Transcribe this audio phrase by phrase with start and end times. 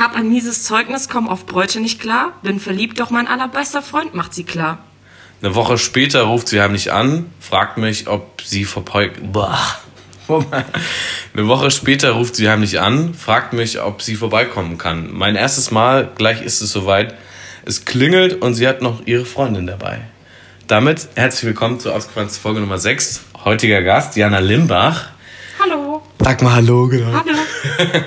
[0.00, 2.32] Hab ein mieses Zeugnis, komm auf Bräute nicht klar.
[2.42, 4.78] Bin verliebt, doch mein allerbester Freund macht sie klar.
[5.42, 9.10] Eine Woche später ruft sie heimlich an, fragt mich, ob sie vorbei...
[9.22, 9.60] Boah.
[11.34, 15.12] Eine Woche später ruft sie heimlich an, fragt mich, ob sie vorbeikommen kann.
[15.12, 17.14] Mein erstes Mal, gleich ist es soweit.
[17.66, 20.00] Es klingelt und sie hat noch ihre Freundin dabei.
[20.66, 23.20] Damit herzlich willkommen zur Ausgefallenste Folge Nummer 6.
[23.44, 25.10] Heutiger Gast, Jana Limbach.
[25.62, 26.00] Hallo.
[26.20, 27.12] Sag mal Hallo, genau.
[27.12, 27.36] Hallo.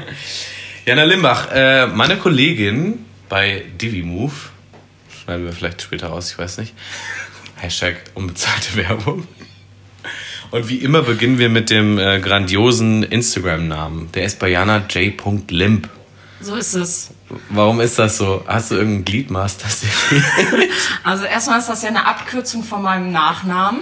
[0.85, 4.51] Jana Limbach, äh, meine Kollegin bei DiviMove,
[5.23, 6.73] schneiden wir vielleicht später raus, ich weiß nicht.
[7.55, 9.25] Hashtag unbezahlte Werbung.
[10.51, 14.11] Und wie immer beginnen wir mit dem äh, grandiosen Instagram-Namen.
[14.11, 15.13] Der ist bei Jana J.
[15.51, 15.87] Limp.
[16.41, 17.11] So ist es.
[17.47, 18.43] Warum ist das so?
[18.45, 20.69] Hast du irgendein Gliedmaß, das dir fehlt?
[21.05, 23.79] Also erstmal ist das ja eine Abkürzung von meinem Nachnamen.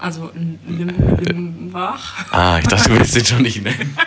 [0.00, 2.32] Also Lim Limbach.
[2.32, 3.96] Ah, ich dachte, du willst den schon nicht nennen.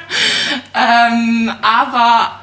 [0.73, 2.41] Ähm, aber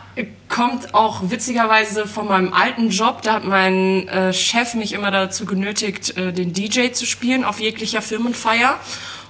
[0.48, 3.22] kommt auch witzigerweise von meinem alten Job.
[3.22, 7.60] Da hat mein äh, Chef mich immer dazu genötigt, äh, den DJ zu spielen auf
[7.60, 8.76] jeglicher Firmenfeier.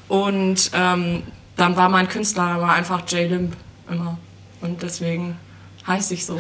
[0.08, 1.22] Und ähm,
[1.56, 3.56] dann war mein Künstlername einfach J Limp
[3.90, 4.18] immer.
[4.60, 5.36] Und deswegen
[5.88, 6.38] heiße ich so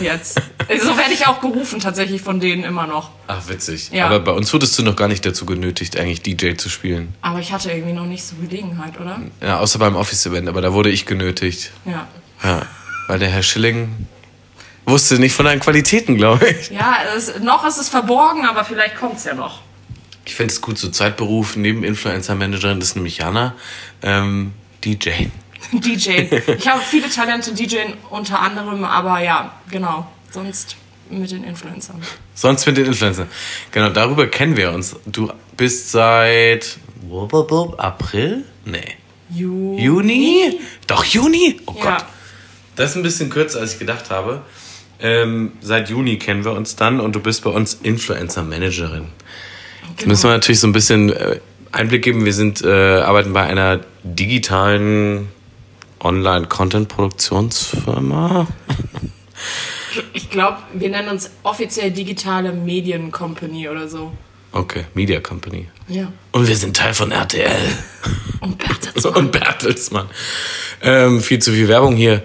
[0.00, 0.40] jetzt.
[0.82, 3.10] So werde ich auch gerufen tatsächlich von denen immer noch.
[3.26, 3.90] Ach, witzig.
[3.92, 4.06] Ja.
[4.06, 7.14] Aber bei uns wurdest du noch gar nicht dazu genötigt, eigentlich DJ zu spielen.
[7.20, 9.20] Aber ich hatte irgendwie noch nicht so Gelegenheit, oder?
[9.40, 11.70] Ja, außer beim Office-Event, aber da wurde ich genötigt.
[11.84, 12.08] Ja.
[12.42, 12.62] Ja,
[13.06, 14.06] weil der Herr Schilling
[14.86, 16.70] wusste nicht von deinen Qualitäten, glaube ich.
[16.70, 19.60] Ja, es, noch ist es verborgen, aber vielleicht kommt es ja noch.
[20.24, 23.54] Ich finde es gut, so Zeitberuf neben Influencer-Managerin, das ist nämlich Jana,
[24.02, 24.52] ähm,
[24.84, 25.26] DJ.
[25.72, 26.26] DJ.
[26.56, 27.78] Ich habe viele Talente, DJ
[28.10, 30.06] unter anderem, aber ja, genau.
[30.30, 30.76] Sonst
[31.10, 32.00] mit den Influencern.
[32.34, 33.28] Sonst mit den Influencern.
[33.70, 34.96] Genau, darüber kennen wir uns.
[35.06, 36.78] Du bist seit
[37.78, 38.44] April?
[38.64, 38.96] Nee.
[39.30, 40.58] Ju Juni?
[40.86, 41.60] Doch, Juni?
[41.66, 41.96] Oh Ja.
[41.98, 42.04] Gott.
[42.76, 44.42] Das ist ein bisschen kürzer, als ich gedacht habe.
[45.00, 49.06] Ähm, seit Juni kennen wir uns dann und du bist bei uns Influencer-Managerin.
[49.90, 51.40] Jetzt müssen wir natürlich so ein bisschen äh,
[51.72, 52.24] Einblick geben.
[52.24, 55.28] Wir sind, äh, arbeiten bei einer digitalen
[56.02, 58.46] Online-Content-Produktionsfirma.
[60.12, 64.12] Ich glaube, wir nennen uns offiziell digitale Medien Company oder so.
[64.52, 65.68] Okay, Media Company.
[65.88, 66.12] Ja.
[66.32, 67.50] Und wir sind Teil von RTL.
[68.40, 69.14] Und Bertelsmann.
[69.16, 70.08] Und Bertelsmann.
[70.82, 72.22] Ähm, viel zu viel Werbung hier.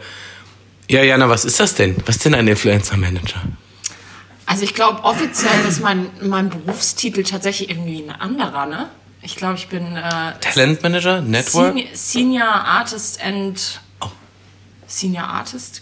[0.89, 1.95] Ja, Jana, was ist das denn?
[2.05, 3.41] Was ist denn ein Influencer-Manager?
[4.45, 8.89] Also ich glaube, offiziell ist mein, mein Berufstitel tatsächlich irgendwie ein anderer, ne?
[9.21, 11.21] Ich glaube, ich bin äh, Talentmanager?
[11.21, 11.73] Network?
[11.73, 13.81] Senior, Senior Artist and
[14.87, 15.81] Senior Artist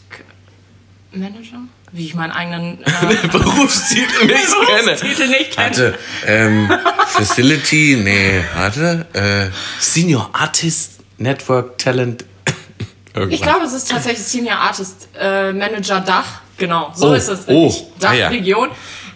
[1.12, 1.60] Manager?
[1.92, 4.38] Wie ich meinen eigenen äh, Berufstitel nicht
[4.68, 4.84] kenne.
[4.96, 5.68] Berufstitel nicht kenne.
[5.68, 6.72] Warte, ähm,
[7.08, 12.26] Facility, nee, warte, äh, Senior Artist, Network, Talent,
[13.14, 13.34] irgendwas.
[13.40, 16.42] Ich glaube, es ist tatsächlich Senior Artist äh, Manager Dach.
[16.58, 17.48] Genau, so Oh, ist es.
[17.48, 17.84] oh, nämlich.
[18.02, 18.30] ah ja.
[18.30, 18.70] Dachregion.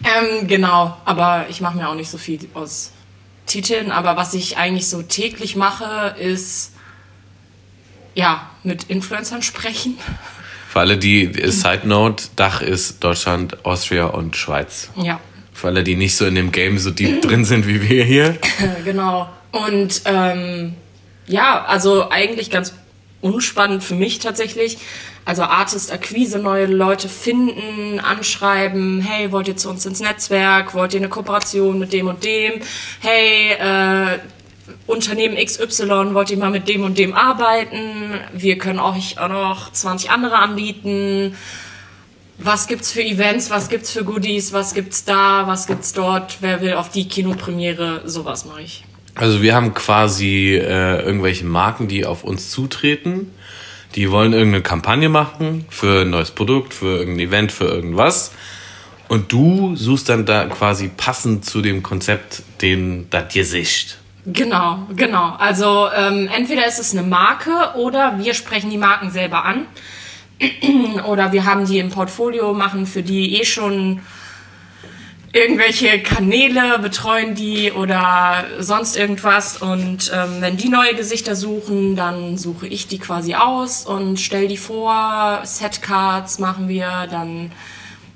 [0.03, 2.91] Ähm, genau, aber ich mache mir auch nicht so viel aus
[3.49, 3.91] Titeln.
[3.91, 6.71] Aber was ich eigentlich so täglich mache, ist
[8.15, 9.97] ja mit Influencern sprechen.
[10.69, 14.89] Für alle, die, Side Note, Dach ist Deutschland, Austria und Schweiz.
[14.95, 15.19] Ja,
[15.51, 18.37] Für alle, die nicht so in dem Game so deep drin sind wie wir hier.
[18.85, 19.27] genau.
[19.51, 20.75] Und ähm,
[21.25, 22.73] ja, also eigentlich ganz
[23.21, 24.77] unspannend für mich tatsächlich.
[25.25, 30.99] Also Artist-Akquise, neue Leute finden, anschreiben, hey, wollt ihr zu uns ins Netzwerk, wollt ihr
[30.99, 32.53] eine Kooperation mit dem und dem,
[33.01, 34.19] hey, äh,
[34.87, 39.71] Unternehmen XY, wollt ihr mal mit dem und dem arbeiten, wir können euch auch noch
[39.71, 41.35] 20 andere anbieten,
[42.37, 46.61] was gibt's für Events, was gibt's für Goodies, was gibt's da, was gibt's dort, wer
[46.61, 48.83] will auf die Kinopremiere, sowas mache ich.
[49.15, 53.31] Also wir haben quasi äh, irgendwelche Marken, die auf uns zutreten.
[53.95, 58.31] Die wollen irgendeine Kampagne machen für ein neues Produkt, für irgendein Event, für irgendwas.
[59.07, 63.97] Und du suchst dann da quasi passend zu dem Konzept den das Gesicht.
[64.25, 65.35] Genau, genau.
[65.39, 69.65] Also ähm, entweder ist es eine Marke oder wir sprechen die Marken selber an.
[71.07, 74.01] oder wir haben die im Portfolio, machen für die eh schon
[75.33, 79.61] irgendwelche Kanäle, betreuen die oder sonst irgendwas.
[79.61, 84.47] Und ähm, wenn die neue Gesichter suchen, dann suche ich die quasi aus und stell
[84.47, 85.41] die vor.
[85.43, 87.51] Setcards machen wir, dann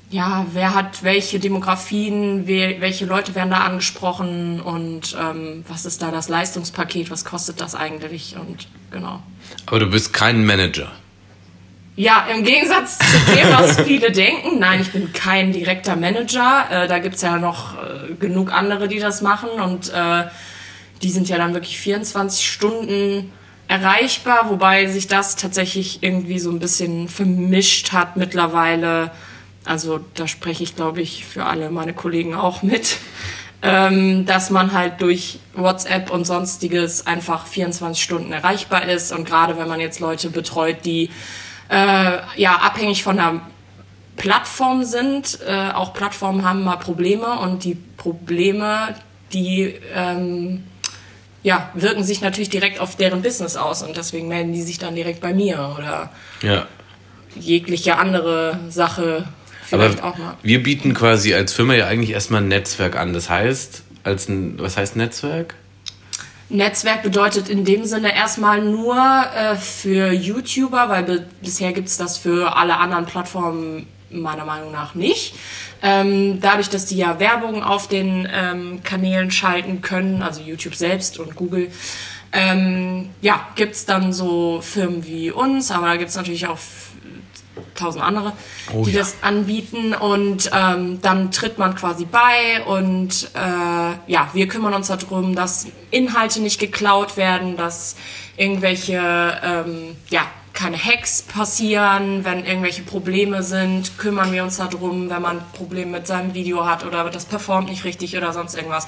[0.10, 6.12] ja, wer hat welche Demografien, welche Leute werden da angesprochen und ähm, was ist da
[6.12, 9.24] das Leistungspaket, was kostet das eigentlich und genau.
[9.65, 10.92] Aber du bist kein Manager.
[11.95, 16.66] Ja, im Gegensatz zu dem, was viele denken, nein, ich bin kein direkter Manager.
[16.72, 20.24] Äh, da gibt's ja noch äh, genug andere, die das machen und äh,
[21.04, 23.31] die sind ja dann wirklich 24 Stunden
[23.68, 29.12] erreichbar, wobei sich das tatsächlich irgendwie so ein bisschen vermischt hat mittlerweile.
[29.66, 32.98] Also da spreche ich, glaube ich, für alle meine Kollegen auch mit,
[33.62, 39.12] ähm, dass man halt durch WhatsApp und sonstiges einfach 24 Stunden erreichbar ist.
[39.12, 41.10] Und gerade wenn man jetzt Leute betreut, die
[41.74, 43.42] äh, ja abhängig von der
[44.18, 48.96] Plattform sind, äh, auch Plattformen haben mal Probleme und die Probleme,
[49.34, 50.64] die ähm,
[51.42, 54.96] ja, wirken sich natürlich direkt auf deren Business aus und deswegen melden die sich dann
[54.96, 56.10] direkt bei mir oder
[56.42, 56.68] Ja.
[57.36, 59.28] jegliche andere Sache
[59.66, 60.36] vielleicht Aber auch mal.
[60.44, 63.14] wir bieten quasi als Firma ja eigentlich erstmal ein Netzwerk an.
[63.14, 65.56] Das heißt, als ein, was heißt Netzwerk?
[66.54, 72.56] Netzwerk bedeutet in dem Sinne erstmal nur äh, für YouTuber, weil bisher gibt's das für
[72.56, 75.34] alle anderen Plattformen meiner Meinung nach nicht.
[75.82, 81.20] Ähm, dadurch, dass die ja Werbung auf den ähm, Kanälen schalten können, also YouTube selbst
[81.20, 81.72] und Google,
[82.32, 86.60] ähm, ja, gibt's dann so Firmen wie uns, aber da gibt's natürlich auch
[87.76, 88.34] tausend andere,
[88.74, 89.00] Oh die ja.
[89.00, 94.88] das anbieten und ähm, dann tritt man quasi bei und äh, ja, wir kümmern uns
[94.88, 97.96] darum, dass Inhalte nicht geklaut werden, dass
[98.38, 99.00] irgendwelche
[99.44, 100.24] ähm, ja
[100.54, 106.08] keine Hacks passieren, wenn irgendwelche Probleme sind, kümmern wir uns darum, wenn man Probleme mit
[106.08, 108.88] seinem Video hat oder das performt nicht richtig oder sonst irgendwas,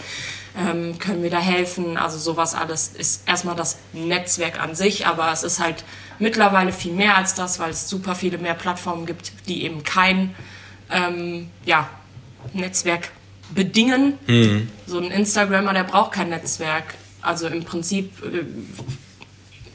[0.57, 1.97] ähm, können wir da helfen.
[1.97, 5.83] Also sowas alles ist erstmal das Netzwerk an sich, aber es ist halt
[6.19, 10.33] mittlerweile viel mehr als das, weil es super viele mehr Plattformen gibt, die eben kein
[10.91, 11.89] ähm, ja,
[12.53, 13.09] Netzwerk
[13.53, 14.17] bedingen.
[14.87, 16.95] So ein Instagrammer, der braucht kein Netzwerk.
[17.21, 18.43] Also im Prinzip äh,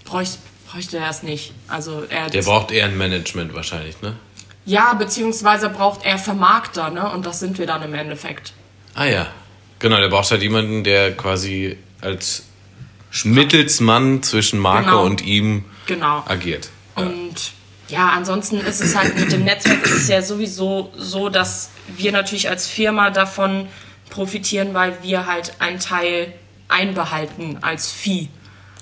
[0.05, 0.39] bräuchte,
[0.71, 1.53] bräuchte er es nicht.
[1.69, 4.15] Also er Der braucht eher ein Management wahrscheinlich, ne?
[4.67, 7.11] ja, beziehungsweise braucht er Vermarkter, ne?
[7.11, 8.53] Und das sind wir dann im Endeffekt.
[8.95, 9.27] Ah ja.
[9.81, 12.45] Genau, der braucht halt jemanden, der quasi als
[13.25, 15.05] Mittelsmann zwischen Marke Genau.
[15.05, 15.65] und ihm
[15.95, 16.25] Genau.
[16.27, 16.69] agiert.
[16.95, 17.35] Und
[17.89, 22.13] ja, ansonsten ist es halt mit dem Netzwerk ist es ja sowieso so, dass wir
[22.13, 23.67] natürlich als Firma davon
[24.11, 26.33] profitieren, weil wir halt einen Teil
[26.69, 28.29] einbehalten als Vieh.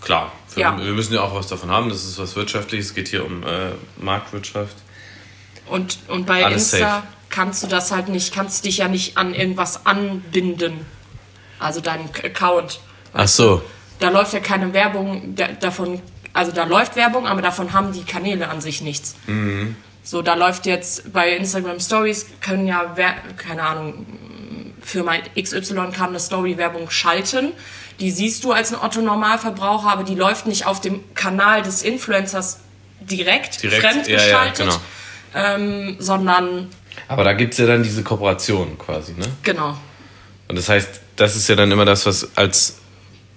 [0.02, 0.78] Klar, wir, Ja.
[0.78, 1.88] wir müssen ja auch was davon haben.
[1.88, 2.86] Das ist was Wirtschaftliches.
[2.88, 4.76] Es geht hier um äh, Marktwirtschaft.
[5.66, 7.02] Und, und bei Alles Insta safe.
[7.30, 10.84] kannst du das halt nicht, kannst dich ja nicht an irgendwas anbinden.
[11.58, 12.80] Also deinen Account.
[13.14, 13.62] Ach so.
[13.98, 16.00] Da läuft ja keine Werbung da, davon,
[16.38, 19.16] also da läuft Werbung, aber davon haben die Kanäle an sich nichts.
[20.04, 22.94] So, da läuft jetzt bei Instagram Stories, können ja,
[23.36, 24.06] keine Ahnung,
[24.80, 27.52] Firma XY kann eine Story-Werbung schalten.
[27.98, 32.60] Die siehst du als ein Otto-Normalverbraucher, aber die läuft nicht auf dem Kanal des Influencers
[33.00, 35.56] direkt, Direkt, fremdgeschaltet, ja, ja, genau.
[35.56, 36.68] ähm, sondern
[37.08, 39.26] Aber da gibt es ja dann diese Kooperation quasi, ne?
[39.42, 39.76] genau.
[40.46, 42.78] Und das heißt, das ist ja dann immer das, was als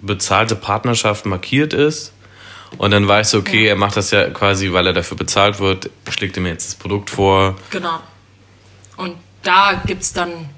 [0.02, 2.14] bezahlte Partnerschaft markiert ist.
[2.78, 3.70] Und dann weißt du, okay, Ja.
[3.72, 6.76] er macht das ja quasi, weil er dafür bezahlt wird, schlägt er mir jetzt das
[6.76, 7.56] Produkt vor.
[7.70, 8.00] Genau.
[8.98, 10.50] Und da gibt es dann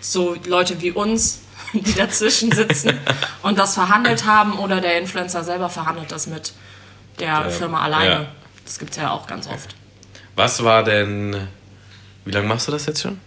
[0.00, 1.40] so Leute wie uns,
[1.72, 2.98] die dazwischen sitzen
[3.42, 6.52] und das verhandelt haben oder der Influencer selber verhandelt das mit
[7.20, 8.10] der Firma alleine.
[8.10, 8.26] ja.
[8.64, 9.74] Das gibt es ja auch ganz oft.
[10.36, 11.48] Was war denn,
[12.24, 13.20] wie lange machst du das jetzt schon?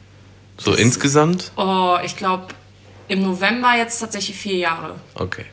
[0.57, 1.51] So insgesamt?
[1.57, 2.47] Oh, ich glaube,
[3.09, 4.95] im November jetzt tatsächlich vier Jahre.
[5.13, 5.45] Okay.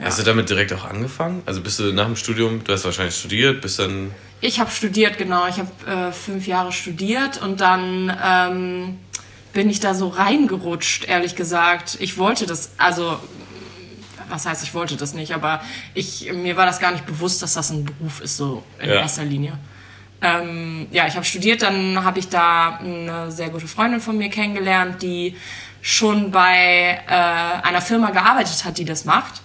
[0.00, 1.42] Hast du damit direkt auch angefangen?
[1.46, 4.10] Also bist du nach dem Studium, du hast wahrscheinlich studiert, bist dann.
[4.40, 5.46] Ich habe studiert, genau.
[5.46, 8.98] Ich habe äh, fünf Jahre studiert und dann ähm,
[9.52, 11.96] bin ich da so reingerutscht, ehrlich gesagt.
[12.00, 13.18] Ich wollte das, also,
[14.28, 15.62] was heißt, ich wollte das nicht, aber
[15.94, 18.96] ich, mir war das gar nicht bewusst, dass das ein Beruf ist, so in Ja.
[18.96, 19.56] erster Linie.
[20.20, 24.28] Ähm, ja, ich habe studiert, dann habe ich da eine sehr gute Freundin von mir
[24.28, 25.36] kennengelernt, die
[25.82, 27.12] schon bei äh,
[27.66, 29.42] einer Firma gearbeitet hat, die das macht.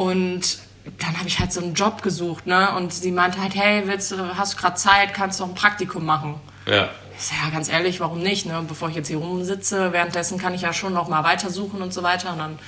[0.00, 0.60] Und
[0.98, 2.74] dann habe ich halt so einen Job gesucht, ne?
[2.74, 5.54] Und sie meinte halt, hey, willst du, hast du gerade Zeit, kannst du noch ein
[5.54, 6.40] Praktikum machen?
[6.66, 6.88] Ja.
[7.18, 8.64] Ich sag, ja, ganz ehrlich, warum nicht, ne?
[8.66, 12.02] Bevor ich jetzt hier rumsitze, währenddessen kann ich ja schon noch mal weitersuchen und so
[12.02, 12.32] weiter.
[12.32, 12.58] Und dann,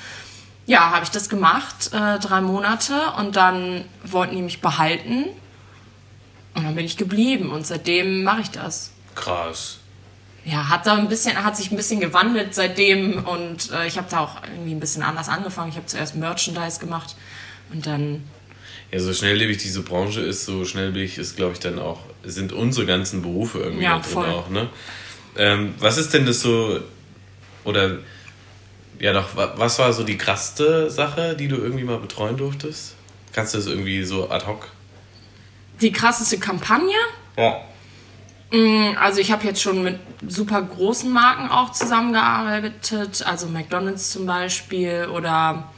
[0.66, 3.00] ja, habe ich das gemacht, äh, drei Monate.
[3.16, 5.24] Und dann wollten die mich behalten.
[6.54, 7.50] Und dann bin ich geblieben.
[7.50, 8.92] Und seitdem mache ich das.
[9.14, 9.78] Krass.
[10.44, 14.08] Ja, hat da ein bisschen, hat sich ein bisschen gewandelt seitdem und äh, ich habe
[14.10, 15.70] da auch irgendwie ein bisschen anders angefangen.
[15.70, 17.14] Ich habe zuerst Merchandise gemacht
[17.72, 18.24] und dann
[18.90, 22.86] Ja, so schnelllebig diese Branche ist, so schnelllebig ist, glaube ich, dann auch, sind unsere
[22.86, 24.28] ganzen Berufe irgendwie Ja, da drin voll.
[24.30, 24.68] auch, ne?
[25.36, 26.80] Ähm, was ist denn das so,
[27.64, 27.98] oder,
[28.98, 32.94] ja doch, wa- was war so die krasseste Sache, die du irgendwie mal betreuen durftest?
[33.32, 34.68] Kannst du das irgendwie so ad hoc?
[35.80, 36.94] die krasseste Kampagne.
[37.36, 37.60] Ja.
[38.52, 44.26] Mm, Also ich habe jetzt schon mit super großen Marken auch zusammengearbeitet, also McDonald's zum
[44.26, 45.68] Beispiel oder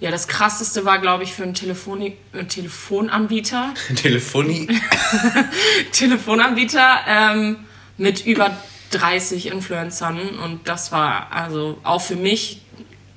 [0.00, 3.74] Ja, das krasseste war, glaube ich, für einen Telefoni äh, Telefonanbieter.
[3.96, 4.68] Telefonie.
[5.92, 7.56] Telefonanbieter ähm,
[7.96, 8.56] mit über
[8.92, 10.20] 30 Influencern.
[10.38, 12.62] Und das war also auch für mich,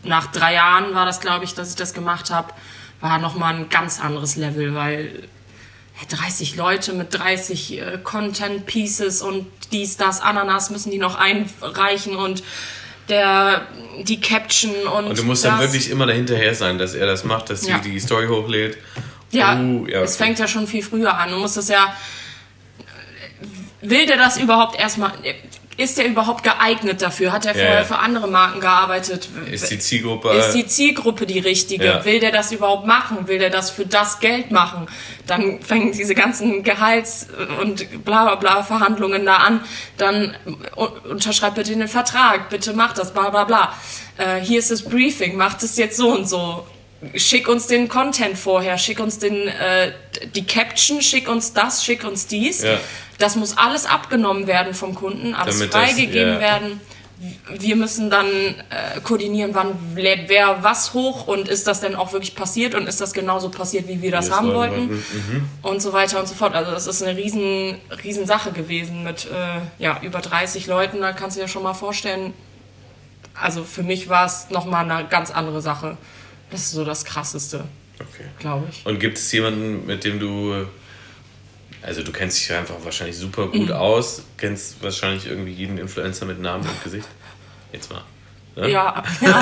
[0.03, 2.51] nach drei Jahren war das, glaube ich, dass ich das gemacht habe,
[2.99, 5.23] war nochmal ein ganz anderes Level, weil
[6.09, 12.15] 30 Leute mit 30 äh, Content Pieces und dies, das, Ananas müssen die noch einreichen
[12.15, 12.43] und
[13.09, 13.67] der,
[14.03, 15.05] die Caption und.
[15.07, 15.51] Und du musst das.
[15.51, 17.81] dann wirklich immer dahinterher sein, dass er das macht, dass Ja.
[17.81, 18.77] sie die Story hochlädt.
[19.31, 20.25] Ja, Uh, ja, es okay.
[20.25, 21.29] fängt ja schon viel früher an.
[21.29, 21.95] Du musst das ja.
[23.81, 25.13] Will der das überhaupt erstmal.
[25.81, 27.31] Ist der überhaupt geeignet dafür?
[27.31, 27.83] Hat er vorher ja.
[27.83, 29.29] für andere Marken gearbeitet?
[29.51, 30.29] Ist die Zielgruppe.
[30.29, 31.83] Ist die Zielgruppe die richtige?
[31.83, 32.05] Ja.
[32.05, 33.27] Will der das überhaupt machen?
[33.27, 34.85] Will der das für das Geld machen?
[35.25, 37.27] Dann fängen diese ganzen Gehalts-
[37.59, 39.61] und bla bla bla Verhandlungen da an.
[39.97, 40.35] Dann
[41.09, 43.73] unterschreibt bitte den Vertrag, bitte macht das, bla bla bla.
[44.17, 46.63] Äh, hier ist das Briefing, macht es jetzt so und so.
[47.15, 49.91] Schick uns den Content vorher, schick uns den, äh,
[50.35, 52.61] die Caption, schick uns das, schick uns dies.
[52.61, 52.77] Ja.
[53.17, 56.39] Das muss alles abgenommen werden vom Kunden, alles Damit das- freigegeben ja.
[56.39, 56.81] werden
[57.53, 62.13] wir müssen dann äh, koordinieren, wann lädt wer was hoch und ist das denn auch
[62.13, 65.49] wirklich passiert und ist das genauso passiert, wie wir das Wir haben wollten wollten.
[65.61, 66.55] und so weiter und so fort.
[66.55, 71.11] Also das ist eine riesen, riesen Sache gewesen mit äh, ja, über 30 Leuten, da
[71.11, 72.33] kannst du dir schon mal vorstellen,
[73.39, 75.97] also für mich war es nochmal eine ganz andere Sache.
[76.51, 77.63] Das ist so das Krasseste,
[77.99, 78.25] Okay.
[78.39, 78.85] glaube ich.
[78.85, 80.65] Und gibt es jemanden, mit dem du.
[81.83, 83.71] Also, du kennst dich einfach wahrscheinlich super gut Mhm.
[83.71, 87.07] aus, kennst wahrscheinlich irgendwie jeden Influencer mit Namen und Gesicht.
[87.73, 88.03] Jetzt mal.
[88.55, 88.67] Ja?
[88.67, 89.39] Ja, ja.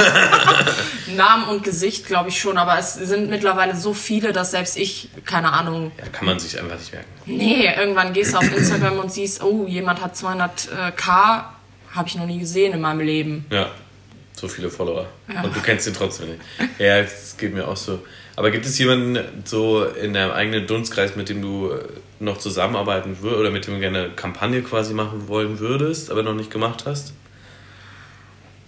[1.16, 5.10] Namen und Gesicht glaube ich schon, aber es sind mittlerweile so viele, dass selbst ich,
[5.26, 7.10] keine Ahnung, Ja, kann man sich einfach nicht merken.
[7.26, 11.44] Nee, irgendwann gehst du auf Instagram und siehst, oh, jemand hat 200k,
[11.92, 13.46] habe ich noch nie gesehen in meinem Leben.
[13.52, 13.72] Ja,
[14.40, 15.08] so viele Follower.
[15.44, 16.42] Und du kennst ihn trotzdem nicht.
[16.80, 18.00] Ja, es geht mir auch so.
[18.36, 21.84] Aber gibt es jemanden so in deinem eigenen Dunstkreis, mit dem du äh,
[22.22, 26.24] noch zusammenarbeiten würdest oder mit dem du gerne eine Kampagne quasi machen wollen würdest, aber
[26.24, 27.14] noch nicht gemacht hast?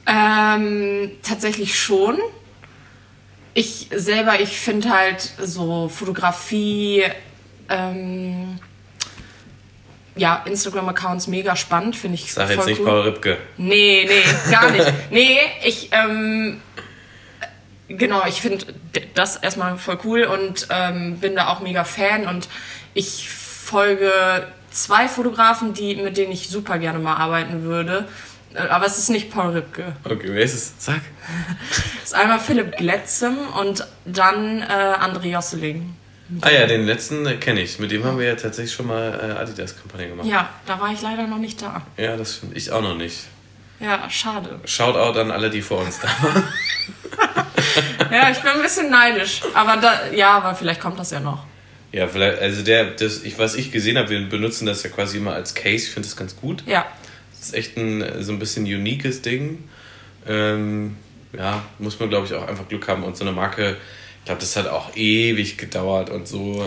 [0.05, 2.17] Ähm, tatsächlich schon.
[3.53, 7.03] Ich selber, ich finde halt so Fotografie,
[7.69, 8.59] ähm,
[10.15, 12.85] ja, Instagram-Accounts mega spannend, finde ich Sag voll jetzt nicht cool.
[12.85, 13.37] Paul Ripke.
[13.57, 14.91] Nee, nee, gar nicht.
[15.09, 16.61] Nee, ich, ähm,
[17.87, 18.65] genau, ich finde
[19.13, 22.49] das erstmal voll cool und ähm, bin da auch mega Fan und
[22.93, 24.11] ich folge
[24.69, 28.07] zwei Fotografen, die, mit denen ich super gerne mal arbeiten würde.
[28.53, 29.95] Äh, Aber es ist nicht Paul Ripke.
[30.03, 30.73] Okay, wer ist es?
[30.77, 31.01] Sag.
[32.03, 35.95] Es ist einmal Philipp Gletzem und dann äh, André Josseling.
[36.39, 37.79] Ah ja, den letzten äh, kenne ich.
[37.79, 40.27] Mit dem haben wir ja tatsächlich schon mal äh, Adidas-Kampagne gemacht.
[40.27, 41.81] Ja, da war ich leider noch nicht da.
[41.97, 42.55] Ja, das stimmt.
[42.55, 43.17] Ich auch noch nicht.
[43.79, 44.59] Ja, schade.
[44.65, 46.43] Shoutout an alle, die vor uns da waren.
[48.11, 49.41] Ja, ich bin ein bisschen neidisch.
[49.53, 51.45] Aber da, ja, aber vielleicht kommt das ja noch.
[51.93, 55.17] Ja, vielleicht, also der, das, ich, was ich gesehen habe, wir benutzen das ja quasi
[55.17, 55.85] immer als Case.
[55.85, 56.63] Ich finde das ganz gut.
[56.67, 56.85] Ja.
[57.31, 59.63] Das ist echt ein so ein bisschen uniques Ding.
[60.27, 60.97] Ähm,
[61.33, 63.77] ja, muss man glaube ich auch einfach Glück haben und so eine Marke,
[64.21, 66.63] ich glaube, das hat auch ewig gedauert und so,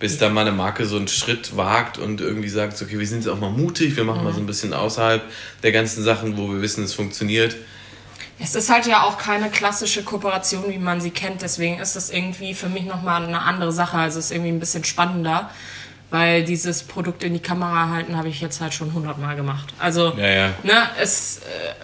[0.00, 3.24] bis da mal eine Marke so einen Schritt wagt und irgendwie sagt, okay, wir sind
[3.24, 5.22] jetzt auch mal mutig, wir machen mal so ein bisschen außerhalb
[5.62, 7.56] der ganzen Sachen, wo wir wissen, es funktioniert.
[8.40, 11.42] Es ist halt ja auch keine klassische Kooperation, wie man sie kennt.
[11.42, 13.96] Deswegen ist das irgendwie für mich nochmal eine andere Sache.
[13.96, 15.50] Also es ist irgendwie ein bisschen spannender,
[16.10, 19.74] weil dieses Produkt in die Kamera halten habe ich jetzt halt schon hundertmal gemacht.
[19.78, 20.48] Also Ja, ja.
[20.62, 21.74] Ne, es, äh,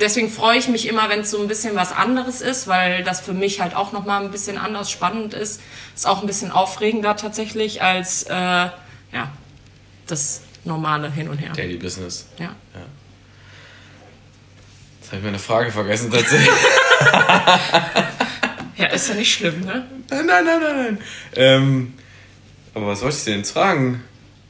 [0.00, 3.20] deswegen freue ich mich immer, wenn es so ein bisschen was anderes ist, weil das
[3.20, 5.60] für mich halt auch nochmal ein bisschen anders spannend ist.
[5.94, 8.72] Ist auch ein bisschen aufregender tatsächlich als äh, ja,
[10.06, 11.52] das normale Hin und Her.
[11.52, 12.26] Daily Business.
[12.38, 12.54] Ja.
[15.00, 16.48] Jetzt habe ich meine Frage vergessen tatsächlich.
[18.76, 19.86] ja, ist ja nicht schlimm, ne?
[20.10, 20.98] nein, nein, nein, nein, nein.
[21.36, 21.94] Ähm,
[22.74, 24.02] aber was wollte ich denn jetzt fragen?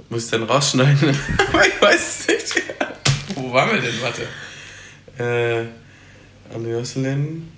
[0.09, 1.11] Muss ich dann rausschneiden?
[1.67, 2.63] ich weiß es nicht.
[3.35, 4.01] Wo waren wir denn?
[4.01, 4.27] Warte.
[5.19, 5.65] Äh,
[6.55, 7.49] Anne Jocelyn.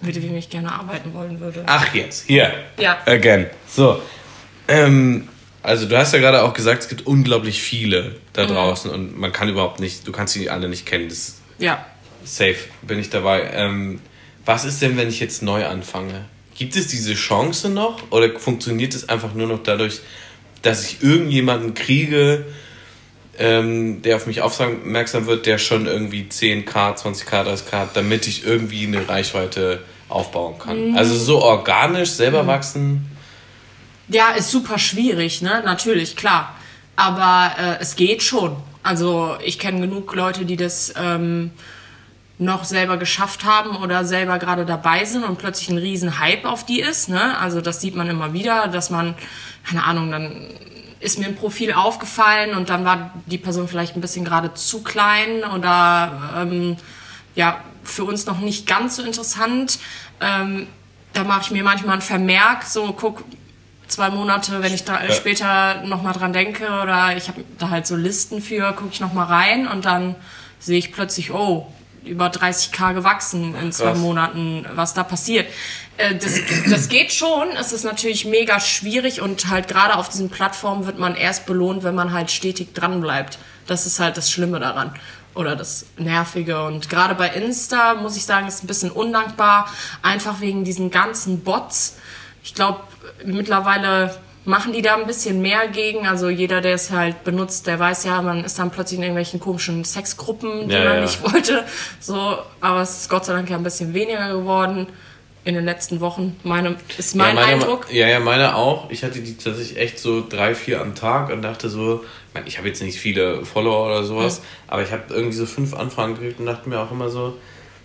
[0.00, 1.62] Mit wem ich gerne arbeiten wollen würde.
[1.66, 2.26] Ach, jetzt.
[2.26, 2.52] Hier.
[2.78, 2.98] Ja.
[3.06, 3.46] Again.
[3.66, 4.02] So.
[4.68, 5.28] Ähm,
[5.62, 9.32] also, du hast ja gerade auch gesagt, es gibt unglaublich viele da draußen und man
[9.32, 11.08] kann überhaupt nicht, du kannst sie alle nicht kennen.
[11.08, 11.86] Das Ja.
[12.24, 13.50] Safe, bin ich dabei.
[13.54, 14.00] Ähm,
[14.44, 16.26] was ist denn, wenn ich jetzt neu anfange?
[16.54, 20.00] Gibt es diese Chance noch oder funktioniert es einfach nur noch dadurch,
[20.62, 22.44] dass ich irgendjemanden kriege,
[23.38, 28.44] ähm, der auf mich aufmerksam wird, der schon irgendwie 10k, 20k, 30k hat, damit ich
[28.44, 30.96] irgendwie eine Reichweite aufbauen kann?
[30.96, 33.10] Also so organisch selber wachsen.
[34.08, 35.62] Ja, ist super schwierig, ne?
[35.64, 36.54] Natürlich, klar.
[36.96, 38.56] Aber äh, es geht schon.
[38.82, 41.50] Also ich kenne genug Leute, die das ähm,
[42.38, 46.66] noch selber geschafft haben oder selber gerade dabei sind und plötzlich ein riesen Hype auf
[46.66, 47.08] die ist.
[47.08, 47.38] Ne?
[47.38, 49.14] Also das sieht man immer wieder, dass man,
[49.66, 50.48] keine Ahnung, dann
[51.04, 54.82] ist mir ein Profil aufgefallen und dann war die Person vielleicht ein bisschen gerade zu
[54.82, 56.76] klein oder ähm,
[57.34, 59.78] ja, für uns noch nicht ganz so interessant.
[60.20, 60.66] Ähm,
[61.12, 63.22] da mache ich mir manchmal einen Vermerk, so guck,
[63.86, 65.12] zwei Monate, wenn ich da ja.
[65.12, 69.26] später nochmal dran denke oder ich habe da halt so Listen für, gucke ich nochmal
[69.26, 70.16] rein und dann
[70.58, 71.70] sehe ich plötzlich, oh,
[72.04, 73.98] über 30k gewachsen in zwei Krass.
[73.98, 75.46] Monaten, was da passiert.
[75.96, 77.50] Äh, das, das geht schon.
[77.58, 81.82] Es ist natürlich mega schwierig und halt gerade auf diesen Plattformen wird man erst belohnt,
[81.82, 83.38] wenn man halt stetig dran bleibt.
[83.66, 84.94] Das ist halt das Schlimme daran
[85.34, 86.64] oder das Nervige.
[86.64, 89.68] Und gerade bei Insta muss ich sagen, ist ein bisschen undankbar,
[90.02, 91.96] einfach wegen diesen ganzen Bots.
[92.42, 92.80] Ich glaube,
[93.24, 96.06] mittlerweile machen die da ein bisschen mehr gegen.
[96.06, 99.40] Also jeder, der es halt benutzt, der weiß ja, man ist dann plötzlich in irgendwelchen
[99.40, 101.00] komischen Sexgruppen, die ja, man ja.
[101.00, 101.64] nicht wollte.
[102.00, 104.86] So, aber es ist Gott sei Dank ja ein bisschen weniger geworden
[105.44, 106.36] in den letzten Wochen.
[106.42, 107.86] Meine, ist mein ja, meine, Eindruck.
[107.92, 108.90] Ja, ja, meine auch.
[108.90, 112.04] Ich hatte die tatsächlich echt so drei, vier am Tag und dachte so,
[112.46, 114.44] ich habe jetzt nicht viele Follower oder sowas, mhm.
[114.68, 117.38] aber ich habe irgendwie so fünf Anfragen gekriegt und dachte mir auch immer so,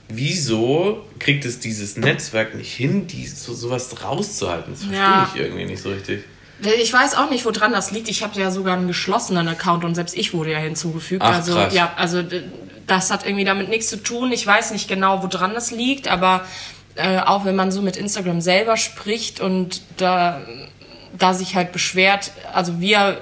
[0.08, 4.74] wieso kriegt es dieses Netzwerk nicht hin, die, so, sowas rauszuhalten?
[4.74, 5.30] Das verstehe ja.
[5.34, 6.24] ich irgendwie nicht so richtig.
[6.62, 8.10] Ich weiß auch nicht, woran das liegt.
[8.10, 11.22] Ich habe ja sogar einen geschlossenen Account und selbst ich wurde ja hinzugefügt.
[11.24, 11.74] Ach, also krass.
[11.74, 12.24] ja, also
[12.86, 14.32] das hat irgendwie damit nichts zu tun.
[14.32, 16.44] Ich weiß nicht genau, woran das liegt, aber
[16.96, 20.42] äh, auch wenn man so mit Instagram selber spricht und da,
[21.18, 23.22] da sich halt beschwert, also wir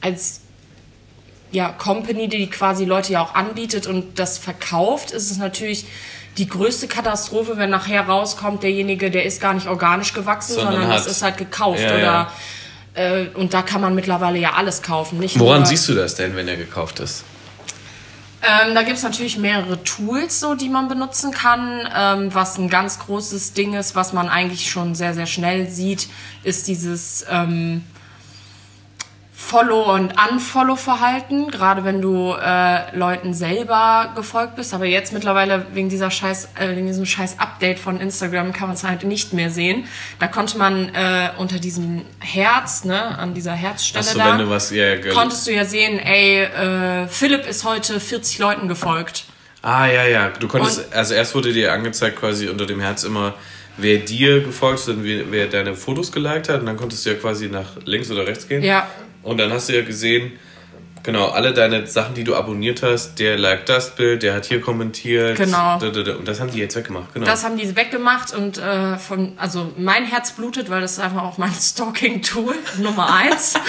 [0.00, 0.42] als
[1.52, 5.86] ja, Company, die quasi Leute ja auch anbietet und das verkauft, ist es natürlich
[6.38, 10.90] die größte Katastrophe, wenn nachher rauskommt, derjenige, der ist gar nicht organisch gewachsen, sondern, sondern
[10.90, 12.32] das ist halt gekauft ja, oder ja.
[12.94, 15.18] Äh, und da kann man mittlerweile ja alles kaufen.
[15.18, 17.24] Nicht Woran nur, siehst du das denn, wenn er gekauft ist?
[18.42, 21.88] Ähm, da gibt es natürlich mehrere Tools, so, die man benutzen kann.
[21.94, 26.08] Ähm, was ein ganz großes Ding ist, was man eigentlich schon sehr, sehr schnell sieht,
[26.42, 27.84] ist dieses ähm,
[29.44, 34.72] Follow- und Unfollow-Verhalten, gerade wenn du äh, Leuten selber gefolgt bist.
[34.72, 38.76] Aber jetzt mittlerweile wegen dieser scheiß, äh, wegen diesem scheiß Update von Instagram kann man
[38.76, 39.84] es halt nicht mehr sehen.
[40.20, 44.96] Da konnte man äh, unter diesem Herz, ne, an dieser Herzstelle so, da, was, ja,
[45.12, 49.24] konntest du ja sehen, ey, äh, Philipp ist heute 40 Leuten gefolgt.
[49.60, 50.28] Ah, ja, ja.
[50.30, 53.34] Du konntest, und, also erst wurde dir angezeigt quasi unter dem Herz immer,
[53.76, 56.60] wer dir gefolgt ist und wer deine Fotos geliked hat.
[56.60, 58.62] Und dann konntest du ja quasi nach links oder rechts gehen.
[58.62, 58.86] Ja.
[59.22, 60.32] Und dann hast du ja gesehen,
[61.02, 64.60] genau, alle deine Sachen, die du abonniert hast, der liked das Bild, der hat hier
[64.60, 65.36] kommentiert.
[65.36, 65.74] Genau.
[65.74, 67.26] Und das haben die jetzt weggemacht, genau.
[67.26, 71.22] Das haben die weggemacht und äh, von, also mein Herz blutet, weil das ist einfach
[71.22, 73.54] auch mein Stalking-Tool Nummer eins.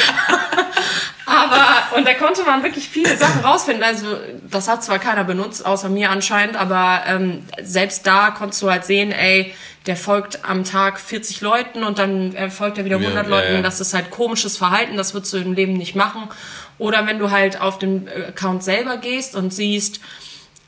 [1.25, 3.83] aber, und da konnte man wirklich viele Sachen rausfinden.
[3.83, 4.17] Also,
[4.49, 8.85] das hat zwar keiner benutzt, außer mir anscheinend, aber ähm, selbst da konntest du halt
[8.85, 9.53] sehen, ey,
[9.85, 13.49] der folgt am Tag 40 Leuten und dann folgt er wieder 100 ja, Leuten.
[13.49, 13.61] Ja, ja.
[13.61, 16.29] Das ist halt komisches Verhalten, das würdest du im Leben nicht machen.
[16.77, 19.99] Oder wenn du halt auf den Account selber gehst und siehst,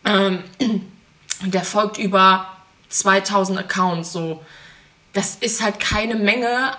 [0.04, 0.44] ähm,
[1.42, 2.48] der folgt über
[2.90, 4.44] 2000 Accounts, so.
[5.14, 6.72] Das ist halt keine Menge.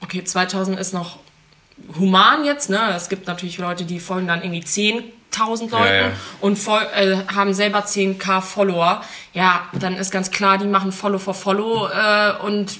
[0.00, 1.18] Okay, 2000 ist noch
[1.98, 2.92] human jetzt, ne?
[2.94, 5.02] Es gibt natürlich Leute, die folgen dann irgendwie 10
[5.34, 6.12] 1000 Leuten ja, ja.
[6.40, 11.18] und voll, äh, haben selber 10k Follower, ja, dann ist ganz klar, die machen Follow
[11.18, 12.78] for Follow äh, und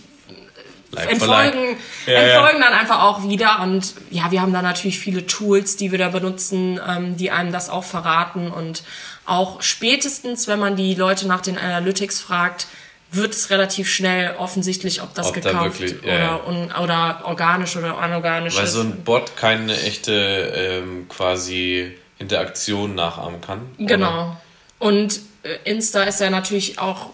[0.93, 3.61] like entfolgen, ja, entfolgen dann einfach auch wieder.
[3.61, 7.53] Und ja, wir haben da natürlich viele Tools, die wir da benutzen, ähm, die einem
[7.53, 8.51] das auch verraten.
[8.51, 8.83] Und
[9.25, 12.67] auch spätestens, wenn man die Leute nach den Analytics fragt,
[13.13, 17.99] wird es relativ schnell offensichtlich, ob das ob gekauft wirklich, oder, un, oder organisch oder
[17.99, 18.77] anorganisch Weil ist.
[18.77, 23.61] Weil so ein Bot keine echte ähm, quasi Interaktion nachahmen kann.
[23.79, 24.09] Genau.
[24.09, 24.41] Oder?
[24.79, 27.11] Und äh, Insta ist ja natürlich auch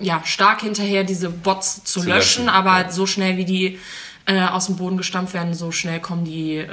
[0.00, 2.90] ja, stark hinterher, diese Bots zu, zu löschen, löschen, aber ja.
[2.90, 3.78] so schnell wie die
[4.26, 6.68] äh, aus dem Boden gestampft werden, so schnell kommen die, äh,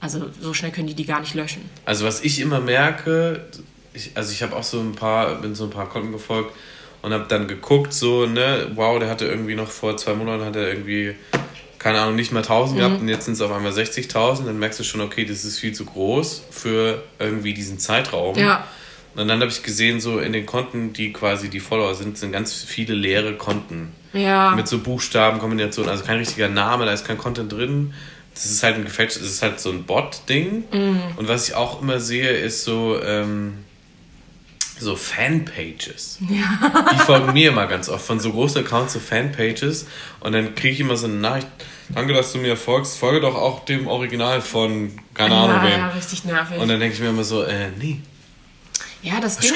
[0.00, 1.68] also so schnell können die die gar nicht löschen.
[1.84, 3.46] Also was ich immer merke,
[3.94, 6.54] ich, also ich habe auch so ein paar, bin so ein paar Konten gefolgt
[7.04, 10.56] und habe dann geguckt, so, ne, wow, der hatte irgendwie noch vor zwei Monaten hat
[10.56, 11.14] er irgendwie
[11.84, 12.80] keine Ahnung, nicht mal 1000 mhm.
[12.80, 15.58] gehabt und jetzt sind es auf einmal 60.000, dann merkst du schon, okay, das ist
[15.58, 18.38] viel zu groß für irgendwie diesen Zeitraum.
[18.38, 18.66] Ja.
[19.14, 22.32] Und dann habe ich gesehen, so in den Konten, die quasi die Follower sind, sind
[22.32, 23.92] ganz viele leere Konten.
[24.14, 24.54] Ja.
[24.56, 27.92] Mit so Buchstabenkombinationen, also kein richtiger Name, da ist kein Content drin.
[28.32, 30.64] Das ist halt ein gefälschtes, das ist halt so ein Bot-Ding.
[30.72, 31.00] Mhm.
[31.16, 33.63] Und was ich auch immer sehe, ist so, ähm,
[34.78, 36.18] so Fanpages.
[36.28, 36.88] Ja.
[36.92, 39.86] Die folgen mir immer ganz oft von so großen Accounts so Fanpages
[40.20, 41.48] und dann kriege ich immer so eine Nachricht,
[41.90, 45.80] danke, dass du mir folgst, folge doch auch dem Original von, keine Ahnung ja, wem.
[45.80, 46.58] Ja, richtig nervig.
[46.58, 48.00] Und dann denke ich mir immer so, äh, nee.
[49.02, 49.52] Ja, das Ding,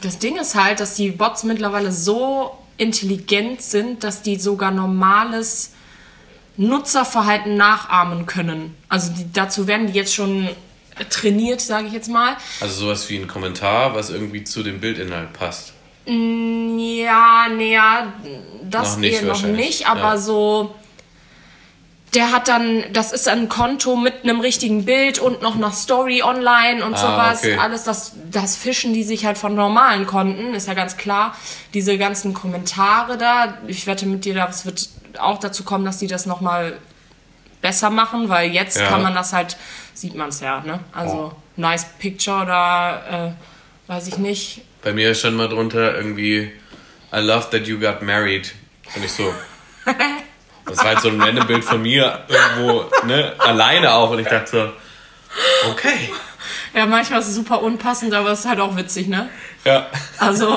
[0.00, 5.72] das Ding ist halt, dass die Bots mittlerweile so intelligent sind, dass die sogar normales
[6.56, 8.74] Nutzerverhalten nachahmen können.
[8.88, 10.48] Also die, dazu werden die jetzt schon
[11.10, 12.36] trainiert, sage ich jetzt mal.
[12.60, 15.72] Also sowas wie ein Kommentar, was irgendwie zu dem Bildinhalt passt.
[16.06, 18.12] Mm, Ja, naja,
[18.62, 20.16] das Noch nicht eher noch nicht, aber ja.
[20.16, 20.74] so.
[22.14, 26.22] Der hat dann, das ist ein Konto mit einem richtigen Bild und noch einer Story
[26.22, 27.38] online und Ah, sowas.
[27.40, 27.58] okay.
[27.58, 31.36] Alles, das, das fischen die sich halt von normalen Konten, ist ja ganz klar.
[31.74, 36.06] Diese ganzen Kommentare da, ich wette mit dir, das wird auch dazu kommen, dass die
[36.06, 36.78] das nochmal
[37.66, 38.86] besser machen, weil jetzt Ja.
[38.86, 39.56] kann man das halt,
[39.92, 40.78] sieht man es ja, ne?
[40.92, 43.34] Also, nice picture oder,
[43.88, 46.52] äh, weiß ich nicht, Bei mir ist schon mal drunter irgendwie
[47.12, 48.54] I love that you got married.
[48.94, 49.34] Und ich so.
[50.64, 54.10] Das war halt so ein random Bild von mir irgendwo, ne, alleine auch.
[54.10, 54.50] Und ich dachte
[55.64, 56.12] so, okay.
[56.72, 59.28] Ja, manchmal ist es super unpassend, aber es ist halt auch witzig, ne?
[59.64, 59.86] Ja.
[60.18, 60.56] Also,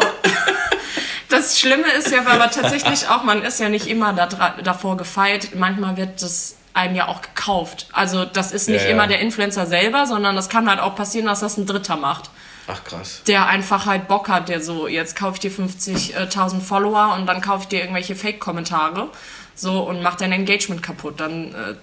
[1.29, 4.27] das Schlimme ist ja aber tatsächlich auch, man ist ja nicht immer da,
[4.63, 5.55] davor gefeit.
[5.55, 7.87] Manchmal wird das einem ja auch gekauft.
[7.93, 8.93] Also, das ist nicht Ja, ja.
[8.93, 12.29] immer der Influencer selber, sondern das kann halt auch passieren, dass das ein Dritter macht.
[12.67, 13.21] Ach krass.
[13.27, 17.41] Der einfach halt Bock hat, der so, jetzt kaufe ich dir 50.000 Follower und dann
[17.41, 19.09] kaufe ich dir irgendwelche Fake-Kommentare.
[19.55, 21.19] So, und macht dein Engagement kaputt.
[21.19, 21.75] Dann, äh,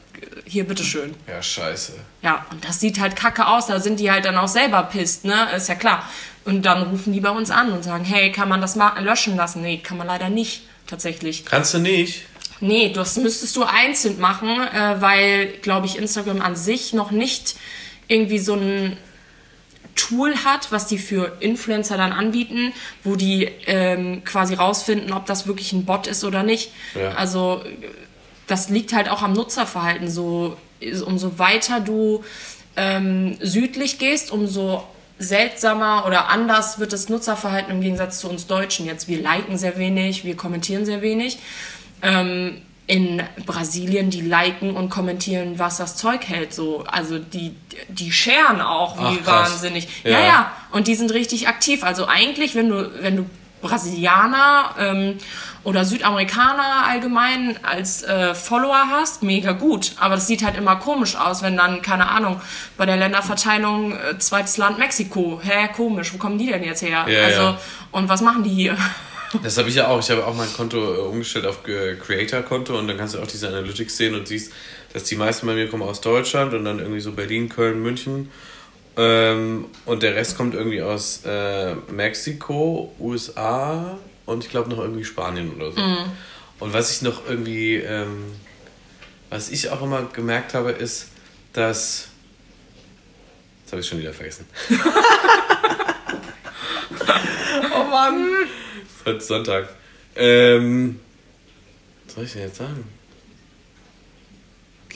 [0.46, 1.14] hier, bitteschön.
[1.28, 1.92] Ja, scheiße.
[2.22, 3.66] Ja, und das sieht halt kacke aus.
[3.66, 5.48] Da sind die halt dann auch selber pisst, ne?
[5.54, 6.09] Ist ja klar.
[6.46, 9.37] Und dann rufen die bei uns an und sagen, hey, kann man das mal löschen
[9.37, 9.61] lassen?
[9.61, 11.44] Nee, kann man leider nicht, tatsächlich.
[11.44, 12.22] Kannst du nicht?
[12.61, 17.57] Nee, das müsstest du einzeln machen, äh, weil, glaube ich, Instagram an sich noch nicht
[18.09, 18.97] irgendwie so ein
[19.95, 25.47] Tool hat, was die für Influencer dann anbieten, wo die ähm, quasi rausfinden, ob das
[25.47, 26.71] wirklich ein Bot ist oder nicht.
[26.95, 27.12] Ja.
[27.12, 27.62] Also
[28.47, 30.11] das liegt halt auch am Nutzerverhalten.
[30.11, 30.57] So,
[31.05, 32.23] umso weiter du
[32.77, 34.85] ähm, südlich gehst, umso
[35.19, 38.85] seltsamer oder anders wird das Nutzerverhalten im Gegensatz zu uns Deutschen.
[38.85, 41.38] Jetzt, wir liken sehr wenig, wir kommentieren sehr wenig.
[42.02, 46.54] Ähm, in Brasilien, die liken und kommentieren, was das Zeug hält.
[46.54, 47.56] So, also die,
[47.88, 49.88] die scheren auch wie Ach, wahnsinnig.
[50.04, 50.11] Ja.
[50.11, 50.20] Ja.
[50.20, 51.82] ja, Und die sind richtig aktiv.
[51.82, 53.26] Also eigentlich, wenn du, wenn du
[53.61, 55.18] Brasilianer ähm,
[55.64, 59.92] oder Südamerikaner allgemein als äh, Follower hast, mega gut.
[59.98, 62.40] Aber das sieht halt immer komisch aus, wenn dann, keine Ahnung,
[62.76, 65.40] bei der Länderverteilung äh, zweites Land Mexiko.
[65.42, 67.06] Hä, komisch, wo kommen die denn jetzt her?
[67.09, 67.59] Ja, also, ja.
[67.90, 68.76] und was machen die hier?
[69.42, 70.00] Das habe ich ja auch.
[70.00, 73.26] Ich habe auch mein Konto äh, umgestellt auf äh, Creator-Konto und dann kannst du auch
[73.26, 74.52] diese Analytics sehen und siehst,
[74.92, 78.30] dass die meisten bei mir kommen aus Deutschland und dann irgendwie so Berlin, Köln, München.
[78.96, 85.04] Ähm, und der Rest kommt irgendwie aus äh, Mexiko, USA und ich glaube noch irgendwie
[85.04, 85.80] Spanien oder so.
[86.58, 88.32] Und was ich noch irgendwie, ähm,
[89.28, 91.08] was ich auch immer gemerkt habe, ist,
[91.52, 92.08] dass.
[93.62, 94.46] Jetzt habe ich schon wieder vergessen.
[97.74, 98.28] oh Mann!
[99.07, 99.69] Heute ist Sonntag.
[100.16, 100.99] Ähm,
[102.07, 102.85] was soll ich denn jetzt sagen?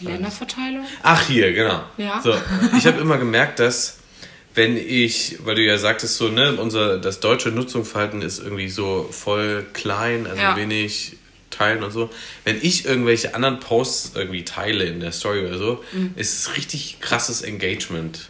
[0.00, 0.84] Die Länderverteilung?
[1.04, 1.84] Ach, hier, genau.
[1.96, 2.20] Ja.
[2.20, 2.34] So,
[2.76, 3.98] ich habe immer gemerkt, dass
[4.56, 9.08] wenn ich, weil du ja sagtest so, ne, unser, das deutsche Nutzungsverhalten ist irgendwie so
[9.12, 10.56] voll klein, also Ja.
[10.56, 11.16] wenig
[11.50, 12.10] teilen und so.
[12.44, 16.14] Wenn ich irgendwelche anderen Posts irgendwie teile in der Story oder so, Mhm.
[16.16, 18.28] ist es richtig krasses Engagement.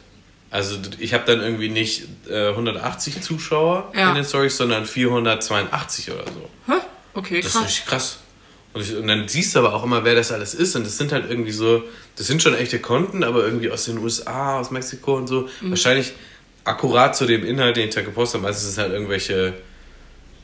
[0.50, 4.08] Also ich habe dann irgendwie nicht äh, 180 Zuschauer Ja.
[4.10, 6.72] in den Stories, sondern 482 oder so.
[6.72, 6.78] Hä?
[7.14, 7.64] Okay, Das ist krass.
[7.66, 8.18] richtig krass.
[8.72, 10.74] Und, ich, und dann siehst du aber auch immer, wer das alles ist.
[10.76, 11.82] Und das sind halt irgendwie so,
[12.16, 15.48] das sind schon echte Konten, aber irgendwie aus den USA, aus Mexiko und so.
[15.60, 15.70] Mhm.
[15.70, 16.12] Wahrscheinlich
[16.64, 18.48] akkurat zu dem Inhalt, den ich da gepostet habe.
[18.48, 19.54] Meistens sind halt irgendwelche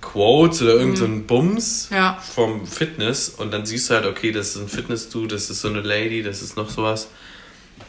[0.01, 1.97] Quotes oder irgend so ein Bums Mhm.
[1.97, 2.19] Ja.
[2.35, 3.29] vom Fitness.
[3.29, 6.23] Und dann siehst du halt, okay, das ist ein Fitness-Dude, das ist so eine Lady,
[6.23, 7.09] das ist noch sowas.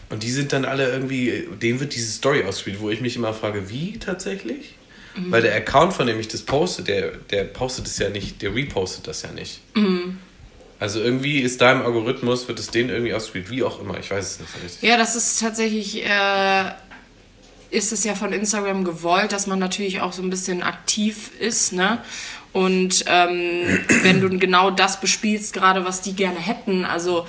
[0.10, 3.34] Und die sind dann alle irgendwie, denen wird diese Story ausgespielt, wo ich mich immer
[3.34, 4.76] frage, wie tatsächlich?
[5.16, 5.32] Mhm.
[5.32, 8.56] Weil der Account, von dem ich das poste, der, der postet es ja nicht, der
[8.56, 9.60] repostet das ja nicht.
[9.76, 10.20] Mhm.
[10.80, 14.12] Also irgendwie ist da im Algorithmus, wird es denen irgendwie ausgespielt, wie auch immer, ich
[14.12, 14.88] weiß es nicht richtig.
[14.88, 16.72] Ja, das ist tatsächlich, äh,
[17.72, 21.74] ist es ja von Instagram gewollt, dass man natürlich auch so ein bisschen aktiv ist,
[21.74, 22.02] ne?
[22.54, 27.28] Und ähm, wenn du genau das bespielst, gerade was die gerne hätten, also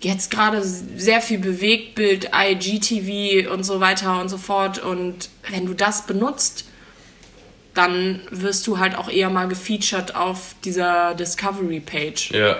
[0.00, 4.78] jetzt gerade sehr viel Bewegtbild, IGTV und so weiter und so fort.
[4.78, 6.64] Und wenn du das benutzt,
[7.74, 12.30] dann wirst du halt auch eher mal gefeatured auf dieser Discovery-Page.
[12.32, 12.56] Ja,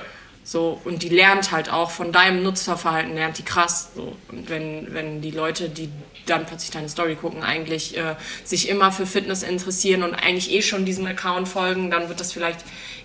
[0.50, 3.90] So, und die lernt halt auch von deinem Nutzerverhalten, lernt die krass.
[3.94, 4.16] So.
[4.32, 5.90] Und wenn, wenn die Leute, die
[6.24, 10.62] dann plötzlich deine Story gucken, eigentlich äh, sich immer für Fitness interessieren und eigentlich eh
[10.62, 12.60] schon diesem Account folgen, dann wird das vielleicht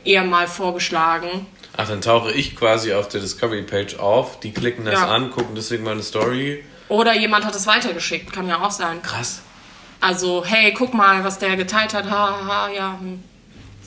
[0.05, 1.45] eher mal vorgeschlagen.
[1.75, 5.07] ach, dann tauche ich quasi auf der Discovery-Page auf, die klicken das Ja.
[5.09, 6.63] an, gucken deswegen meine Story.
[6.87, 9.01] Oder jemand hat es weitergeschickt, kann ja auch sein.
[9.01, 9.41] Krass.
[9.99, 12.05] Also, hey, guck mal, was der geteilt hat.
[12.05, 12.97] Ha, ha, ha, ja.
[13.01, 13.21] hm.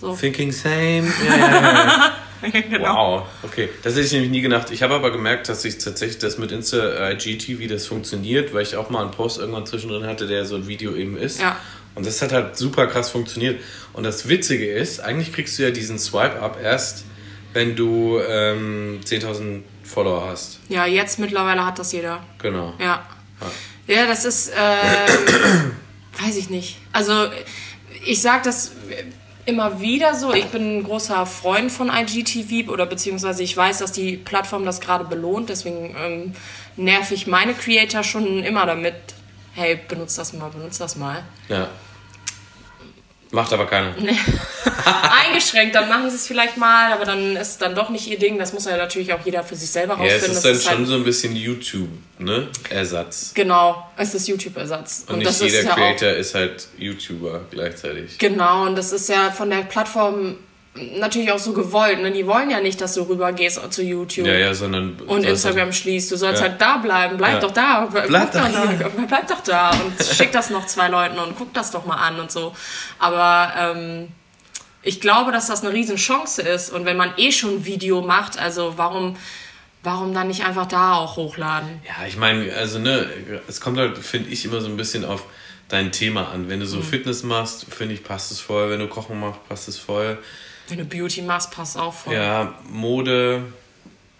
[0.00, 0.14] So.
[0.14, 1.04] Thinking same.
[1.26, 2.12] Ja, ja.
[2.80, 3.70] Wow, okay.
[3.82, 4.70] Das hätte ich nämlich nie gedacht.
[4.70, 8.76] Ich habe aber gemerkt, dass ich tatsächlich das mit Insta IGTV das funktioniert, weil ich
[8.76, 11.40] auch mal einen Post irgendwann zwischendrin hatte, der so ein Video eben ist.
[11.40, 11.56] Ja.
[11.94, 13.60] Und das hat halt super krass funktioniert.
[13.94, 17.04] Und das Witzige ist, eigentlich kriegst du ja diesen Swipe-Up erst,
[17.54, 20.60] wenn du ähm, 10.000 Follower hast.
[20.68, 22.22] Ja, jetzt mittlerweile hat das jeder.
[22.38, 22.74] Genau.
[22.78, 23.06] Ja.
[23.86, 25.72] Ja, das ist, ähm,
[26.22, 26.76] weiß ich nicht.
[26.92, 27.28] Also,
[28.04, 28.72] ich sag das
[29.46, 30.34] immer wieder so.
[30.34, 34.80] Ich bin ein großer Freund von IGTV oder beziehungsweise ich weiß, dass die Plattform das
[34.80, 35.48] gerade belohnt.
[35.48, 36.32] Deswegen ähm,
[36.76, 38.94] nerv ich meine Creator schon immer damit.
[39.54, 41.22] Hey, benutzt das mal, benutzt das mal.
[41.48, 41.68] Ja.
[43.32, 43.92] Macht aber keiner.
[45.26, 48.38] Eingeschränkt, dann machen sie es vielleicht mal, aber dann ist dann doch nicht ihr Ding.
[48.38, 50.36] Das muss ja natürlich auch jeder für sich selber Ja, es rausfinden.
[50.36, 52.48] ist dann schon halt- so ein bisschen YouTube, ne?
[53.34, 55.04] Genau, es ist YouTube-Ersatz.
[55.08, 58.18] Und, das nicht ist jeder ja auch Creator ist halt YouTuber gleichzeitig.
[58.18, 60.36] Genau, und das ist ja von der Plattform
[60.98, 62.00] natürlich auch so gewollt.
[62.02, 62.12] Ne?
[62.12, 64.96] Die wollen ja nicht, dass du rübergehst zu YouTube Ja, ja, sondern.
[65.06, 66.10] und Instagram schließt.
[66.12, 66.48] Du sollst Ja.
[66.48, 67.16] halt da bleiben.
[67.16, 67.40] Bleib Ja.
[67.40, 67.88] doch da.
[68.06, 68.88] Bleib, doch da.
[69.08, 72.20] Bleib doch da und schick das noch zwei Leuten und guck das doch mal an
[72.20, 72.54] und so.
[72.98, 74.08] Aber ähm,
[74.82, 76.70] ich glaube, dass das eine riesen Chance ist.
[76.72, 79.16] Und wenn man eh schon ein Video macht, also warum,
[79.82, 81.80] warum dann nicht einfach da auch hochladen?
[81.86, 83.08] Ja, ich meine, also ne,
[83.48, 85.24] es kommt halt, finde ich, immer so ein bisschen auf
[85.68, 86.48] dein Thema an.
[86.48, 86.70] Wenn du Mhm.
[86.70, 88.70] so Fitness machst, finde ich, passt es voll.
[88.70, 90.18] Wenn du Kochen machst, passt es voll.
[90.68, 92.14] Wenn du Beauty machst, passt auch voll.
[92.14, 93.42] Ja, Mode,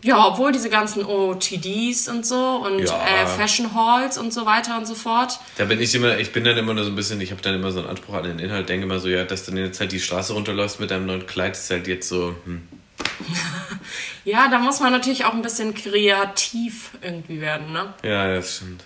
[0.02, 3.06] Ja, obwohl diese ganzen OTDs und so und Ja.
[3.06, 5.40] äh, Fashion Halls und so weiter und so fort.
[5.58, 7.54] da bin ich immer, ich bin dann immer nur so ein bisschen, ich habe dann
[7.56, 9.80] immer so einen Anspruch an den Inhalt, denke immer so, ja, dass du dann jetzt
[9.80, 12.68] halt die Straße runterläufst mit deinem neuen Kleid, ist halt jetzt so, hm.
[14.24, 17.94] Ja, da muss man natürlich auch ein bisschen kreativ irgendwie werden, ne?
[18.02, 18.84] Ja, das stimmt.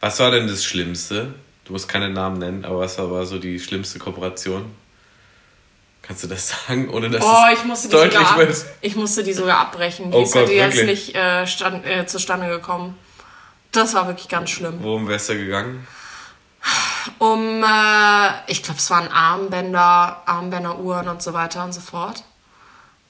[0.00, 1.34] Was war denn das Schlimmste?
[1.64, 4.66] Du musst keine Namen nennen, aber was war so die schlimmste Kooperation?
[6.08, 8.66] Kannst du das sagen, ohne dass Oh, es ich musste die, deutlich sogar wird?
[8.80, 10.10] ich musste die sogar abbrechen.
[10.10, 11.06] Die Oh ist Gott, ja jetzt wirklich?
[11.08, 12.98] nicht äh, stand, äh, zustande gekommen.
[13.72, 14.78] Das war wirklich ganz schlimm.
[14.80, 15.86] Worum wär's da gegangen?
[17.18, 22.24] Um, äh, ich glaube, es waren Armbänder, Armbänder, Uhren und so weiter und so fort.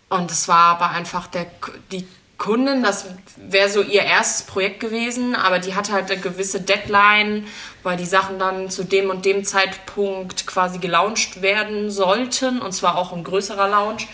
[0.09, 1.47] Und es war aber einfach der,
[1.93, 2.07] die
[2.39, 7.47] Kundin, das wäre so ihr erstes Projekt gewesen, aber die hatte halt eine gewisse Deadline,
[7.83, 12.97] weil die Sachen dann zu dem und dem Zeitpunkt quasi gelauncht werden sollten, und zwar
[12.97, 14.07] auch ein größerer Launch.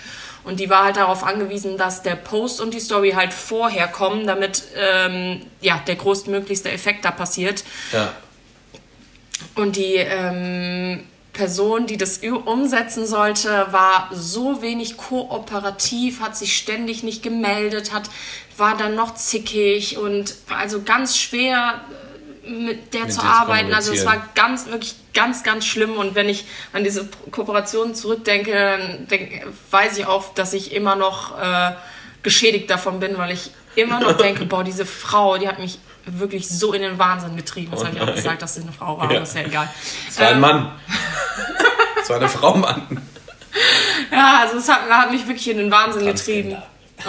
[0.43, 4.27] Und die war halt darauf angewiesen, dass der Post und die Story halt vorher kommen,
[4.27, 7.63] damit ähm, ja, der größtmöglichste Effekt da passiert.
[7.93, 8.13] Ja.
[9.55, 17.03] Und die ähm, Person, die das umsetzen sollte, war so wenig kooperativ, hat sich ständig
[17.03, 18.09] nicht gemeldet, hat,
[18.57, 21.81] war dann noch zickig und war also ganz schwer
[22.45, 23.75] äh, mit der Mit zu arbeiten.
[23.75, 25.97] Also es war ganz, wirklich ganz, ganz schlimm.
[25.97, 30.95] Und wenn ich an diese Kooperation zurückdenke, dann denk, weiß ich auch, dass ich immer
[30.95, 31.73] noch äh,
[32.23, 36.49] geschädigt davon bin, weil ich immer noch denke, boah, diese Frau, die hat mich wirklich
[36.49, 37.71] so in den Wahnsinn getrieben.
[37.73, 39.17] Das Oh habe ich auch gesagt, dass sie eine Frau war, Ja.
[39.17, 39.69] aber ist ja egal.
[40.09, 40.73] Es war ein Ähm, Mann.
[42.03, 43.03] Es war eine Frau, Mann.
[44.11, 46.57] Ja, also es hat, hat mich wirklich in den Wahnsinn getrieben.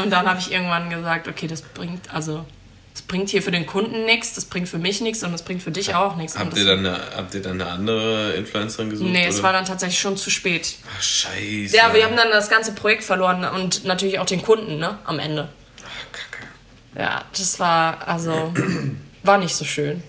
[0.01, 2.45] Und dann habe ich irgendwann gesagt, okay, das bringt, also
[2.93, 5.62] das bringt hier für den Kunden nichts, das bringt für mich nichts und das bringt
[5.63, 6.38] für dich auch nichts.
[6.38, 9.10] Habt das- ihr, dann eine, habt ihr dann eine andere Influencerin gesucht?
[9.10, 9.43] Nee, es oder?
[9.45, 10.75] war dann tatsächlich schon zu spät.
[10.97, 11.75] Ach, scheiße.
[11.75, 15.17] Ja, wir haben dann das ganze Projekt verloren und natürlich auch den Kunden, ne, am
[15.19, 15.49] Ende.
[16.97, 18.53] Ja, das war, also,
[19.23, 20.01] war nicht so schön.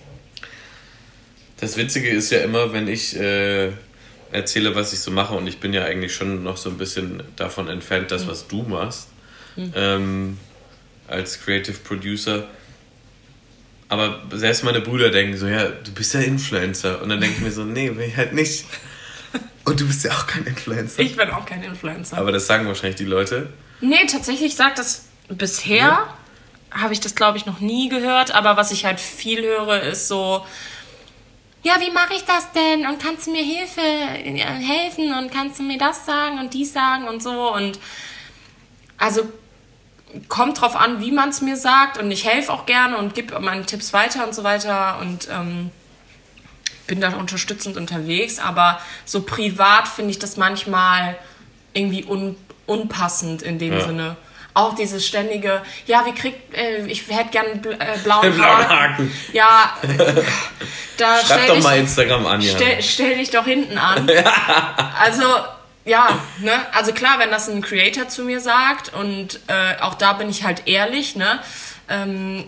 [1.59, 3.71] Das Witzige ist ja immer, wenn ich äh,
[4.31, 7.23] erzähle, was ich so mache, und ich bin ja eigentlich schon noch so ein bisschen
[7.35, 9.07] davon entfernt, das, was du machst,
[9.75, 10.37] ähm,
[11.07, 12.47] als Creative Producer.
[13.89, 17.01] Aber selbst meine Brüder denken so, ja, du bist ja Influencer.
[17.01, 18.65] Und dann denke ich mir so, nee, bin ich halt nicht.
[19.63, 21.01] Und du bist ja auch kein Influencer.
[21.01, 22.17] Ich bin auch kein Influencer.
[22.17, 23.49] Aber das sagen wahrscheinlich die Leute.
[23.81, 26.07] Nee, tatsächlich sagt das bisher,
[26.79, 30.07] habe ich das glaube ich noch nie gehört, aber was ich halt viel höre, ist
[30.07, 30.45] so,
[31.63, 32.87] ja, wie mache ich das denn?
[32.87, 37.07] Und kannst du mir Hilfe helfen und kannst du mir das sagen und dies sagen
[37.07, 37.79] und so und
[38.97, 39.27] also
[40.29, 43.37] kommt drauf an, wie man es mir sagt und ich helfe auch gerne und gebe
[43.39, 45.71] meine Tipps weiter und so weiter und ähm,
[46.87, 51.17] bin da unterstützend unterwegs, aber so privat finde ich das manchmal
[51.73, 53.81] irgendwie un, unpassend in dem Ja.
[53.81, 54.17] Sinne.
[54.57, 59.13] Auch dieses ständige, ja, wie kriegt, äh, ich hätte gern bl äh, blauen, Blauen Haken.
[59.31, 59.77] Ja,
[60.97, 62.53] da Schreib stell doch dich, mal Instagram an, ja.
[62.55, 64.09] stell, stell dich doch hinten an.
[64.99, 65.23] Also,
[65.85, 66.53] ja, ne?
[66.73, 70.43] Also klar, wenn das ein Creator zu mir sagt und äh, auch da bin ich
[70.43, 71.39] halt ehrlich, ne?
[71.87, 72.43] Ähm,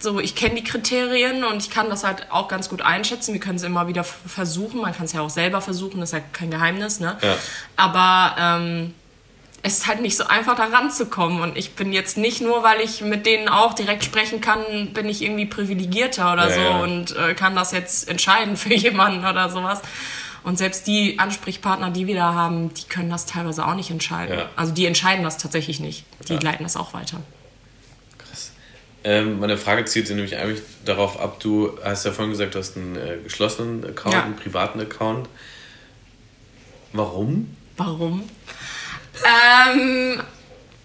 [0.00, 3.32] so, ich kenne die Kriterien und ich kann das halt auch ganz gut einschätzen.
[3.32, 4.80] Wir können es immer wieder versuchen.
[4.80, 6.98] Man kann es ja auch selber versuchen, das ist ja kein Geheimnis.
[6.98, 7.16] Ne?
[7.22, 7.36] Ja.
[7.76, 8.94] Aber ähm,
[9.62, 11.40] es ist halt nicht so einfach, da ranzukommen.
[11.42, 15.08] Und ich bin jetzt nicht nur, weil ich mit denen auch direkt sprechen kann, bin
[15.08, 16.82] ich irgendwie privilegierter oder ja, so ja.
[16.82, 19.82] und äh, kann das jetzt entscheiden für jemanden oder sowas.
[20.42, 24.38] Und selbst die Ansprechpartner, die wir da haben, die können das teilweise auch nicht entscheiden.
[24.38, 24.48] Ja.
[24.56, 26.04] Also die entscheiden das tatsächlich nicht.
[26.28, 27.20] Die leiten das auch weiter.
[28.16, 28.52] Krass.
[29.04, 32.58] Ähm, meine Frage zielt sich nämlich eigentlich darauf ab, du hast ja vorhin gesagt, du
[32.58, 35.28] hast einen äh, geschlossenen Account, einen privaten Account.
[36.94, 37.54] Warum?
[37.76, 38.22] Warum?
[39.24, 40.22] Ähm,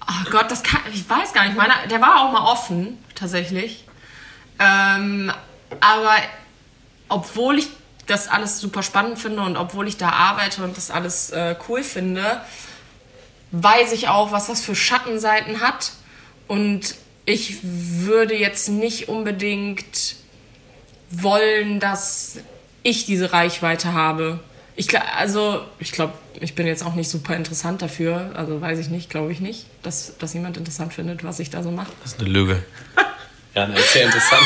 [0.08, 1.58] oh Gott, das kann, ich weiß gar nicht.
[1.58, 3.86] Meiner, der war auch mal offen, tatsächlich.
[4.60, 5.32] Ähm,
[5.80, 6.16] aber
[7.10, 7.68] obwohl ich
[8.08, 11.84] das alles super spannend finde und obwohl ich da arbeite und das alles äh, cool
[11.84, 12.42] finde,
[13.52, 15.94] weiß ich auch, was das für Schattenseiten hat.
[16.48, 16.96] Und
[17.26, 20.16] ich würde jetzt nicht unbedingt
[21.10, 22.38] wollen, dass
[22.84, 24.40] ich diese Reichweite habe.
[24.76, 28.32] Ich, also, ich glaube, ich bin jetzt auch nicht super interessant dafür.
[28.36, 31.64] Also weiß ich nicht, glaube ich nicht, dass, dass jemand interessant findet, was ich da
[31.64, 31.92] so mache.
[32.04, 32.64] Das ist eine Lüge.
[33.56, 34.44] Ja, das ist sehr interessant.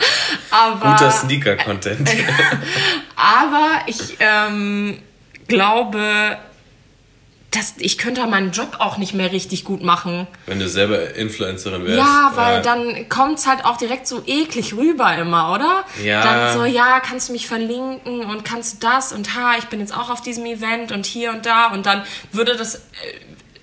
[0.50, 2.10] aber, Guter Sneaker-Content.
[3.14, 4.98] aber ich ähm,
[5.46, 6.38] glaube,
[7.50, 10.26] dass ich könnte meinen Job auch nicht mehr richtig gut machen.
[10.46, 11.98] Wenn du selber Influencerin wärst.
[11.98, 12.60] Ja, weil ja.
[12.60, 15.84] dann kommt es halt auch direkt so eklig rüber immer, oder?
[16.02, 16.22] Ja.
[16.22, 19.80] Dann so, ja, kannst du mich verlinken und kannst du das und ha, ich bin
[19.80, 22.80] jetzt auch auf diesem Event und hier und da und dann würde das, äh,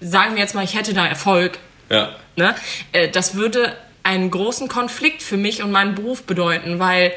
[0.01, 1.59] sagen wir jetzt mal, ich hätte da Erfolg.
[1.89, 2.15] Ja.
[2.35, 2.55] Ne?
[2.91, 7.11] Äh, das würde einen großen Konflikt für mich und meinen Beruf bedeuten, weil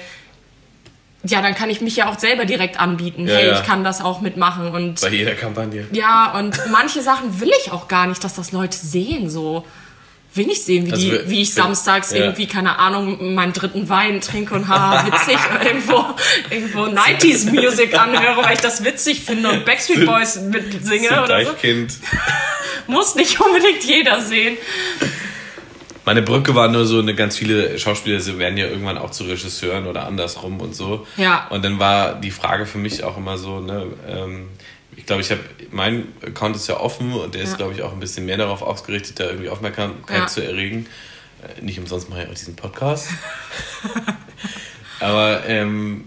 [1.24, 3.26] ja, dann kann ich mich ja auch selber direkt anbieten.
[3.26, 3.58] Ja, hey, ja.
[3.58, 5.86] ich kann das auch mitmachen und bei jeder Kampagne.
[5.92, 9.64] Ja, und manche Sachen will ich auch gar nicht, dass das Leute sehen so.
[10.34, 12.18] Will nicht sehen, wie, also, die, wie ich samstags ja.
[12.18, 16.04] irgendwie, keine Ahnung, meinen dritten Wein trinke und ha, witzig, irgendwo,
[16.50, 21.54] irgendwo 90s Music anhöre, weil ich das witzig finde und Backstreet Boys mitsinge oder so.
[21.54, 21.94] Kind.
[22.86, 24.58] Muss nicht unbedingt jeder sehen.
[26.08, 29.24] Meine Brücke war nur so, eine ganz viele Schauspieler sie werden ja irgendwann auch zu
[29.24, 31.06] Regisseuren oder andersrum und so.
[31.18, 31.46] Ja.
[31.48, 34.48] Und dann war die Frage für mich auch immer so, ne, ähm,
[34.96, 37.56] ich glaube, ich habe, mein Account ist ja offen und der ist, ja.
[37.58, 40.26] glaube ich, auch ein bisschen mehr darauf ausgerichtet, da irgendwie Aufmerksamkeit ja.
[40.28, 40.86] zu erregen.
[41.42, 43.08] Äh, nicht umsonst mache ich auch diesen Podcast.
[45.00, 46.06] Aber ähm,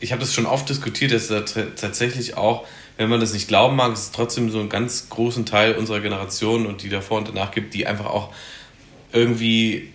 [0.00, 3.76] ich habe das schon oft diskutiert, dass da tatsächlich auch, wenn man das nicht glauben
[3.76, 7.52] mag, es trotzdem so einen ganz großen Teil unserer Generation und die davor und danach
[7.52, 8.34] gibt, die einfach auch
[9.14, 9.94] irgendwie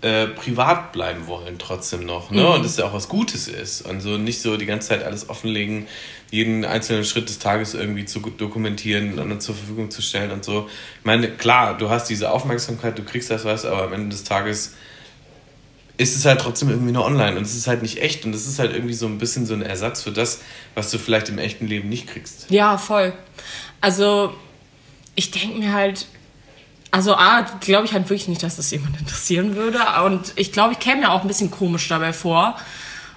[0.00, 2.30] äh, privat bleiben wollen trotzdem noch.
[2.30, 2.42] Ne?
[2.42, 2.48] Mhm.
[2.48, 3.82] Und das ja auch was Gutes ist.
[3.82, 5.86] Und so nicht so die ganze Zeit alles offenlegen,
[6.30, 10.44] jeden einzelnen Schritt des Tages irgendwie zu dokumentieren und dann zur Verfügung zu stellen und
[10.44, 10.68] so.
[10.98, 14.24] Ich meine, klar, du hast diese Aufmerksamkeit, du kriegst das was, aber am Ende des
[14.24, 14.74] Tages
[15.98, 18.48] ist es halt trotzdem irgendwie nur online und es ist halt nicht echt und es
[18.48, 20.40] ist halt irgendwie so ein bisschen so ein Ersatz für das,
[20.74, 22.50] was du vielleicht im echten Leben nicht kriegst.
[22.50, 23.12] Ja, voll.
[23.80, 24.32] Also
[25.14, 26.06] ich denke mir halt,
[26.92, 29.80] also A, glaube ich halt wirklich nicht, dass das jemand interessieren würde.
[30.04, 32.56] Und ich glaube, ich käme mir auch ein bisschen komisch dabei vor.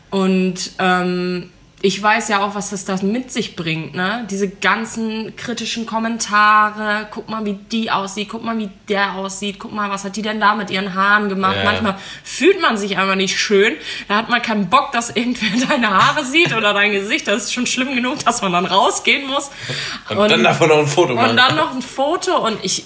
[0.10, 1.52] Und ähm,
[1.86, 4.26] ich weiß ja auch, was das, das mit sich bringt, ne?
[4.32, 9.72] Diese ganzen kritischen Kommentare, guck mal, wie die aussieht, guck mal, wie der aussieht, guck
[9.72, 11.58] mal, was hat die denn da mit ihren Haaren gemacht?
[11.58, 11.64] Ja.
[11.64, 13.76] Manchmal fühlt man sich einfach nicht schön.
[14.08, 17.28] Da hat man keinen Bock, dass irgendwer deine Haare sieht oder dein Gesicht.
[17.28, 19.52] Das ist schon schlimm genug, dass man dann rausgehen muss.
[20.10, 21.30] Und, und dann davon noch ein Foto machen.
[21.30, 22.86] Und dann noch ein Foto und ich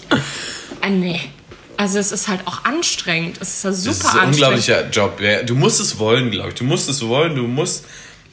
[0.81, 1.21] äh, nee.
[1.77, 3.37] Also es ist halt auch anstrengend.
[3.39, 4.41] Es ist ja super anstrengend.
[4.41, 5.21] Das ist ein unglaublicher Job.
[5.45, 6.55] Du musst es wollen, glaube ich.
[6.55, 7.37] Du musst es wollen.
[7.37, 7.85] Du musst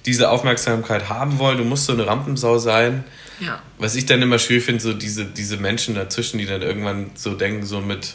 [0.07, 1.59] diese Aufmerksamkeit haben wollen.
[1.59, 3.05] Du musst so eine Rampensau sein.
[3.41, 3.63] Ja.
[3.79, 7.35] Was ich dann immer schwierig finde, so diese, diese Menschen dazwischen, die dann irgendwann so
[7.35, 8.15] denken, so mit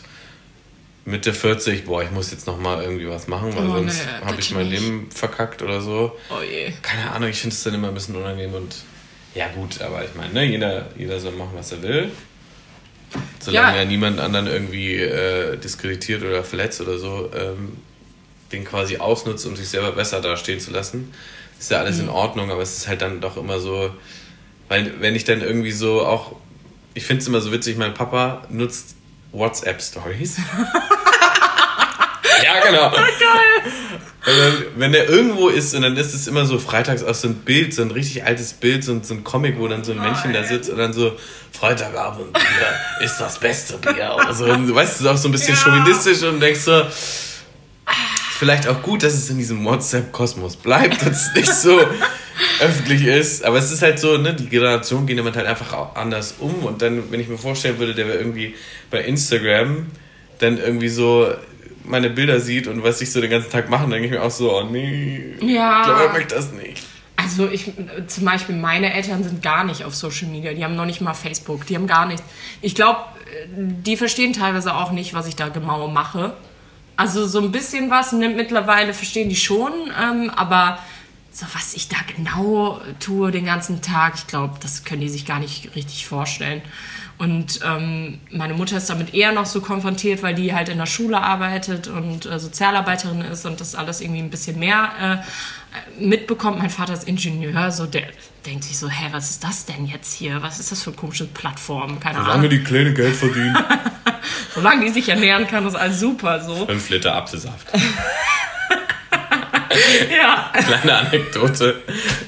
[1.05, 4.25] Mitte 40, boah, ich muss jetzt noch mal irgendwie was machen, weil oh, sonst nee,
[4.25, 4.81] habe ich mein nicht.
[4.81, 6.17] Leben verkackt oder so.
[6.29, 6.71] Oh je.
[6.81, 8.75] Keine Ahnung, ich finde es dann immer ein bisschen unangenehm und
[9.33, 12.11] ja gut, aber ich meine, ne, jeder, jeder soll machen, was er will.
[13.39, 13.81] Solange ja.
[13.81, 17.77] er niemand anderen irgendwie äh, diskreditiert oder verletzt oder so, ähm,
[18.51, 21.13] den quasi ausnutzt, um sich selber besser dastehen zu lassen,
[21.61, 22.05] ist ja alles mhm.
[22.05, 23.91] in Ordnung, aber es ist halt dann doch immer so,
[24.67, 26.35] weil wenn ich dann irgendwie so auch,
[26.95, 28.95] ich finde es immer so witzig, mein Papa nutzt
[29.31, 30.37] WhatsApp-Stories.
[32.43, 32.89] ja, genau.
[32.89, 33.71] Geil.
[34.25, 37.35] Dann, wenn der irgendwo ist und dann ist es immer so freitags aus so ein
[37.35, 40.33] Bild, so ein richtig altes Bild, so, so ein Comic, wo dann so ein Männchen
[40.33, 41.15] da sitzt und dann so
[41.51, 44.45] Freitagabend Bier ist das beste Bier oder so.
[44.45, 45.59] Und, weißt du, ist auch so ein bisschen ja.
[45.59, 46.83] chauvinistisch und denkst so,
[48.41, 51.79] vielleicht auch gut, dass es in diesem WhatsApp-Kosmos bleibt und es nicht so
[52.59, 53.45] öffentlich ist.
[53.45, 56.63] Aber es ist halt so, ne, die Generation geht damit halt einfach auch anders um.
[56.65, 58.55] Und dann, wenn ich mir vorstellen würde, der wäre irgendwie
[58.89, 59.85] bei Instagram
[60.39, 61.27] dann irgendwie so
[61.83, 64.31] meine Bilder sieht und was ich so den ganzen Tag mache, denke ich mir auch
[64.31, 65.81] so, oh nee, Ja.
[65.81, 66.81] ich glaube, er möchte das nicht.
[67.17, 67.71] Also ich,
[68.07, 71.13] zum Beispiel meine Eltern sind gar nicht auf Social Media, die haben noch nicht mal
[71.13, 72.23] Facebook, die haben gar nichts.
[72.63, 73.01] Ich glaube,
[73.55, 76.33] die verstehen teilweise auch nicht, was ich da genau mache.
[77.01, 80.77] Also so ein bisschen was ne, mittlerweile verstehen die schon, ähm, aber
[81.31, 85.25] so was ich da genau tue den ganzen Tag, ich glaube, das können die sich
[85.25, 86.61] gar nicht richtig vorstellen.
[87.17, 90.85] Und ähm, meine Mutter ist damit eher noch so konfrontiert, weil die halt in der
[90.85, 95.23] Schule arbeitet und äh, Sozialarbeiterin ist und das alles irgendwie ein bisschen mehr
[95.99, 96.59] äh, mitbekommt.
[96.59, 98.03] Mein Vater ist Ingenieur, so der
[98.45, 100.43] denkt sich so, hä, was ist das denn jetzt hier?
[100.43, 101.99] Was ist das für eine komische Plattform?
[101.99, 102.49] Keine Solange Ahnung.
[102.51, 103.57] die Kleine Geld verdient.
[104.55, 106.65] Solange die sich ernähren kann, ist alles super so.
[106.65, 107.67] Fünf Liter Apfelsaft.
[110.09, 110.51] Ja.
[110.53, 111.81] Kleine Anekdote.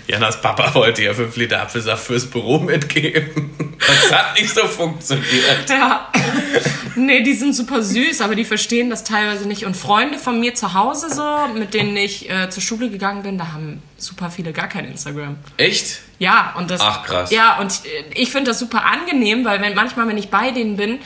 [0.08, 3.52] Janas Papa wollte ja 5 Liter Apfelsaft fürs Büro mitgeben.
[3.80, 5.70] Das hat nicht so funktioniert.
[5.70, 6.10] Ja.
[6.96, 9.66] Nee, die sind super süß, aber die verstehen das teilweise nicht.
[9.66, 13.38] Und Freunde von mir zu Hause so, mit denen ich äh, zur Schule gegangen bin,
[13.38, 15.38] da haben super viele gar kein Instagram.
[15.58, 16.02] Echt?
[16.20, 16.82] Ja, und das.
[16.82, 17.32] Ach, krass.
[17.32, 20.78] Ja, und äh, ich finde das super angenehm, weil wenn, manchmal, wenn ich bei denen
[20.78, 21.00] bin,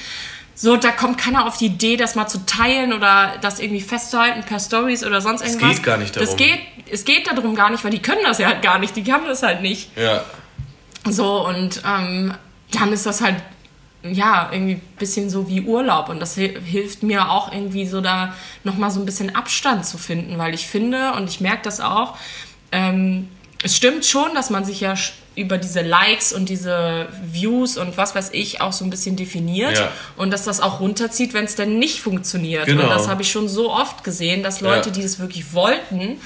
[0.60, 4.41] so, da kommt keiner auf die Idee, das mal zu teilen oder das irgendwie festzuhalten
[4.43, 5.76] per Stories oder sonst irgendwas.
[5.76, 6.38] geht gar nicht Das darum.
[6.38, 6.60] geht,
[6.91, 9.26] es geht darum gar nicht, weil die können das ja halt gar nicht, die haben
[9.28, 9.95] das halt nicht.
[9.95, 10.24] Ja.
[11.08, 12.34] So, und ähm,
[12.72, 13.36] dann ist das halt,
[14.03, 16.10] ja, irgendwie ein bisschen so wie Urlaub.
[16.10, 18.34] Und das hi- hilft mir auch irgendwie so da
[18.64, 22.18] nochmal so ein bisschen Abstand zu finden, weil ich finde, und ich merke das auch,
[22.72, 23.30] ähm,
[23.64, 24.95] es stimmt schon, dass man sich ja
[25.38, 29.77] über diese Likes und diese Views und was weiß ich auch so ein bisschen definiert
[29.77, 29.91] Ja.
[30.17, 32.65] und dass das auch runterzieht, wenn es denn nicht funktioniert.
[32.65, 32.83] Genau.
[32.83, 34.95] Und das habe ich schon so oft gesehen, dass Leute, Ja.
[34.95, 36.19] die das wirklich wollten,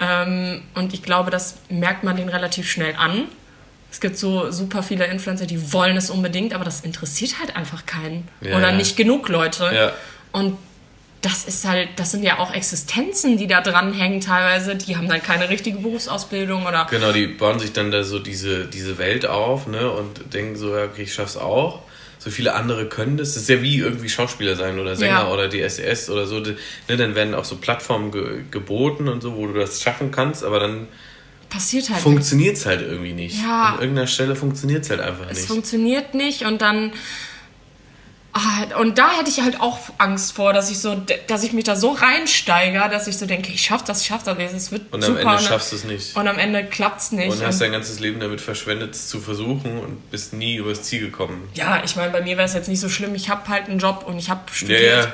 [0.00, 3.24] ähm, und ich glaube, das merkt man denen relativ schnell an.
[3.90, 7.86] Es gibt so super viele Influencer, die wollen es unbedingt, aber das interessiert halt einfach
[7.86, 8.26] keinen.
[8.40, 9.70] Ja, Oder nicht genug Leute.
[9.72, 9.92] Ja.
[10.32, 10.58] Und
[11.26, 14.76] das ist halt, das sind ja auch Existenzen, die da dranhängen teilweise.
[14.76, 16.86] Die haben dann keine richtige Berufsausbildung oder.
[16.88, 19.90] Genau, die bauen sich dann da so diese, diese Welt auf, ne?
[19.90, 21.82] Und denken so, ja, okay, ich schaff's auch.
[22.18, 23.34] So viele andere können das.
[23.34, 25.28] Das ist ja wie irgendwie Schauspieler sein oder Sänger Ja.
[25.28, 26.38] oder DSS oder so.
[26.40, 26.56] Ne,
[26.96, 30.60] dann werden auch so Plattformen ge geboten und so, wo du das schaffen kannst, aber
[30.60, 30.86] dann
[31.48, 32.02] Passiert halt nicht.
[32.02, 33.40] funktioniert's halt irgendwie nicht.
[33.42, 33.74] Ja.
[33.74, 35.46] An irgendeiner Stelle funktioniert's halt einfach Es nicht.
[35.48, 36.92] funktioniert nicht und dann.
[38.38, 40.94] Ah, Und da hätte ich halt auch Angst vor, dass ich so,
[41.26, 44.24] dass ich mich da so reinsteigere, dass ich so denke, ich schaff das, ich schaff
[44.24, 45.30] das, es wird Und am super.
[45.32, 46.14] Ende schaffst du es nicht.
[46.16, 47.30] Und am Ende klappt's nicht.
[47.32, 50.82] Und hast Und- dein ganzes Leben damit verschwendet, es zu versuchen und bist nie übers
[50.82, 51.48] Ziel gekommen.
[51.54, 53.14] ja, ich meine, bei mir wäre es jetzt nicht so schlimm.
[53.14, 55.04] Ich habe halt einen Job und ich habe Ja, studiert.
[55.06, 55.12] ja.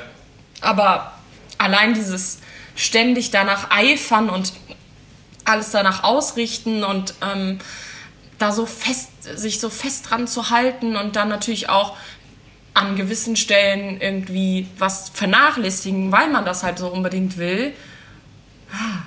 [0.59, 1.13] Aber
[1.57, 2.39] allein dieses
[2.75, 4.51] ständig danach eifern und
[5.45, 7.59] alles danach ausrichten und ähm,
[8.37, 11.95] da so fest, sich so fest dran zu halten und dann natürlich auch
[12.73, 17.71] an gewissen Stellen irgendwie was vernachlässigen, weil man das halt so unbedingt will.
[18.71, 19.03] Ah,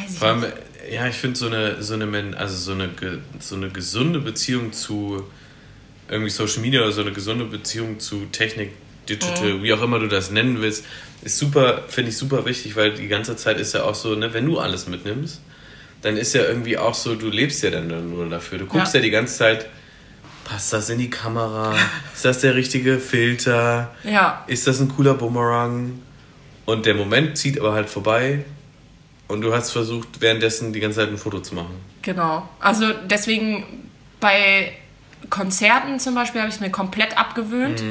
[0.00, 0.52] Weiß ich Vor allem, nicht.
[0.90, 2.88] ja, ich finde so eine, so eine, also so eine,
[3.38, 5.22] so eine gesunde Beziehung zu
[6.08, 8.72] irgendwie Social Media oder so eine gesunde Beziehung zu Technik,
[9.08, 10.84] Digital, wie auch immer du das nennen willst,
[11.22, 14.32] ist super, finde ich super wichtig, weil die ganze Zeit ist ja auch so, ne,
[14.34, 15.40] wenn du alles mitnimmst,
[16.02, 18.58] dann ist ja irgendwie auch so, du lebst ja dann nur dafür.
[18.58, 19.04] Du guckst ja, Ja.
[19.04, 19.66] die ganze Zeit,
[20.44, 21.74] passt das in die Kamera?
[22.14, 23.90] Ist das der richtige Filter?
[24.04, 26.00] Ja, Ist das ein cooler Bumerang?
[26.64, 28.44] Und der Moment zieht aber halt vorbei
[29.28, 31.74] und du hast versucht, währenddessen die ganze Zeit ein Foto zu machen.
[32.02, 32.48] Genau.
[32.60, 33.64] Also deswegen
[34.20, 34.72] bei
[35.30, 37.82] Konzerten zum Beispiel habe ich es mir komplett abgewöhnt,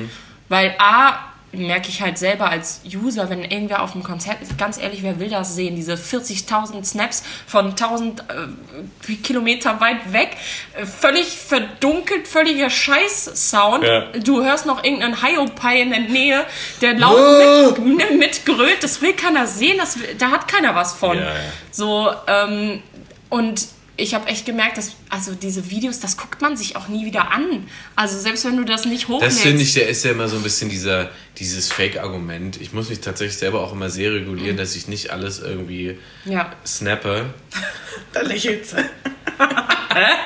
[0.49, 4.77] weil A, merke ich halt selber als User, wenn irgendwer auf dem Konzert ist, ganz
[4.77, 5.75] ehrlich, wer will das sehen?
[5.75, 10.37] Diese 40.000 Snaps von 1000 äh, Kilometer weit weg,
[10.73, 13.83] äh, völlig verdunkelt, völliger Scheiß-Sound.
[13.83, 14.05] Ja.
[14.23, 16.45] Du hörst noch irgendeinen Hiopai in der Nähe,
[16.81, 18.81] der laut mit, ne, mitgrölt.
[18.81, 21.17] Das will keiner sehen, das, da hat keiner was von.
[21.17, 21.35] Ja, ja.
[21.71, 22.81] So, ähm,
[23.29, 23.67] und
[24.01, 27.31] ich habe echt gemerkt, dass, also diese Videos, das guckt man sich auch nie wieder
[27.31, 27.67] an.
[27.95, 29.39] Also selbst wenn du das nicht Das hochlädst.
[29.41, 32.59] finde ich, der ist ja immer so ein bisschen dieser, dieses Fake-Argument.
[32.59, 36.51] Ich muss mich tatsächlich selber auch immer sehr regulieren, dass ich nicht alles irgendwie Ja.
[36.65, 37.33] snappe.
[38.13, 38.77] da lächelt sie.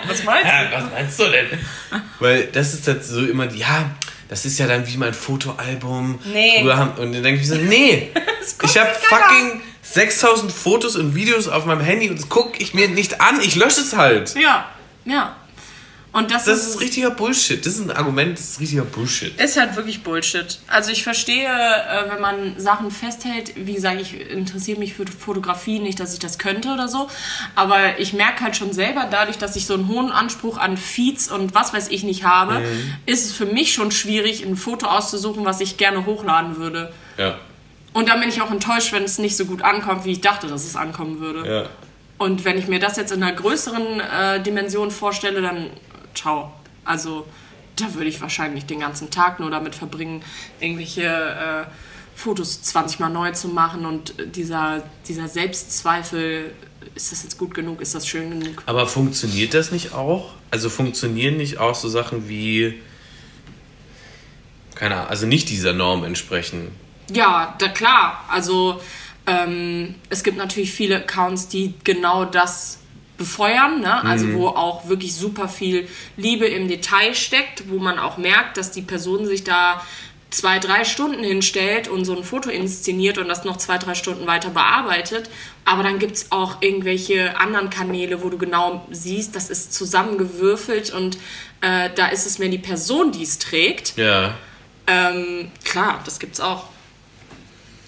[0.07, 1.47] Was meinst Ja, was meinst du denn?
[2.19, 3.89] Weil das ist halt so immer, ja,
[4.29, 6.19] das ist ja dann wie mein Fotoalbum.
[6.31, 6.59] Nee.
[6.61, 8.11] Früher haben, und dann denke ich mir so, nee,
[8.63, 9.61] ich habe fucking
[9.91, 13.39] 6000 Fotos und Videos auf meinem Handy und das gucke ich mir nicht an.
[13.41, 14.35] Ich lösche es halt.
[14.35, 14.69] Ja,
[15.05, 15.35] ja.
[16.15, 17.65] Und das, Das ist richtiger Bullshit.
[17.65, 19.37] Das ist ein Argument, das ist richtiger Bullshit.
[19.37, 20.59] Ist halt wirklich Bullshit.
[20.65, 25.79] Also ich verstehe, äh, wenn man Sachen festhält, wie gesagt, ich interessiere mich für Fotografie,
[25.79, 27.09] nicht, dass ich das könnte oder so,
[27.53, 31.29] aber ich merke halt schon selber, dadurch, dass ich so einen hohen Anspruch an Feeds
[31.29, 32.61] und was weiß ich nicht habe,
[33.05, 36.93] ist es für mich schon schwierig, ein Foto auszusuchen, was ich gerne hochladen würde.
[37.17, 37.35] Ja.
[37.95, 40.47] Und dann bin ich auch enttäuscht, wenn es nicht so gut ankommt, wie ich dachte,
[40.47, 41.49] dass es ankommen würde.
[41.49, 41.69] Ja.
[42.17, 45.69] Und wenn ich mir das jetzt in einer größeren äh, Dimension vorstelle, dann
[46.13, 46.51] ciao.
[46.83, 47.25] Also
[47.77, 50.23] da würde ich wahrscheinlich den ganzen Tag nur damit verbringen,
[50.59, 51.65] irgendwelche äh,
[52.17, 56.51] Fotos 20 Mal neu zu machen und dieser, dieser Selbstzweifel,
[56.95, 58.61] ist das jetzt gut genug, ist das schön genug?
[58.65, 60.33] Aber funktioniert das nicht auch?
[60.51, 62.81] Also funktionieren nicht auch so Sachen wie,
[64.75, 66.83] keine Ahnung, also nicht dieser Norm entsprechen?
[67.11, 68.25] Ja, da klar.
[68.29, 68.81] Also
[69.27, 72.79] ähm, es gibt natürlich viele Accounts, die genau das
[73.17, 74.03] befeuern, ne?
[74.03, 75.87] also wo auch wirklich super viel
[76.17, 79.81] Liebe im Detail steckt, wo man auch merkt, dass die Person sich da
[80.31, 84.27] zwei, drei Stunden hinstellt und so ein Foto inszeniert und das noch zwei, drei Stunden
[84.27, 85.29] weiter bearbeitet.
[85.63, 90.91] Aber dann gibt es auch irgendwelche anderen Kanäle, wo du genau siehst, das ist zusammengewürfelt
[90.91, 91.17] und
[91.61, 93.95] äh, da ist es mehr die Person, die es trägt.
[93.97, 94.35] Ja.
[94.87, 96.65] Ähm, klar, das gibt's auch.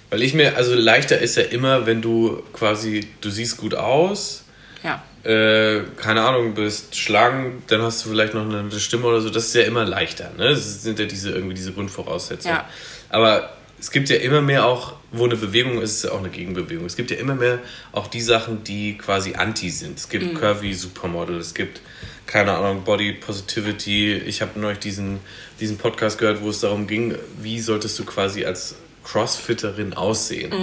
[0.09, 4.43] Weil ich mir, also leichter ist ja immer, wenn du quasi, du siehst gut aus,
[4.83, 5.03] Ja.
[5.23, 9.47] äh, keine Ahnung, bist schlank, dann hast du vielleicht noch eine Stimme oder so, das
[9.47, 10.49] ist ja immer leichter, ne?
[10.49, 12.55] Das sind ja diese irgendwie diese Grundvoraussetzungen.
[12.57, 12.69] Ja.
[13.09, 16.29] Aber es gibt ja immer mehr auch, wo eine Bewegung ist, ist ja auch eine
[16.29, 16.85] Gegenbewegung.
[16.85, 17.59] Es gibt ja immer mehr
[17.91, 19.97] auch die Sachen, die quasi anti sind.
[19.97, 21.81] Es gibt Curvy Supermodel, es gibt
[22.25, 24.15] keine Ahnung, Body Positivity.
[24.15, 25.19] Ich habe neulich diesen,
[25.59, 28.75] diesen Podcast gehört, wo es darum ging, wie solltest du quasi als
[29.07, 30.53] Crossfitterin aussehen.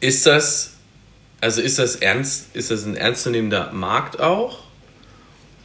[0.00, 0.72] Ist das,
[1.40, 4.64] also ist das ernst, ist das ein ernstzunehmender Markt auch?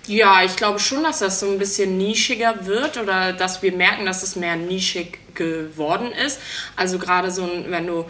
[0.07, 4.05] Ja, ich glaube schon, dass das so ein bisschen nischiger wird oder dass wir merken,
[4.05, 6.39] dass es mehr nischig geworden ist.
[6.75, 8.05] Also gerade so, wenn du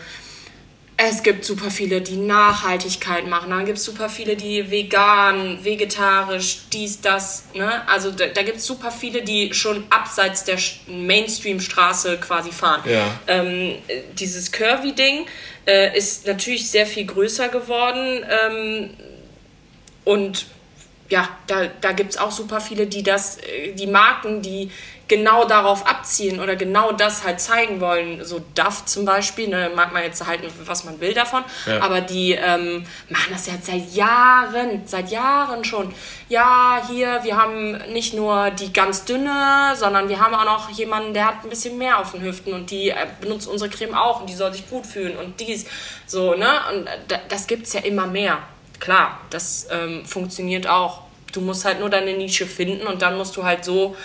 [1.01, 3.51] es gibt super viele, die Nachhaltigkeit machen.
[3.51, 7.45] Dann gibt es super viele, die vegan, vegetarisch, dies, das.
[7.53, 7.87] Ne?
[7.87, 12.81] Also da, da gibt es super viele, die schon abseits der Mainstream-Straße quasi fahren.
[12.85, 13.17] Ja.
[13.27, 15.25] Ähm, äh, dieses Curvy-Ding
[15.65, 18.25] äh, ist natürlich sehr viel größer geworden.
[18.29, 18.89] Ähm,
[20.03, 20.47] und
[21.09, 24.69] ja, da, da gibt es auch super viele, die das, äh, die Marken, die
[25.09, 28.23] genau darauf abzielen oder genau das halt zeigen wollen.
[28.23, 31.81] So Duff zum Beispiel, ne, mag man jetzt halten, was man will davon, Ja.
[31.81, 35.93] aber die ähm, machen das ja seit Jahren, seit Jahren schon.
[36.29, 41.13] Ja, hier, wir haben nicht nur die ganz dünne, sondern wir haben auch noch jemanden,
[41.13, 44.21] der hat ein bisschen mehr auf den Hüften und die äh, benutzt unsere Creme auch
[44.21, 45.65] und die soll sich gut fühlen und dies,
[46.05, 46.47] so, ne?
[46.71, 48.37] Und äh, da- das gibt's ja immer mehr.
[48.79, 51.01] Klar, das ähm, funktioniert auch.
[51.31, 53.95] Du musst halt nur deine Nische finden und dann musst du halt so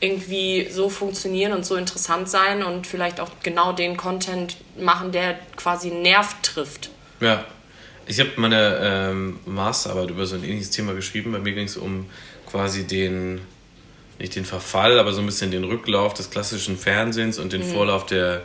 [0.00, 5.38] irgendwie so funktionieren und so interessant sein und vielleicht auch genau den Content machen, der
[5.56, 6.90] quasi einen Nerv trifft.
[7.20, 7.44] Ja.
[8.06, 11.30] Ich habe meine ähm, Masterarbeit über so ein ähnliches Thema geschrieben.
[11.30, 12.06] Bei mir ging es um
[12.50, 13.40] quasi den,
[14.18, 18.06] nicht den Verfall, aber so ein bisschen den Rücklauf des klassischen Fernsehens und den Vorlauf
[18.06, 18.42] der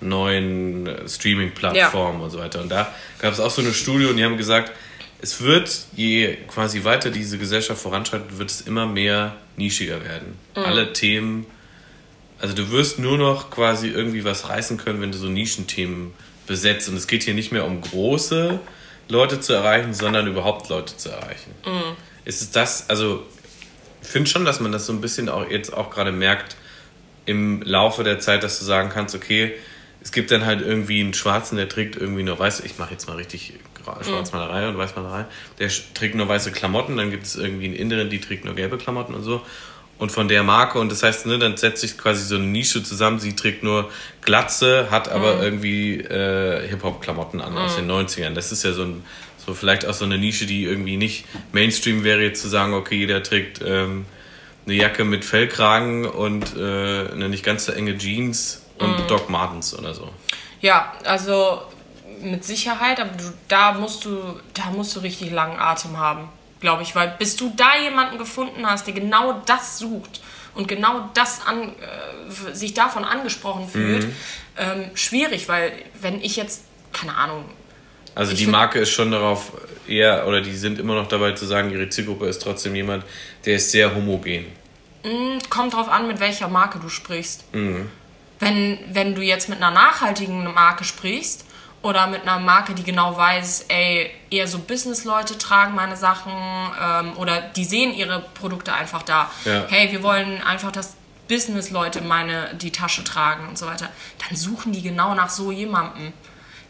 [0.00, 2.60] neuen äh, Streaming-Plattformen und so weiter.
[2.60, 4.72] Und da gab es auch so eine Studie und die haben gesagt,
[5.24, 10.38] es wird, je quasi weiter diese Gesellschaft voranschreitet, wird es immer mehr nischiger werden.
[10.54, 11.46] Alle Themen
[12.44, 16.12] also du wirst nur noch quasi irgendwie was reißen können, wenn du so Nischenthemen
[16.46, 16.90] besetzt.
[16.90, 18.60] Und es geht hier nicht mehr um große
[19.08, 21.52] Leute zu erreichen, sondern überhaupt Leute zu erreichen.
[22.26, 23.24] Ist es das, also
[24.02, 26.56] ich finde schon, dass man das so ein bisschen auch jetzt auch gerade merkt
[27.24, 29.54] im Laufe der Zeit, dass du sagen kannst, okay,
[30.02, 33.08] es gibt dann halt irgendwie einen Schwarzen, der trägt irgendwie nur weiß, ich mache jetzt
[33.08, 33.54] mal richtig
[34.02, 35.26] Schwarzmalerei und Weißmalerei,
[35.58, 38.78] der trägt nur weiße Klamotten, dann gibt es irgendwie einen Inneren, die trägt nur gelbe
[38.78, 39.42] Klamotten und so.
[39.96, 42.82] Und von der Marke, und das heißt, ne, dann setzt sich quasi so eine Nische
[42.82, 43.90] zusammen, sie trägt nur
[44.22, 48.34] Glatze, hat aber irgendwie äh, Hip-Hop-Klamotten an aus den 90ern.
[48.34, 49.04] Das ist ja so ein,
[49.44, 52.96] so vielleicht auch so eine Nische, die irgendwie nicht Mainstream wäre, jetzt zu sagen, okay,
[52.96, 54.06] jeder trägt ähm,
[54.66, 59.78] eine Jacke mit Fellkragen und äh, eine nicht ganz so enge Jeans und Doc Martens
[59.78, 60.10] oder so.
[60.60, 61.62] Ja, also
[62.24, 66.28] mit Sicherheit, aber du, da musst du, da musst du richtig langen Atem haben,
[66.60, 70.20] glaube ich, weil bis du da jemanden gefunden hast, der genau das sucht
[70.54, 74.06] und genau das an, äh, sich davon angesprochen fühlt,
[74.56, 77.44] ähm, schwierig, weil wenn ich jetzt, keine Ahnung,
[78.14, 79.52] Also die Marke ist schon darauf
[79.88, 83.04] eher, oder die sind immer noch dabei zu sagen, ihre Zielgruppe ist trotzdem jemand,
[83.44, 84.46] der ist sehr homogen.
[85.50, 87.52] kommt drauf an, mit welcher Marke du sprichst.
[87.52, 87.90] Mhm.
[88.38, 91.43] Wenn, wenn du jetzt mit einer nachhaltigen Marke sprichst
[91.84, 96.32] oder mit einer Marke, die genau weiß, ey, eher so Business-Leute tragen meine Sachen
[96.82, 99.30] ähm, oder die sehen ihre Produkte einfach da.
[99.44, 99.66] Ja.
[99.68, 100.96] Hey, wir wollen einfach, dass
[101.28, 103.90] Business-Leute meine, die Tasche tragen und so weiter.
[104.26, 106.14] Dann suchen die genau nach so jemandem.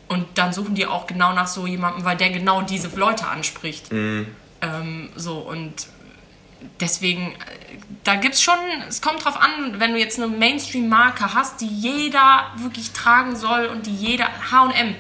[0.09, 3.93] Und dann suchen die auch genau nach so jemandem, weil der genau diese Leute anspricht.
[3.93, 5.87] Ähm, so, und
[6.81, 8.55] deswegen, äh, da gibt's schon,
[8.89, 13.67] es kommt drauf an, wenn du jetzt eine Mainstream-Marke hast, die jeder wirklich tragen soll
[13.67, 14.95] und die jeder, H&M,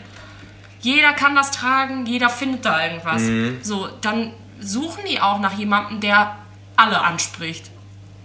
[0.81, 3.23] jeder kann das tragen, jeder findet da irgendwas.
[3.62, 6.37] So, dann suchen die auch nach jemandem, der
[6.77, 7.71] alle anspricht.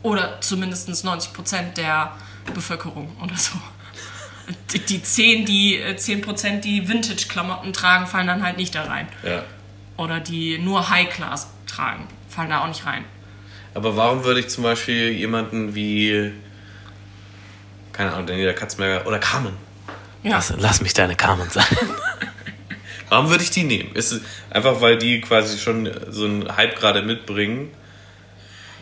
[0.02, 2.14] Oder zumindest 90% der
[2.54, 3.58] Bevölkerung oder so.
[4.74, 9.08] Die, die 10, die äh, 10%, die Vintage-Klamotten tragen, fallen dann halt nicht da rein.
[9.24, 9.44] Ja.
[9.98, 13.06] Oder die nur High-Class tragen, fallen da auch nicht rein.
[13.80, 16.34] Aber warum würde ich zum Beispiel jemanden wie,
[17.94, 19.54] keine Ahnung, Daniela Katzenberger oder Carmen,
[20.22, 20.32] Ja.
[20.32, 21.64] lass, lass mich deine Carmen sein.
[23.10, 23.96] warum würde ich die nehmen?
[23.96, 24.20] Ist
[24.50, 27.72] einfach, weil die quasi schon so einen Hype gerade mitbringen?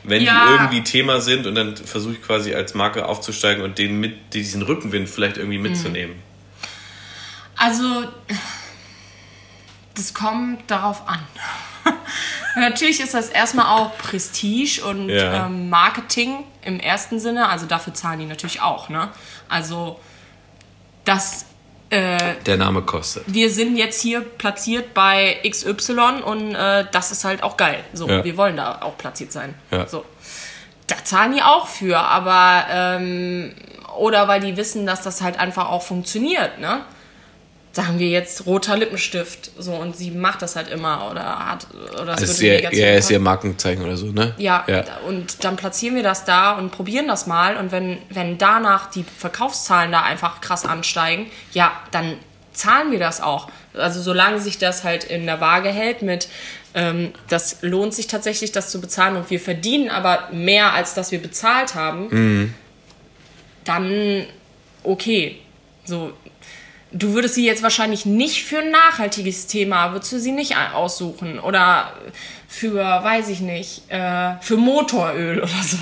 [0.03, 0.45] Wenn Ja.
[0.47, 4.33] die irgendwie Thema sind und dann versuche ich quasi als Marke aufzusteigen und den mit
[4.33, 6.15] diesen Rückenwind vielleicht irgendwie mitzunehmen.
[7.55, 8.05] Also,
[9.93, 11.19] das kommt darauf an.
[12.59, 15.45] Natürlich ist das erstmal auch Prestige und Ja.
[15.45, 17.47] ähm, Marketing im ersten Sinne.
[17.49, 18.89] Also dafür zahlen die natürlich auch.
[18.89, 19.09] Ne?
[19.49, 19.99] Also,
[21.05, 21.45] das,
[21.89, 23.23] äh, Der Name kostet.
[23.27, 27.83] wir sind jetzt hier platziert bei XY und äh, das ist halt auch geil.
[27.93, 28.23] So, Ja.
[28.23, 29.53] wir wollen da auch platziert sein.
[29.71, 29.87] Ja.
[29.87, 30.03] So.
[30.87, 33.53] Da zahlen die auch für, aber ähm,
[33.97, 36.81] oder weil die wissen, dass das halt einfach auch funktioniert, ne?
[37.77, 42.15] Sagen wir jetzt roter Lippenstift, so und sie macht das halt immer oder hat oder
[42.15, 44.33] Das ist wird ihr, ja, ist ihr Markenzeichen oder so, ne?
[44.39, 44.83] Ja, ja.
[45.07, 47.55] und dann platzieren wir das da und probieren das mal.
[47.55, 52.17] Und wenn, wenn danach die Verkaufszahlen da einfach krass ansteigen, ja, dann
[52.51, 53.47] zahlen wir das auch.
[53.75, 56.29] Also solange sich das halt in der Waage hält mit,
[56.73, 61.11] ähm, das lohnt sich tatsächlich, das zu bezahlen und wir verdienen aber mehr, als dass
[61.11, 62.55] wir bezahlt haben,
[63.65, 64.25] dann
[64.81, 65.37] okay.
[65.85, 66.11] So,
[66.91, 71.39] du würdest sie jetzt wahrscheinlich nicht für ein nachhaltiges Thema, würdest du sie nicht aussuchen.
[71.39, 71.91] Oder
[72.47, 75.77] für, weiß ich nicht, äh, für Motoröl oder so.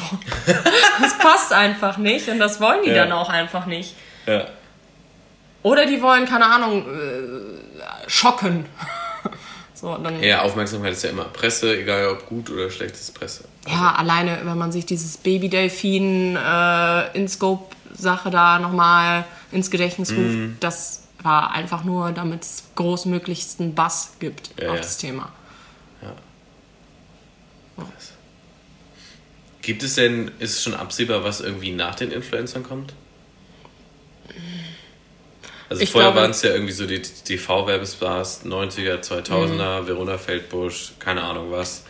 [1.02, 3.04] das passt einfach nicht und das wollen die Ja.
[3.04, 3.96] dann auch einfach nicht.
[4.26, 4.46] ja.
[5.64, 8.68] Oder die wollen, keine Ahnung, äh, schocken.
[9.74, 13.46] so, dann, Ja, Aufmerksamkeit ist ja immer Presse, egal ob gut oder schlechtes Presse.
[13.68, 16.40] Ja, alleine, wenn man sich dieses Baby-Delfin äh,
[18.30, 19.26] da nochmal
[19.56, 20.58] ins Gedächtnis ruft, Mhm.
[20.60, 24.82] das war einfach nur, damit es großmöglichsten Bass gibt Ja, auf ja.
[24.82, 25.32] das Thema.
[29.62, 32.94] Gibt es denn, ist es schon absehbar, was irgendwie nach den Influencern kommt?
[35.70, 39.88] Also Ich vorher waren es ja irgendwie so die TV-Werbestars, 90er, 2000er, Mhm.
[39.88, 41.84] Verona Feldbusch, keine Ahnung was.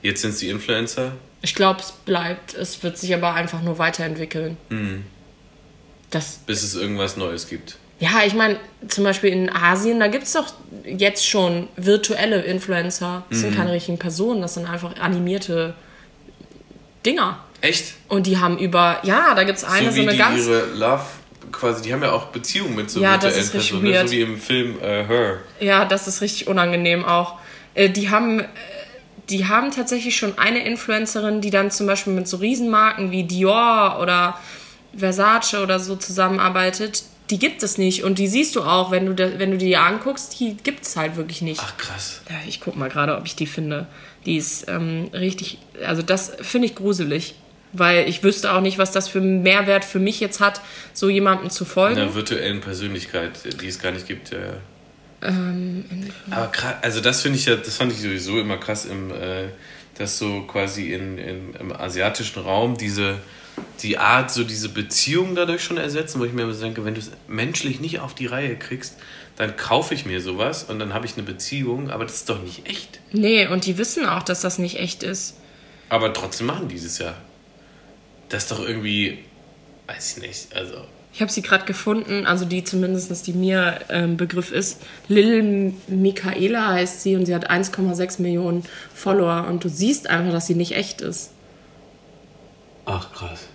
[0.00, 1.12] Jetzt sind es die Influencer.
[1.42, 4.56] Ich glaube, es bleibt, es wird sich aber einfach nur weiterentwickeln.
[4.70, 5.04] Mhm.
[6.10, 7.76] Das, bis es irgendwas Neues gibt.
[8.00, 8.56] ja, ich meine,
[8.88, 10.46] zum Beispiel in Asien, da gibt es doch
[10.84, 13.24] jetzt schon virtuelle Influencer.
[13.28, 13.42] Das Mhm.
[13.42, 15.74] sind keine richtigen Personen, das sind einfach animierte
[17.04, 17.38] Dinger.
[17.60, 17.94] Echt?
[18.08, 20.66] Und die haben über, ja, da gibt es eine, so so, eine die ganz ihre
[20.74, 21.02] Love,
[21.52, 24.06] quasi, die haben ja auch Beziehungen mit so Ja, das virtuellen Personen, ne?
[24.08, 25.38] so wie im Film äh, Her.
[25.60, 27.34] Ja, das ist richtig unangenehm auch.
[27.74, 28.44] Äh, die haben, äh,
[29.28, 33.98] die haben tatsächlich schon eine Influencerin, die dann zum Beispiel mit so Riesenmarken wie Dior
[34.00, 34.38] oder
[34.98, 37.04] Versace oder so zusammenarbeitet.
[37.30, 39.76] Die gibt es nicht und die siehst du auch, wenn du, da, wenn du die
[39.76, 41.60] anguckst, die gibt es halt wirklich nicht.
[41.62, 42.22] Ach krass.
[42.30, 43.86] Ja, ich guck mal gerade, ob ich die finde.
[44.24, 47.34] Die ist ähm, richtig, also das finde ich gruselig.
[47.74, 50.62] Weil ich wüsste auch nicht, was das für einen Mehrwert für mich jetzt hat,
[50.94, 52.00] so jemandem zu folgen.
[52.00, 54.30] Einer virtuellen Persönlichkeit, die es gar nicht gibt.
[54.30, 54.38] Ja.
[55.20, 55.84] Ähm,
[56.30, 59.48] Aber krass, also das finde ich ja, das fand ich sowieso immer krass, im, äh,
[59.98, 63.16] dass so quasi in, in, im asiatischen Raum diese
[63.82, 66.94] die Art, so diese Beziehung dadurch schon ersetzen, wo ich mir immer so denke, wenn
[66.94, 68.96] du es menschlich nicht auf die Reihe kriegst,
[69.36, 72.42] dann kaufe ich mir sowas und dann habe ich eine Beziehung, aber das ist doch
[72.42, 72.98] nicht echt.
[73.12, 75.36] Nee, und die wissen auch, dass das nicht echt ist.
[75.88, 77.14] Aber trotzdem machen die dieses Jahr.
[78.28, 79.18] Das ist doch irgendwie,
[79.86, 80.84] weiß ich nicht, also
[81.14, 84.82] Ich habe sie gerade gefunden, also die zumindest, die mir ähm, Begriff ist.
[85.06, 90.48] Lil Michaela heißt sie und sie hat 1,6 Millionen Follower und du siehst einfach, dass
[90.48, 91.30] sie nicht echt ist.
[92.90, 93.46] Ach, krass.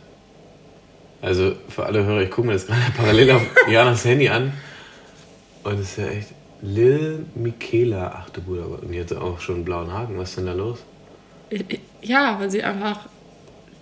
[1.21, 4.53] Also für alle Hörer, ich gucke mir das gerade parallel auf Janas Handy an.
[5.63, 6.27] Und es ist ja echt
[6.61, 8.13] Lil Michaela.
[8.23, 10.17] Ach du Bruder, und die hat auch schon einen blauen Haken.
[10.17, 10.79] Was ist denn da los?
[12.01, 12.99] Ja, weil sie einfach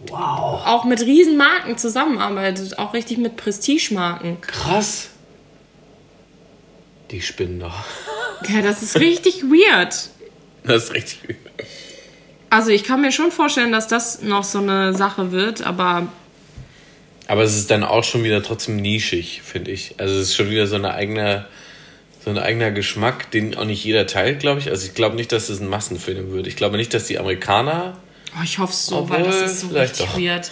[0.07, 0.65] Wow.
[0.65, 4.41] auch mit Riesenmarken zusammenarbeitet, auch richtig mit Prestigemarken.
[4.41, 5.09] Krass.
[7.11, 7.83] Die spinnen doch.
[8.47, 10.09] Ja, das ist richtig weird.
[10.63, 11.37] Das ist richtig übel.
[12.51, 16.07] Also ich kann mir schon vorstellen, dass das noch so eine Sache wird, aber
[17.27, 19.95] Aber es ist dann auch schon wieder trotzdem nischig, finde ich.
[19.97, 21.45] Also es ist schon wieder so eine eigene,
[22.23, 24.69] so ein eigener Geschmack, den auch nicht jeder teilt, glaube ich.
[24.69, 26.45] Also ich glaube nicht, dass es ein Massenfilm wird.
[26.45, 27.97] Ich glaube nicht, dass die Amerikaner
[28.37, 30.17] Oh, ich hoffe so, weil das ist so richtig doch.
[30.17, 30.51] weird.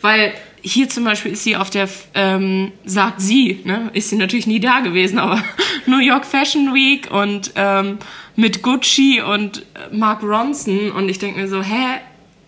[0.00, 4.46] Weil hier zum Beispiel ist sie auf der, ähm, sagt sie, ne, ist sie natürlich
[4.46, 5.42] nie da gewesen, aber
[5.86, 7.98] New York Fashion Week und ähm,
[8.36, 12.00] mit Gucci und äh, Mark Ronson und ich denke mir so, hä,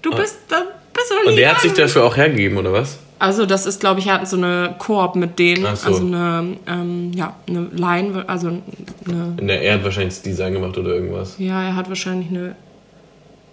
[0.02, 0.16] du ah.
[0.16, 0.62] bist, da
[0.92, 2.98] bist du nie Und der hat sich dafür auch hergegeben, oder was?
[3.18, 5.88] Also das ist, glaube ich, er hat so eine Koop mit denen, so.
[5.88, 9.34] also eine, ähm, ja, eine Line, also eine...
[9.38, 11.36] In der er hat wahrscheinlich das Design gemacht oder irgendwas.
[11.38, 12.54] Ja, er hat wahrscheinlich eine,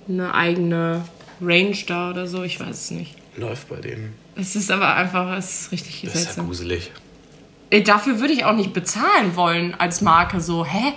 [0.07, 1.03] eine eigene
[1.41, 3.15] Range da oder so, ich weiß es nicht.
[3.37, 4.20] Läuft bei denen.
[4.41, 6.31] Es ist aber einfach, es ist richtig das seltsam.
[6.31, 6.91] ist ja gruselig.
[7.69, 10.93] Äh, dafür würde ich auch nicht bezahlen wollen als Marke, so, hä?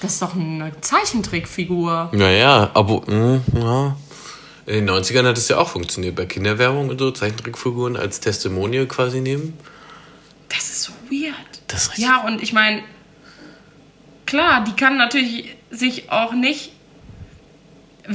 [0.00, 2.10] Das ist doch eine Zeichentrickfigur.
[2.12, 3.96] Naja, aber, mh, hm, ja...
[4.66, 8.86] In den 90ern hat es ja auch funktioniert, bei Kinderwerbung und so, Zeichentrickfiguren als Testimonial
[8.86, 9.56] quasi nehmen.
[10.48, 11.34] Das ist so weird.
[11.66, 12.82] Das ist ja, und ich meine,
[14.26, 16.72] klar, die kann natürlich sich auch nicht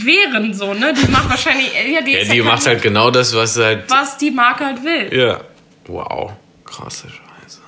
[0.03, 0.93] wehren, so, ne?
[0.93, 1.71] Die macht wahrscheinlich.
[1.73, 3.89] Ja, die, ja, die ja macht halt genau das, was halt.
[3.89, 5.17] Was die Marke halt will.
[5.17, 5.41] Ja.
[5.87, 6.33] Wow.
[6.65, 7.61] Krasse Scheiße.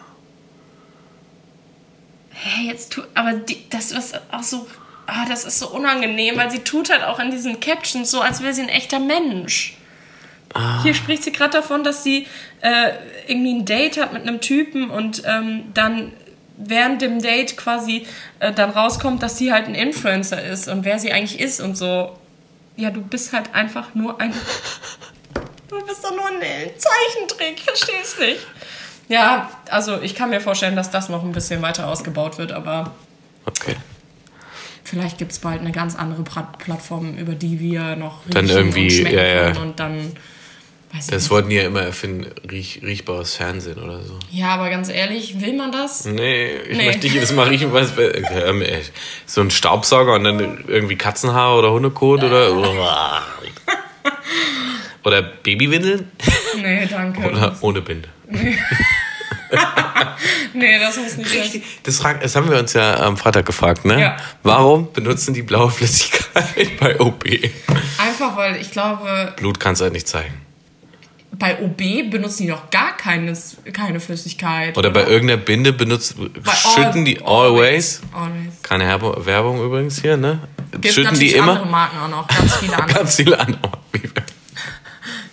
[2.31, 3.01] Hä, hey, jetzt tu.
[3.13, 4.67] Aber die, das, was auch so
[5.07, 8.43] ah, das ist so unangenehm, weil sie tut halt auch in diesen Captions so, als
[8.43, 9.75] wäre sie ein echter Mensch.
[10.53, 10.83] Ah.
[10.83, 12.27] Hier spricht sie gerade davon, dass sie
[12.61, 12.91] äh,
[13.27, 16.13] irgendwie ein Date hat mit einem Typen und ähm, dann
[16.57, 18.05] während dem Date quasi
[18.39, 21.77] äh, dann rauskommt, dass sie halt ein Influencer ist und wer sie eigentlich ist und
[21.77, 22.17] so.
[22.75, 24.33] Ja, du bist halt einfach nur ein.
[25.69, 26.39] Du bist doch nur ein
[26.77, 28.39] Zeichentrick, ich versteh's nicht.
[29.09, 32.91] Ja, also ich kann mir vorstellen, dass das noch ein bisschen weiter ausgebaut wird, aber.
[33.45, 33.75] Okay.
[34.85, 39.11] Vielleicht gibt es bald eine ganz andere Plattform, über die wir noch dann irgendwie, und
[39.11, 39.59] ja, ja.
[39.59, 40.13] und dann
[40.93, 41.29] das nicht.
[41.29, 44.17] wollten die ja immer erfinden, riech, riechbares Fernsehen oder so.
[44.31, 46.05] Ja, aber ganz ehrlich, will man das?
[46.05, 46.85] Nee, ich nee.
[46.85, 47.93] möchte jedes Mal riechen, was
[49.25, 52.53] so ein Staubsauger und dann irgendwie Katzenhaar oder Hundekot oder
[55.03, 56.11] oder Babywindeln?
[56.61, 57.29] Nee, danke.
[57.29, 58.09] Oder ohne Binde.
[58.29, 58.57] Nee.
[60.53, 61.63] nee, das muss nicht Richtig.
[61.83, 64.01] Das, das haben wir uns ja am Freitag gefragt, ne?
[64.01, 64.17] Ja.
[64.43, 67.23] Warum benutzen die blaue Flüssigkeit bei OB?
[67.97, 69.33] Einfach weil ich glaube.
[69.37, 70.46] Blut kannst du halt nicht zeigen.
[71.31, 73.37] Bei OB benutzen die doch gar keine,
[73.73, 74.77] keine Flüssigkeit.
[74.77, 75.01] Oder, oder?
[75.03, 78.61] bei irgendeiner Binde benutzt, schütten all, die always, always.
[78.63, 80.39] Keine Werbung übrigens hier, ne?
[80.71, 81.53] Gibt schütten die immer.
[81.53, 82.97] andere Marken auch noch, ganz viele andere.
[82.97, 83.71] ganz viele andere.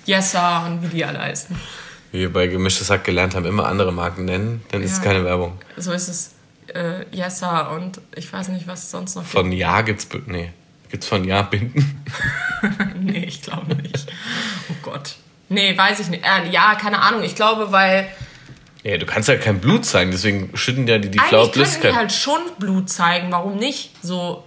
[0.06, 1.56] Yesa und wie die alle heißen
[2.14, 4.86] wie wir bei Gemischtes Hack gelernt haben, immer andere Marken nennen, dann ja.
[4.86, 5.58] ist es keine Werbung.
[5.76, 6.30] So ist es.
[6.72, 9.60] Äh, Yessa und ich weiß nicht, was es sonst noch Von gibt.
[9.60, 10.08] Ja gibt's.
[10.26, 10.52] Nee.
[10.90, 12.04] Gibt's von Ja Binden?
[13.00, 14.06] nee, ich glaube nicht.
[14.70, 15.16] Oh Gott.
[15.48, 16.24] Nee, weiß ich nicht.
[16.24, 17.22] Äh, ja, keine Ahnung.
[17.22, 18.08] Ich glaube, weil.
[18.82, 21.92] Ja, du kannst halt kein Blut zeigen, deswegen schütten ja die, die Flüssigkeit.
[21.92, 23.92] Ich halt schon Blut zeigen, warum nicht?
[24.02, 24.44] So,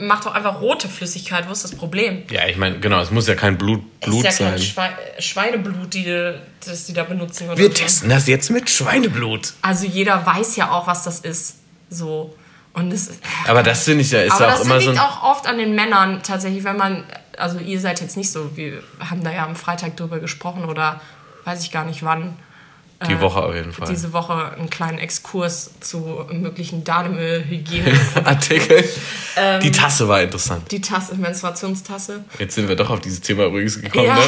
[0.00, 2.22] mach doch einfach rote Flüssigkeit, wo ist das Problem?
[2.30, 4.50] Ja, ich meine, genau, es muss ja kein Blut, Blut ist ja sein.
[4.52, 4.88] Kein Schwe
[5.18, 6.32] Schweineblut, die,
[6.64, 7.48] das die da benutzen.
[7.54, 7.72] Wir so.
[7.72, 9.52] testen das jetzt mit Schweineblut.
[9.60, 11.58] Also jeder weiß ja auch, was das ist.
[11.90, 12.34] So.
[12.72, 14.86] Und es, aber das finde ich ja, ist aber auch immer so.
[14.86, 17.04] Das liegt auch oft an den Männern tatsächlich, wenn man,
[17.38, 21.00] also ihr seid jetzt nicht so, wir haben da ja am Freitag drüber gesprochen oder
[21.44, 22.36] weiß ich gar nicht wann.
[23.08, 23.88] Die äh, Woche auf jeden Fall.
[23.88, 27.92] Diese Woche einen kleinen Exkurs zu möglichen Danemüll-Hygiene.
[28.24, 28.84] Artikel.
[29.36, 30.70] Ähm, die Tasse war interessant.
[30.70, 32.24] Die Tasse, Menstruationstasse.
[32.38, 34.06] Jetzt sind wir doch auf dieses Thema übrigens gekommen.
[34.06, 34.16] Ja.
[34.16, 34.22] Ne?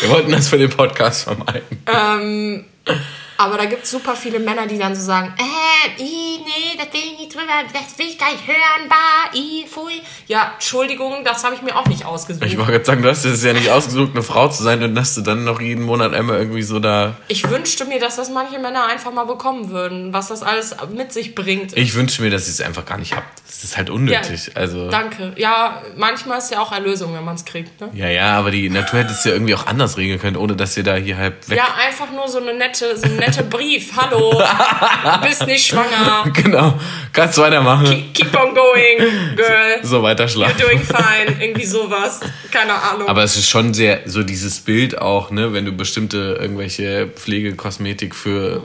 [0.00, 1.82] Wir wollten das für den Podcast vermeiden.
[1.86, 2.64] Ähm,
[3.40, 6.92] aber da gibt es super viele Männer, die dann so sagen, äh, i, nee, das
[6.92, 10.02] will ich nicht drüber, das will ich gar nicht hören, bah, i, pfui.
[10.26, 12.44] Ja, Entschuldigung, das habe ich mir auch nicht ausgesucht.
[12.44, 14.96] Ich wollte gerade sagen, du hast es ja nicht ausgesucht, eine Frau zu sein und
[14.96, 17.16] dass du dann noch jeden Monat einmal irgendwie so da...
[17.28, 21.12] Ich wünschte mir, dass das manche Männer einfach mal bekommen würden, was das alles mit
[21.12, 21.76] sich bringt.
[21.76, 23.40] Ich wünsche mir, dass ich es einfach gar nicht habt.
[23.46, 24.48] Das ist halt unnötig.
[24.48, 24.90] Ja, also.
[24.90, 25.32] Danke.
[25.36, 27.80] Ja, manchmal ist ja auch Erlösung, wenn man es kriegt.
[27.80, 27.90] Ne?
[27.92, 30.76] Ja, ja, aber die Natur hätte es ja irgendwie auch anders regeln können, ohne dass
[30.76, 31.56] ihr da hier halt weg...
[31.56, 33.92] Ja, einfach nur so eine nette, so eine nette Brief.
[33.96, 34.42] Hallo,
[35.22, 36.30] bist nicht schwanger.
[36.32, 36.78] Genau,
[37.12, 37.86] kannst weitermachen.
[37.86, 39.78] Keep, keep on going, girl.
[39.82, 40.56] So weiterschlafen.
[40.56, 42.20] You're doing fine, irgendwie sowas.
[42.50, 43.08] Keine Ahnung.
[43.08, 48.14] Aber es ist schon sehr, so dieses Bild auch, ne, wenn du bestimmte irgendwelche Pflegekosmetik
[48.14, 48.62] für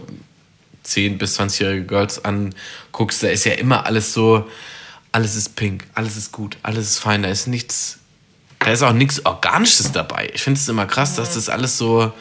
[0.86, 4.46] 10- bis 20-jährige Girls anguckst, da ist ja immer alles so
[5.14, 8.00] alles ist pink, alles ist gut, alles ist fein, da ist nichts,
[8.60, 10.30] da ist auch nichts Organisches dabei.
[10.34, 12.12] Ich finde es immer krass, dass das alles so,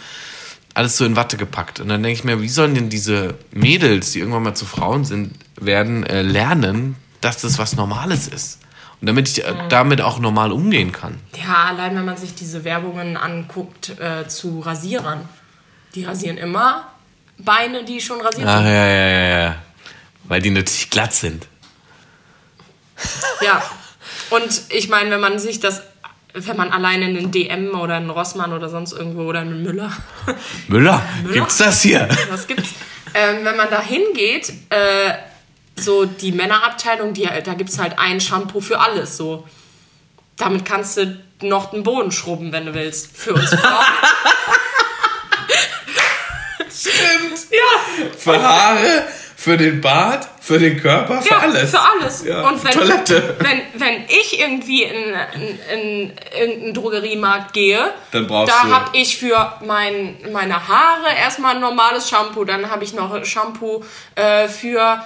[0.74, 1.80] alles so in Watte gepackt.
[1.80, 5.04] Und dann denke ich mir, wie sollen denn diese Mädels, die irgendwann mal zu Frauen
[5.04, 8.60] sind, werden, äh, lernen, dass das was Normales ist?
[9.00, 11.20] Und damit ich äh, damit auch normal umgehen kann.
[11.36, 15.28] Ja, allein wenn man sich diese Werbungen anguckt äh, zu Rasierern.
[15.94, 16.86] Die rasieren immer
[17.38, 18.66] Beine, die schon rasiert Ach, sind.
[18.66, 19.56] Ja, ja, ja, ja.
[20.24, 21.46] Weil die natürlich glatt sind.
[23.44, 23.62] Ja.
[24.30, 25.82] Und ich meine, wenn man sich das
[26.34, 29.92] wenn man alleine in einen DM oder einen Rossmann oder sonst irgendwo oder einen Müller.
[30.68, 31.34] Müller, Müller?
[31.34, 32.08] gibt's das hier?
[32.30, 32.70] Was gibt's?
[33.14, 35.12] Ähm, wenn man da hingeht, äh,
[35.76, 39.16] so die Männerabteilung, die, da gibt's halt ein Shampoo für alles.
[39.16, 39.46] So.
[40.36, 43.16] Damit kannst du noch den Boden schrubben, wenn du willst.
[43.16, 43.84] Für uns Frauen.
[46.70, 47.50] Stimmt.
[47.50, 48.08] Ja.
[48.16, 49.06] Für Haare,
[49.36, 51.70] für den Bart, für den Körper, für ja, alles.
[51.70, 52.24] Für alles.
[52.24, 53.36] Ja, und wenn, Toilette.
[53.38, 59.16] Wenn, wenn ich irgendwie in, in, in irgendeinen Drogeriemarkt gehe, dann brauchst da habe ich
[59.16, 63.84] für mein, meine Haare erstmal ein normales Shampoo, dann habe ich noch Shampoo
[64.16, 65.00] äh, für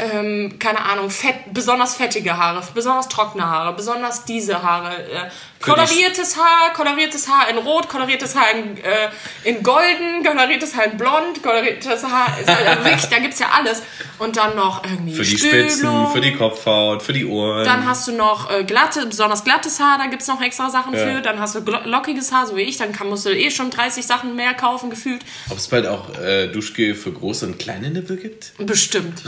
[0.00, 4.96] ähm, keine Ahnung, fett, besonders fettige Haare, besonders trockene Haare, besonders diese Haare.
[4.96, 5.30] Äh,
[5.60, 9.08] koloriertes Haar, koloriertes Haar in Rot, koloriertes Haar in, äh,
[9.44, 13.82] in Golden, koloriertes Haar in Blond, koloriertes Haar, also wirklich, da gibt's ja alles.
[14.18, 15.70] Und dann noch irgendwie Für die Stühlung.
[15.70, 17.64] Spitzen, für die Kopfhaut, für die Ohren.
[17.64, 21.00] Dann hast du noch äh, glatte, besonders glattes Haar, da gibt's noch extra Sachen ja.
[21.00, 21.20] für.
[21.20, 24.06] Dann hast du lockiges Haar, so wie ich, dann kann, musst du eh schon 30
[24.06, 25.22] Sachen mehr kaufen, gefühlt.
[25.48, 28.52] Ob es bald auch äh, Duschgel für große und kleine Nippel gibt?
[28.58, 29.22] Bestimmt.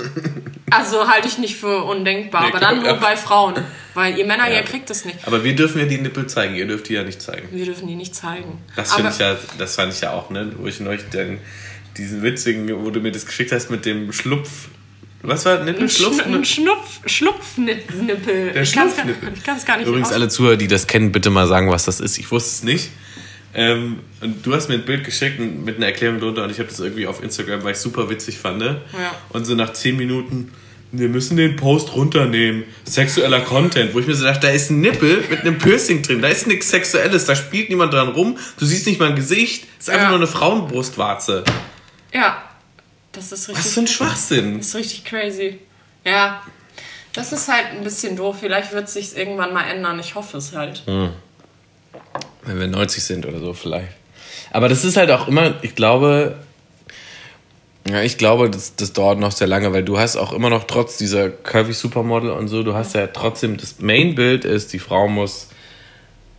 [0.70, 3.62] Also halte ich nicht für undenkbar, nee, aber dann nur bei Frauen.
[3.94, 4.56] Weil ihr Männer, ja.
[4.56, 5.18] ihr kriegt das nicht.
[5.26, 7.48] Aber wir dürfen ja die Nippel zeigen, ihr dürft die ja nicht zeigen.
[7.52, 8.58] Wir dürfen die nicht zeigen.
[8.76, 10.52] Das finde ich ja, das fand ich ja auch, ne?
[10.56, 11.38] Wo ich neulich dann
[11.96, 14.68] diesen witzigen, wo du mir das geschickt hast mit dem Schlupf.
[15.22, 15.88] Was war Nippel?
[15.88, 16.24] Schlupf?
[16.24, 18.52] Ein Schnupf, Schlupfnippel.
[18.52, 19.32] Der Schlupfnippel.
[19.36, 21.84] Ich kann es gar nicht Übrigens, alle Zuhörer, die das kennen, bitte mal sagen, was
[21.84, 22.18] das ist.
[22.18, 22.90] Ich wusste es nicht.
[23.54, 26.68] Ähm, und du hast mir ein Bild geschickt mit einer Erklärung drunter und ich habe
[26.68, 28.58] das irgendwie auf Instagram, weil ich super witzig fand.
[28.58, 28.80] Ne?
[28.94, 29.14] Ja.
[29.28, 30.52] Und so nach 10 Minuten
[30.92, 32.64] wir müssen den Post runternehmen.
[32.84, 36.20] Sexueller Content, wo ich mir so dachte, da ist ein Nippel mit einem Piercing drin,
[36.20, 39.66] da ist nichts Sexuelles, da spielt niemand dran rum, du siehst nicht mal ein Gesicht,
[39.78, 40.10] es ist einfach ja.
[40.10, 41.44] nur eine Frauenbrustwarze.
[42.12, 42.42] Ja,
[43.12, 43.64] das ist richtig.
[43.64, 44.58] Was für ein Schwachsinn.
[44.58, 45.58] Das ist richtig crazy.
[46.04, 46.42] Ja,
[47.14, 48.36] das ist halt ein bisschen doof.
[48.40, 49.98] Vielleicht wird es sich irgendwann mal ändern.
[49.98, 50.82] Ich hoffe es halt.
[50.86, 51.10] Hm.
[52.44, 53.92] Wenn wir 90 sind oder so, vielleicht.
[54.50, 56.38] Aber das ist halt auch immer, ich glaube,
[57.88, 60.64] ja, ich glaube, das, das dauert noch sehr lange, weil du hast auch immer noch
[60.64, 65.08] trotz dieser curvy Supermodel und so, du hast ja trotzdem, das Main-Bild ist, die Frau
[65.08, 65.48] muss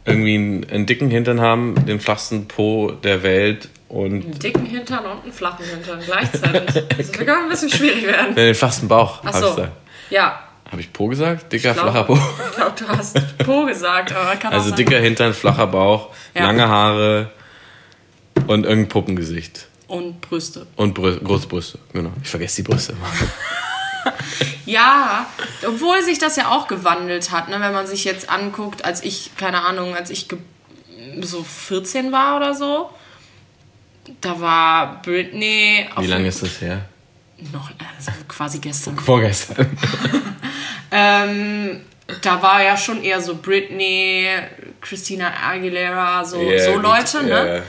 [0.06, 4.24] irgendwie einen, einen, dicken Hintern haben, den flachsten Po der Welt und...
[4.24, 6.84] Einen dicken Hintern und einen flachen Hintern gleichzeitig.
[6.98, 8.36] Das kann ein bisschen schwierig werden.
[8.36, 9.68] Den flachen Bauch, Ach so.
[10.10, 10.40] Ja.
[10.72, 11.52] Habe ich Po gesagt?
[11.52, 12.16] Dicker, glaub, flacher Po?
[12.16, 16.44] Ich glaube, du hast Po gesagt, aber kann Also dicker Hintern, flacher Bauch, ja.
[16.44, 17.30] lange Haare
[18.48, 19.68] und irgendein Puppengesicht.
[19.94, 20.66] Und Brüste.
[20.76, 22.12] Und Brü große Brüste, genau.
[22.24, 24.12] Ich vergesse die Brüste immer.
[24.66, 25.28] ja,
[25.68, 27.60] obwohl sich das ja auch gewandelt hat, ne?
[27.60, 30.28] wenn man sich jetzt anguckt, als ich, keine Ahnung, als ich
[31.22, 32.90] so 14 war oder so,
[34.20, 35.88] da war Britney.
[36.00, 36.86] Wie lange ist das her?
[37.52, 38.98] Noch, also quasi gestern.
[38.98, 39.78] Vorgestern.
[40.92, 41.82] ähm,
[42.24, 44.28] da war ja schon eher so Britney,
[44.82, 47.30] Christina Aguilera, so, yeah, so Leute, ne?
[47.30, 47.64] Yeah.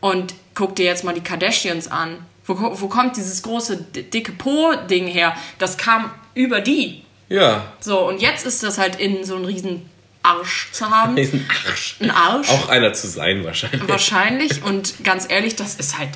[0.00, 2.18] Und guck dir jetzt mal die Kardashians an.
[2.44, 5.36] Wo, wo kommt dieses große, dicke Po-Ding her?
[5.58, 7.04] Das kam über die.
[7.28, 7.72] Ja.
[7.78, 9.88] So, und jetzt ist das halt in so einen riesen
[10.24, 11.16] Arsch zu haben.
[11.16, 11.96] Ein Arsch.
[12.00, 12.50] Ein Arsch.
[12.50, 13.88] Auch einer zu sein, wahrscheinlich.
[13.88, 14.64] Wahrscheinlich.
[14.64, 16.10] Und ganz ehrlich, das ist halt,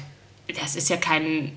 [0.60, 1.50] das ist ja kein äh,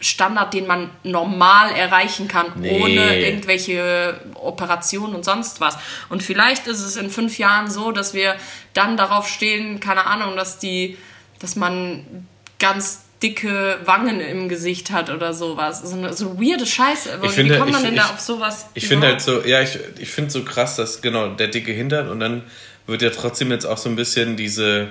[0.00, 2.80] Standard, den man normal erreichen kann, nee.
[2.80, 5.76] ohne irgendwelche Operationen und sonst was.
[6.08, 8.36] Und vielleicht ist es in fünf Jahren so, dass wir
[8.72, 10.96] dann darauf stehen, keine Ahnung, dass die
[11.44, 12.26] dass man
[12.58, 15.82] ganz dicke Wangen im Gesicht hat oder sowas.
[15.82, 17.18] So eine so weirde Scheiße.
[17.22, 18.66] Ich finde, Wie kommt man ich, denn ich, da auf sowas?
[18.74, 22.08] Ich finde halt so, ja, ich, ich finde so krass, dass genau der dicke Hintern
[22.08, 22.42] und dann
[22.86, 24.88] wird ja trotzdem jetzt auch so ein bisschen diese,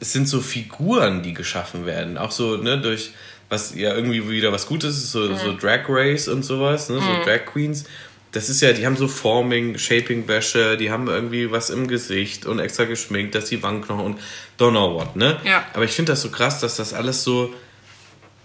[0.00, 2.16] es sind so Figuren, die geschaffen werden.
[2.16, 3.10] Auch so, ne, durch,
[3.48, 5.36] was ja irgendwie wieder was Gutes ist, so, mhm.
[5.36, 7.24] so Drag Race und sowas, ne, so mhm.
[7.24, 7.84] Drag Queens
[8.32, 12.60] das ist ja, die haben so Forming, Shaping-Wäsche, die haben irgendwie was im Gesicht und
[12.60, 14.20] extra geschminkt, dass die Wangenknochen und
[14.58, 15.40] don't know what, ne?
[15.44, 15.66] Ja.
[15.72, 17.52] Aber ich finde das so krass, dass das alles so.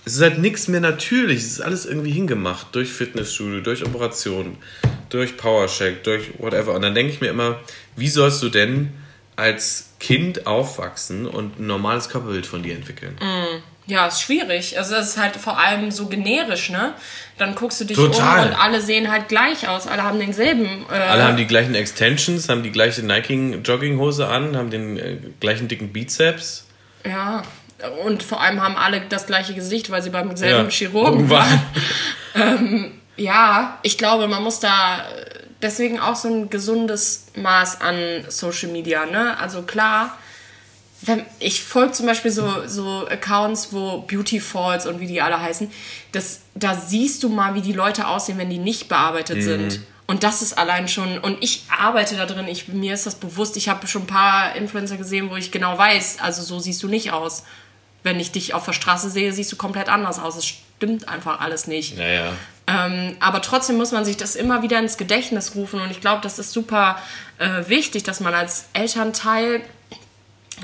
[0.03, 1.37] Es ist halt nichts mehr natürlich.
[1.37, 2.67] Es ist alles irgendwie hingemacht.
[2.73, 4.57] Durch Fitnessstudio, durch Operationen,
[5.09, 6.73] durch Powercheck, durch whatever.
[6.73, 7.59] Und dann denke ich mir immer,
[7.95, 8.93] wie sollst du denn
[9.35, 13.17] als Kind aufwachsen und ein normales Körperbild von dir entwickeln?
[13.19, 13.63] Mm.
[13.87, 14.77] Ja, ist schwierig.
[14.77, 16.93] Also es ist halt vor allem so generisch, ne?
[17.37, 18.43] Dann guckst du dich Total.
[18.43, 19.87] um und alle sehen halt gleich aus.
[19.87, 20.85] Alle haben denselben.
[20.91, 25.17] Äh alle haben die gleichen Extensions, haben die gleiche Nike Jogginghose an, haben den äh,
[25.39, 26.65] gleichen dicken Bizeps.
[27.05, 27.43] Ja.
[28.03, 30.69] Und vor allem haben alle das gleiche Gesicht, weil sie beim selben ja.
[30.69, 31.61] Chirurgen waren.
[32.35, 35.05] ähm, ja, ich glaube, man muss da
[35.61, 39.37] deswegen auch so ein gesundes Maß an Social Media, ne?
[39.37, 40.17] Also klar
[41.39, 45.71] ich folge zum Beispiel so, so Accounts, wo Beauty Falls und wie die alle heißen,
[46.11, 49.41] das, da siehst du mal, wie die Leute aussehen, wenn die nicht bearbeitet mhm.
[49.41, 49.79] sind.
[50.07, 53.57] Und das ist allein schon, und ich arbeite da drin, ich, mir ist das bewusst,
[53.57, 56.87] ich habe schon ein paar Influencer gesehen, wo ich genau weiß, also so siehst du
[56.87, 57.43] nicht aus.
[58.03, 60.35] Wenn ich dich auf der Straße sehe, siehst du komplett anders aus.
[60.35, 61.97] Es stimmt einfach alles nicht.
[61.97, 62.33] Ja, ja.
[62.67, 66.21] Ähm, aber trotzdem muss man sich das immer wieder ins Gedächtnis rufen und ich glaube,
[66.21, 66.99] das ist super
[67.37, 69.61] äh, wichtig, dass man als Elternteil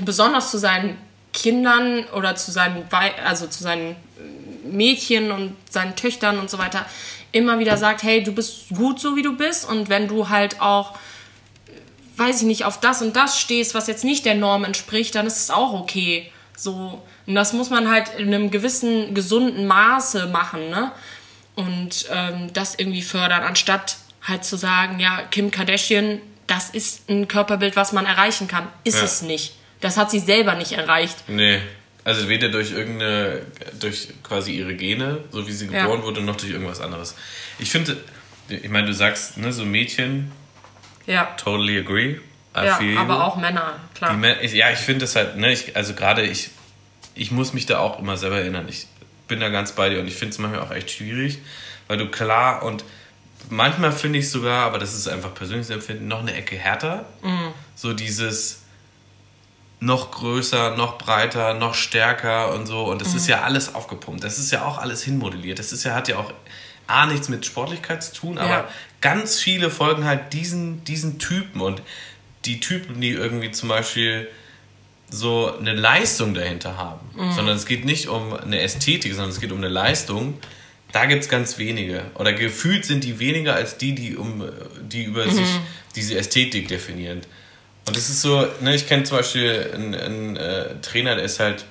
[0.00, 0.96] besonders zu seinen
[1.32, 2.88] Kindern oder zu seinen,
[3.24, 3.96] also zu seinen
[4.64, 6.86] Mädchen und seinen Töchtern und so weiter
[7.32, 10.60] immer wieder sagt, hey, du bist gut so wie du bist und wenn du halt
[10.60, 10.94] auch
[12.16, 15.26] weiß ich nicht, auf das und das stehst, was jetzt nicht der Norm entspricht, dann
[15.26, 16.30] ist es auch okay.
[16.56, 20.92] So, und das muss man halt in einem gewissen gesunden Maße machen, ne?
[21.54, 27.28] Und ähm, das irgendwie fördern, anstatt halt zu sagen, ja, Kim Kardashian, das ist ein
[27.28, 28.68] Körperbild, was man erreichen kann.
[28.84, 29.04] Ist Ja.
[29.04, 29.54] es nicht.
[29.82, 31.24] Das hat sie selber nicht erreicht.
[31.28, 31.60] Nee.
[32.04, 33.42] Also weder durch irgendeine,
[33.78, 35.82] durch quasi ihre Gene, so wie sie Ja.
[35.82, 37.14] geboren wurde, noch durch irgendwas anderes.
[37.58, 37.96] Ich finde,
[38.48, 40.32] ich meine, du sagst, ne, so Mädchen,
[41.06, 41.26] Ja.
[41.36, 42.18] totally agree.
[42.56, 42.98] I Ja, feel you.
[42.98, 44.10] aber auch Männer, klar.
[44.14, 46.50] Die Mä- ich, ja, ich finde das halt, ne, ich, also gerade ich,
[47.14, 48.66] ich muss mich da auch immer selber erinnern.
[48.68, 48.86] Ich
[49.28, 51.38] bin da ganz bei dir und ich finde es manchmal auch echt schwierig,
[51.88, 52.84] weil du klar und
[53.48, 57.06] manchmal finde ich sogar, aber das ist einfach persönliches Empfinden, noch eine Ecke härter.
[57.22, 57.52] Mhm.
[57.74, 58.61] So dieses
[59.82, 62.84] noch größer, noch breiter, noch stärker und so.
[62.84, 63.16] Und das Mhm.
[63.16, 64.22] ist ja alles aufgepumpt.
[64.22, 65.58] Das ist ja auch alles hinmodelliert.
[65.58, 66.32] Das ist ja, hat ja auch
[66.86, 68.68] A, nichts mit Sportlichkeit zu tun, aber Ja.
[69.00, 71.82] ganz viele folgen halt diesen, diesen Typen und
[72.44, 74.28] die Typen, die irgendwie zum Beispiel
[75.10, 77.32] so eine Leistung dahinter haben, Mhm.
[77.32, 80.38] sondern es geht nicht um eine Ästhetik, sondern es geht um eine Leistung.
[80.92, 82.02] Da gibt es ganz wenige.
[82.14, 84.44] Oder gefühlt sind die weniger als die, die, um,
[84.82, 85.48] die über sich
[85.96, 87.20] diese Ästhetik definieren.
[87.86, 91.40] Und das ist so, ne, ich kenne zum Beispiel einen, einen äh, Trainer, der ist
[91.40, 91.64] halt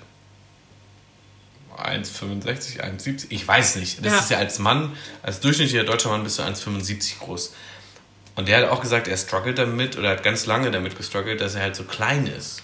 [1.77, 4.05] 1,65, 1,70, ich weiß nicht.
[4.05, 4.19] Das Ja.
[4.19, 7.53] ist ja als Mann, als durchschnittlicher deutscher Mann bist du 1,75 groß.
[8.35, 11.55] Und der hat auch gesagt, er struggelt damit oder hat ganz lange damit gestruggelt, dass
[11.55, 12.61] er halt so klein ist.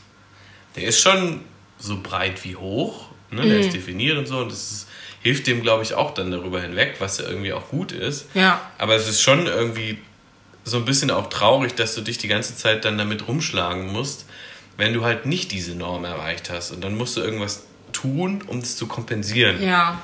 [0.76, 1.42] Der ist schon
[1.80, 3.42] so breit wie hoch, ne?
[3.48, 3.62] der Mhm.
[3.62, 4.88] ist definiert und so und das ist,
[5.22, 8.28] hilft dem, glaube ich, auch dann darüber hinweg, was ja irgendwie auch gut ist.
[8.34, 8.62] Ja.
[8.78, 10.00] Aber es ist schon irgendwie
[10.68, 14.26] so ein bisschen auch traurig, dass du dich die ganze Zeit dann damit rumschlagen musst,
[14.76, 16.72] wenn du halt nicht diese Norm erreicht hast.
[16.72, 17.64] Und dann musst du irgendwas
[17.94, 19.64] tun, um das zu kompensieren.
[19.64, 20.02] Ja.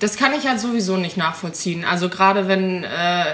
[0.00, 1.84] Das kann ich halt sowieso nicht nachvollziehen.
[1.84, 3.24] Also gerade wenn, äh,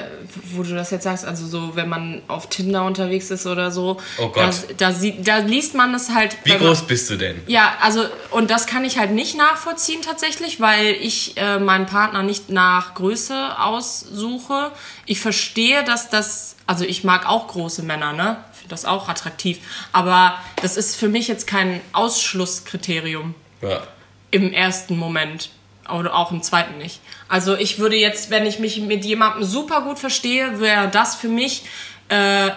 [0.52, 3.98] wo du das jetzt sagst, also so, wenn man auf Tinder unterwegs ist oder so,
[4.16, 4.54] Oh Gott.
[4.78, 6.36] Da, sieht, da liest man es halt.
[6.44, 7.42] Wie wenn man- groß bist du denn?
[7.46, 12.22] Ja, also und das kann ich halt nicht nachvollziehen tatsächlich, weil ich äh, meinen Partner
[12.22, 14.70] nicht nach Größe aussuche.
[15.04, 18.38] Ich verstehe, dass das, also ich mag auch große Männer, ne?
[18.54, 19.58] Finde das auch attraktiv,
[19.92, 23.82] aber das ist für mich jetzt kein Ausschlusskriterium Ja.
[24.30, 25.50] im ersten Moment
[25.92, 27.00] oder auch im zweiten nicht.
[27.28, 31.28] Also ich würde jetzt, wenn ich mich mit jemandem super gut verstehe, wäre das für
[31.28, 31.62] mich
[32.08, 32.50] äh,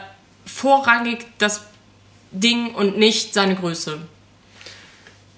[0.45, 1.61] vorrangig das
[2.31, 3.99] Ding und nicht seine Größe.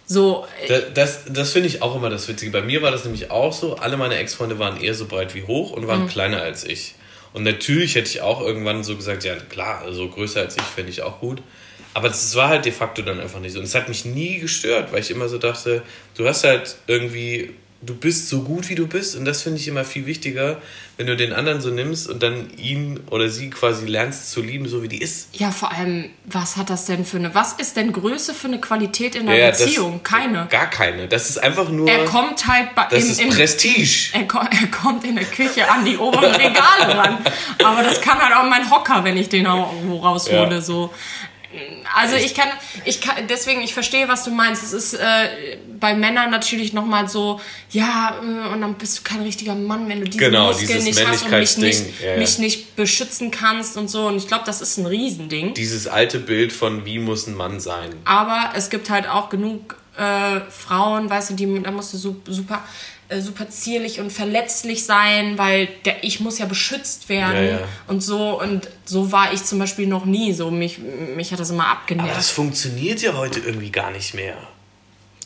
[0.08, 2.52] So, äh, Da- Das, das finde ich auch immer das Witzige.
[2.52, 3.76] Bei mir war das nämlich auch so.
[3.76, 5.88] Alle meine Ex-Freunde waren eher so breit wie hoch und Mhm.
[5.88, 6.96] waren kleiner als ich.
[7.32, 10.90] Und natürlich hätte ich auch irgendwann so gesagt, ja klar, also größer als ich fände
[10.92, 11.44] ich auch gut.
[11.94, 13.60] Aber das war halt de facto dann einfach nicht so.
[13.60, 15.84] Und es hat mich nie gestört, weil ich immer so dachte,
[16.18, 17.52] du hast halt irgendwie,
[17.82, 19.16] du bist so gut wie du bist.
[19.16, 20.62] Und das finde ich immer viel wichtiger,
[20.98, 24.68] wenn du den anderen so nimmst und dann ihn oder sie quasi lernst zu lieben,
[24.68, 25.30] so wie die ist.
[25.34, 28.60] ja, vor allem, was hat das denn für eine, was ist denn Größe für eine
[28.60, 30.04] Qualität in einer ja, das- Beziehung?
[30.04, 30.48] Keine.
[30.50, 31.08] Gar keine.
[31.08, 31.90] Das ist einfach nur.
[31.90, 34.10] Er kommt halt bei, das in, ist in, Prestige.
[34.14, 37.18] er, er kommt in der Küche an die oberen Regale ran.
[37.64, 40.56] Aber das kann halt auch mein Hocker, wenn ich den auch irgendwo raushole.
[40.56, 40.62] Ja.
[40.62, 40.94] So.
[41.96, 42.48] Also ich kann,
[42.86, 44.64] ich kann, deswegen, ich verstehe, was du meinst.
[44.64, 47.42] Es ist äh, bei Männern natürlich nochmal so,
[47.72, 51.04] ja, äh, und dann bist du kein richtiger Mann, wenn du diese Genau, Muskeln nicht
[51.08, 52.18] hast und mich nicht, ja, ja.
[52.18, 54.08] mich nicht beschützen kannst und so.
[54.08, 55.56] Und ich glaube, das ist ein Riesending.
[55.56, 57.96] Dieses alte Bild von wie muss ein Mann sein.
[58.06, 62.22] Aber es gibt halt auch genug äh, Frauen, weißt du, die, da musst du su-
[62.28, 62.64] super,
[63.10, 67.60] äh, super zierlich und verletzlich sein, weil der, ich muss ja beschützt werden Ja, ja.
[67.88, 68.40] und so.
[68.42, 70.34] Und so war ich zum Beispiel noch nie.
[70.34, 72.16] So mich, mich hat das immer Aber abgenervt.
[72.18, 74.36] das funktioniert ja heute irgendwie gar nicht mehr.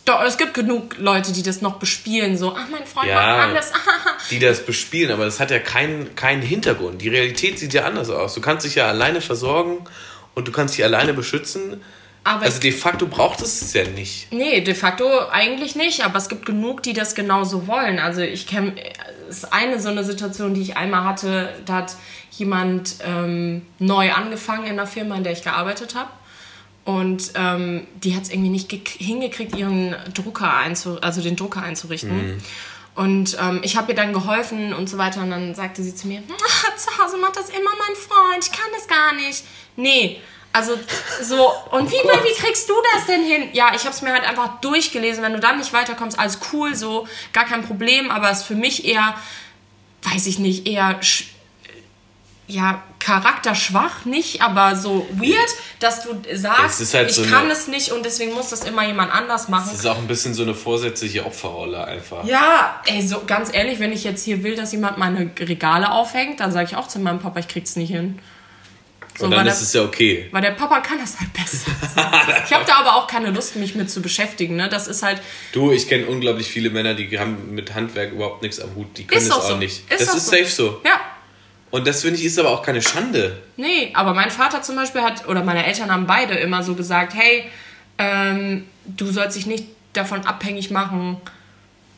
[0.05, 2.37] Doch, es gibt genug Leute, die das noch bespielen.
[2.37, 3.37] So, ach, mein Freund Ja.
[3.37, 3.71] macht alles.
[4.31, 7.01] Die das bespielen, aber das hat ja keinen, keinen Hintergrund.
[7.01, 8.33] Die Realität sieht ja anders aus.
[8.33, 9.77] Du kannst dich ja alleine versorgen
[10.35, 11.81] und du kannst dich alleine beschützen.
[12.25, 14.31] Aber Also de facto braucht es es ja nicht.
[14.31, 17.99] Nee, de facto eigentlich nicht, aber es gibt genug, die das genauso wollen.
[17.99, 18.73] Also ich kenne,
[19.29, 21.95] es ist eine so eine Situation, die ich einmal hatte, da hat
[22.31, 26.09] jemand ähm, neu angefangen in der Firma, in der ich gearbeitet habe.
[26.85, 31.61] Und ähm, die hat es irgendwie nicht gek- hingekriegt, ihren Drucker einzu also den Drucker
[31.63, 32.41] einzurichten.
[32.95, 35.21] Und ähm, ich habe ihr dann geholfen und so weiter.
[35.23, 38.51] Und dann sagte sie zu mir, "Ah, zu Hause macht das immer mein Freund, ich
[38.51, 39.43] kann das gar nicht.
[39.77, 40.19] Nee,
[40.53, 40.79] also
[41.21, 43.49] so, und wie, wie kriegst du das denn hin?
[43.53, 45.23] Ja, ich habe es mir halt einfach durchgelesen.
[45.23, 48.09] Wenn du dann nicht weiterkommst, alles cool, so, gar kein Problem.
[48.11, 49.15] Aber es ist für mich eher,
[50.03, 50.99] weiß ich nicht, eher
[52.45, 55.49] ja, charakterschwach nicht, aber so weird,
[55.79, 58.85] dass du sagst, halt ich so kann eine- es nicht und deswegen muss das immer
[58.85, 59.69] jemand anders machen.
[59.71, 62.25] Das ist auch ein bisschen so eine vorsätzliche Opferrolle einfach.
[62.25, 66.41] Ja, ey, so ganz ehrlich, wenn ich jetzt hier will, dass jemand meine Regale aufhängt,
[66.41, 68.19] dann sage ich auch zu meinem Papa, ich krieg's nicht hin.
[69.17, 70.27] So, Und dann ist der, es ja okay.
[70.31, 71.71] weil der Papa kann das halt besser.
[72.45, 74.55] ich habe da aber auch keine Lust, mich mit zu beschäftigen.
[74.55, 74.69] Ne?
[74.69, 78.59] Das ist halt, Du, ich kenne unglaublich viele Männer, die haben mit Handwerk überhaupt nichts
[78.59, 78.97] am Hut.
[78.97, 79.57] Die können es auch so.
[79.57, 79.89] nicht.
[79.91, 80.31] Ist das ist so.
[80.31, 80.81] safe so.
[80.83, 80.99] ja,
[81.69, 83.39] Und das finde ich ist aber auch keine Schande.
[83.55, 87.13] Nee, aber mein Vater zum Beispiel hat, oder meine Eltern haben beide immer so gesagt,
[87.13, 87.45] hey,
[87.99, 91.17] ähm, du sollst dich nicht davon abhängig machen,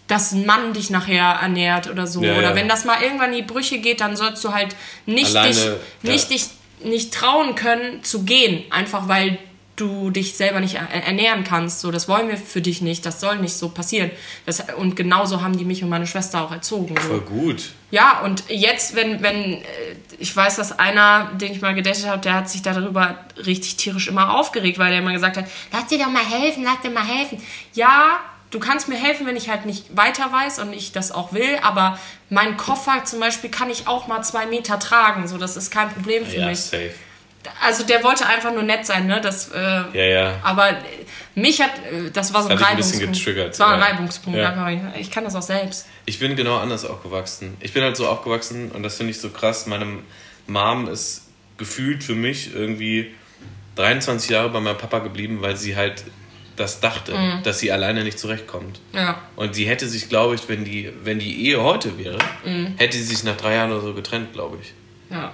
[0.08, 2.22] dass ein Mann dich nachher ernährt oder so.
[2.22, 2.56] Ja, oder ja.
[2.56, 5.66] wenn das mal irgendwann in die Brüche geht, dann sollst du halt nicht Alleine, dich,
[5.66, 6.12] ja.
[6.12, 6.46] nicht dich
[6.86, 9.38] nicht trauen können zu gehen, einfach weil
[9.76, 11.82] du dich selber nicht er- ernähren kannst.
[11.82, 14.10] So, das wollen wir für dich nicht, das soll nicht so passieren.
[14.46, 16.96] Das, und genauso haben die mich und meine Schwester auch erzogen.
[17.02, 17.08] So.
[17.10, 17.64] Voll gut.
[17.92, 19.64] Ja, und jetzt, wenn, wenn, äh,
[20.18, 24.08] ich weiß, dass einer, den ich mal gedatet habe, der hat sich darüber richtig tierisch
[24.08, 27.06] immer aufgeregt, weil der immer gesagt hat, lass dir doch mal helfen, lass dir mal
[27.06, 27.42] helfen.
[27.74, 28.20] Ja,
[28.56, 31.60] du kannst mir helfen, wenn ich halt nicht weiter weiß und ich das auch will,
[31.62, 32.00] aber
[32.30, 35.90] meinen Koffer zum Beispiel kann ich auch mal zwei Meter tragen, so, das ist kein
[35.90, 36.62] Problem für Ja, mich.
[36.62, 36.92] safe.
[37.62, 40.34] Also der wollte einfach nur nett sein, ne, das, äh, Ja, ja.
[40.42, 40.76] aber äh,
[41.36, 43.18] mich hat, äh, das war so ein Hat dich ein bisschen Reibungspunkt.
[43.26, 43.86] getriggert, Das war ein ja.
[43.86, 44.94] Reibungspunkt, Ja.
[44.98, 45.86] ich kann das auch selbst.
[46.06, 47.56] Ich bin genau anders aufgewachsen.
[47.60, 49.68] Ich bin halt so aufgewachsen und das finde ich so krass.
[49.68, 49.86] Meine
[50.48, 51.24] Mom ist
[51.58, 53.14] gefühlt für mich irgendwie
[53.76, 56.06] 23 Jahre bei meinem Papa geblieben, weil sie halt
[56.56, 57.44] das dachte, Mhm.
[57.44, 58.80] dass sie alleine nicht zurechtkommt.
[58.94, 59.22] Ja.
[59.36, 62.76] Und sie hätte sich, glaube ich, wenn die, wenn die Ehe heute wäre, Mhm.
[62.78, 64.74] hätte sie sich nach drei Jahren oder so getrennt, glaube ich.
[65.10, 65.34] Ja.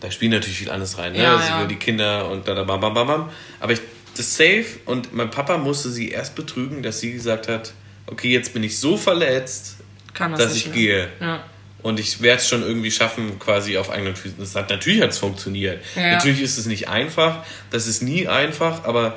[0.00, 1.22] Da spielt natürlich viel anderes rein, ne?
[1.22, 1.60] Ja, sie ja.
[1.60, 3.30] will die Kinder und da, da, bam, bam, bam, bam.
[3.60, 3.80] Aber ich,
[4.16, 7.72] das safe und mein Papa musste sie erst betrügen, dass sie gesagt hat,
[8.06, 9.76] okay, jetzt bin ich so verletzt,
[10.14, 10.74] Kann das dass ich mehr.
[10.74, 11.08] gehe.
[11.20, 11.44] Ja.
[11.82, 14.38] Und ich werde es schon irgendwie schaffen, quasi auf eigenen Füßen.
[14.38, 15.82] Das hat, natürlich hat es funktioniert.
[15.94, 16.12] Ja.
[16.12, 17.44] Natürlich ist es nicht einfach.
[17.70, 19.16] Das ist nie einfach, aber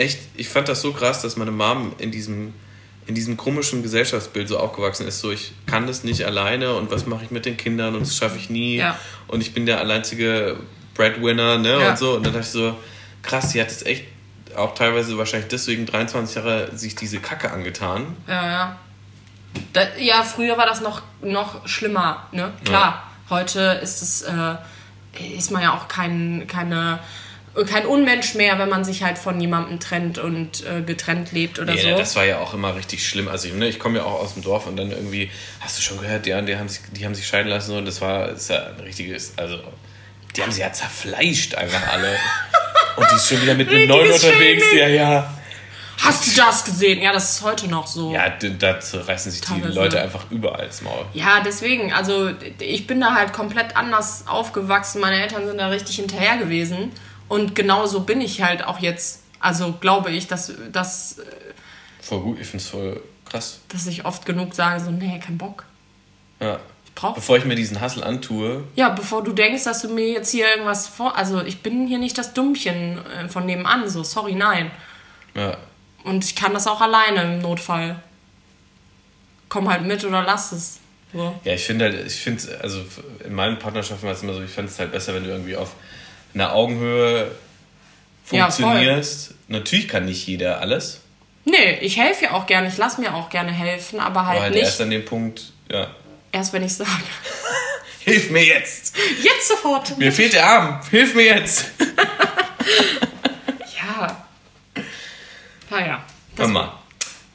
[0.00, 2.54] echt, ich fand das so krass, dass meine Mom in diesem,
[3.06, 5.20] in diesem komischen Gesellschaftsbild so aufgewachsen ist.
[5.20, 8.16] So, ich kann das nicht alleine und was mache ich mit den Kindern und das
[8.16, 8.76] schaffe ich nie.
[8.76, 8.98] Ja.
[9.28, 10.58] Und ich bin der alleinzige
[10.94, 11.80] Breadwinner, ne?
[11.80, 11.90] Ja.
[11.90, 12.14] Und so.
[12.14, 12.76] Und dann dachte ich so,
[13.22, 14.04] krass, die hat es echt
[14.56, 18.16] auch teilweise wahrscheinlich deswegen 23 Jahre sich diese Kacke angetan.
[18.26, 18.76] Ja, ja.
[19.72, 22.52] Da, ja, früher war das noch, noch schlimmer, ne?
[22.64, 23.06] Klar.
[23.28, 24.56] Heute ist es, äh,
[25.36, 26.98] ist man ja auch kein, keine,
[27.68, 31.74] kein Unmensch mehr, wenn man sich halt von jemandem trennt und äh, getrennt lebt oder
[31.74, 31.96] Nee, so.
[31.96, 33.28] das war ja auch immer richtig schlimm.
[33.28, 35.30] Also ne, ich komme ja auch aus dem Dorf und dann irgendwie,
[35.60, 38.00] hast du schon gehört, die, die, haben, sich, die haben sich scheiden lassen und das
[38.00, 39.58] war das ist ja ein richtiges, also
[40.36, 42.16] die haben sie ja zerfleischt einfach alle.
[42.96, 44.64] und die ist schon wieder mit einem Neuen unterwegs.
[44.72, 45.34] Ja, ja.
[46.02, 47.02] Hast du das gesehen?
[47.02, 48.12] Ja, das ist heute noch so.
[48.14, 49.74] Ja, da reißen sich die Teilweise.
[49.74, 51.04] Leute einfach überall ins Maul.
[51.12, 55.00] Ja, deswegen, also ich bin da halt komplett anders aufgewachsen.
[55.00, 56.92] Meine Eltern sind da richtig hinterher gewesen.
[57.30, 59.22] Und genauso bin ich halt auch jetzt.
[59.38, 61.16] Also glaube ich, dass, dass,
[62.02, 63.60] Voll gut, ich finde es voll krass.
[63.68, 65.64] dass ich oft genug sage, so, nee, kein Bock.
[66.40, 66.58] Ja.
[66.84, 70.08] Ich brauche Bevor ich mir diesen Hassel antue, Ja, bevor du denkst, dass du mir
[70.10, 71.16] jetzt hier irgendwas vor.
[71.16, 74.72] Also, ich bin hier nicht das Dummchen äh, von nebenan, so, sorry, nein.
[75.34, 75.56] ja,
[76.02, 78.02] Und ich kann das auch alleine im Notfall.
[79.48, 80.80] Komm halt mit oder lass es.
[81.12, 81.34] So.
[81.44, 82.80] Ja, ich finde halt, ich finde, also
[83.24, 85.56] in meinen Partnerschaften war es immer so, ich fand es halt besser, wenn du irgendwie
[85.56, 85.74] auf
[86.34, 87.30] einer Augenhöhe
[88.30, 89.34] Ja, funktionierst.
[89.48, 91.00] Natürlich kann nicht jeder alles,
[91.46, 94.44] Nee, ich helfe ja auch gerne, ich lass mir auch gerne helfen, aber halt, aber
[94.44, 95.88] halt nicht erst an dem Punkt, ja.
[96.32, 96.90] erst, wenn ich sage.
[98.00, 98.94] Hilf mir jetzt!
[99.22, 99.96] Jetzt sofort!
[99.98, 100.80] Mir fehlt der Arm!
[100.90, 101.70] Hilf mir jetzt!
[103.76, 104.24] Ja.
[105.70, 106.02] Naja.
[106.36, 106.78] Das, Mama,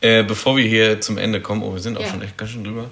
[0.01, 2.09] äh, bevor wir hier zum Ende kommen, oh, wir sind auch Ja.
[2.09, 2.89] schon echt ganz schön drüber.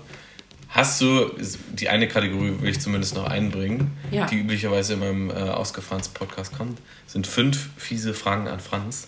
[0.74, 1.32] Hast du,
[1.72, 4.26] die eine Kategorie will ich zumindest noch einbringen, Ja.
[4.26, 9.08] die üblicherweise in meinem äh, Ausgefranst-Podcast kommt, sind fünf fiese Fragen an Franz.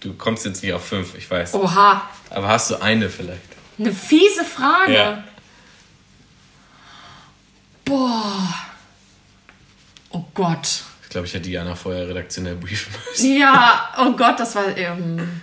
[0.00, 1.54] Du kommst jetzt nicht auf fünf, ich weiß.
[1.54, 3.40] Oha, Aber hast du eine vielleicht?
[3.78, 4.92] eine fiese Frage.
[4.94, 5.24] Ja.
[7.84, 8.54] Boah.
[10.10, 10.82] Oh Gott.
[11.04, 13.36] Ich glaube, ich hätte Diana vorher redaktionell briefen müssen.
[13.36, 14.76] Ja, oh Gott, das war.
[14.76, 15.40] Ähm,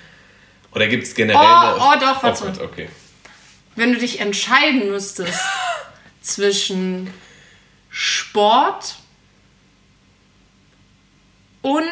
[0.73, 2.43] Oder gibt es generell Oh, noch- oh, doch, warte.
[2.45, 2.89] Gott, okay.
[3.77, 5.39] Wenn du dich entscheiden müsstest
[6.21, 7.09] zwischen
[7.89, 8.95] Sport
[11.61, 11.85] und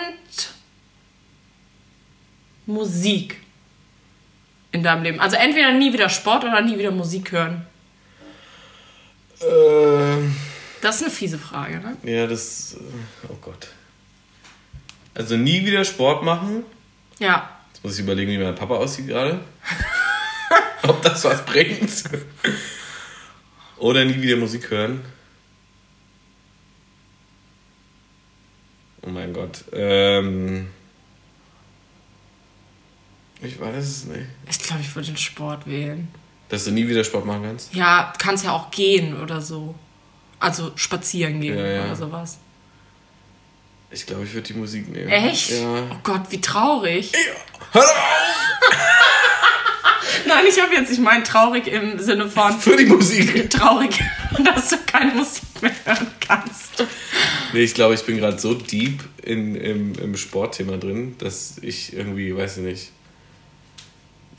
[2.65, 3.37] Musik
[4.71, 5.19] in deinem Leben?
[5.19, 7.65] Also entweder nie wieder Sport oder nie wieder Musik hören.
[9.41, 10.35] Ähm,
[10.81, 11.97] Das ist eine fiese Frage, ne?
[12.03, 12.73] ja, das.
[12.75, 13.67] äh, Oh Gott.
[15.13, 16.63] Also nie wieder Sport machen.
[17.19, 17.49] Ja.
[17.73, 19.39] Jetzt muss ich überlegen, wie mein Papa aussieht gerade.
[20.87, 21.89] Ob das was bringt.
[23.77, 25.03] Oder nie wieder Musik hören.
[29.01, 29.63] Oh mein Gott.
[29.71, 30.67] Ähm,
[33.41, 34.25] ich weiß es nicht.
[34.49, 36.07] Ich glaube, ich würde den Sport wählen.
[36.49, 37.73] Dass du nie wieder Sport machen kannst?
[37.73, 39.75] Ja, kannst ja auch gehen oder so.
[40.39, 41.83] Also spazieren gehen Ja, ja.
[41.85, 42.37] oder sowas.
[43.91, 45.07] Ich glaube, ich würde die Musik nehmen.
[45.09, 45.51] Echt?
[45.51, 45.83] Ja.
[45.91, 47.11] Oh Gott, wie traurig.
[47.71, 48.71] Hör doch auf!
[50.27, 53.49] Nein, ich habe jetzt nicht meinen traurig im Sinne von Für die Musik.
[53.49, 54.01] traurig,
[54.43, 56.83] dass du keine Musik mehr hören kannst.
[57.53, 61.93] Nee, ich glaube, ich bin gerade so deep in, im, im Sportthema drin, dass ich
[61.93, 62.91] irgendwie, weiß ich nicht.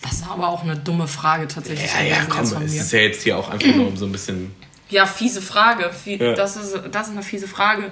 [0.02, 1.90] Das ist aber auch eine dumme Frage tatsächlich.
[1.92, 4.54] Ja, ja, komm, es ist ja jetzt hier auch einfach nur um so ein bisschen.
[4.90, 5.90] Ja, fiese Frage.
[5.90, 6.34] Fie- Ja.
[6.34, 7.90] Das, ist, das ist eine fiese Frage.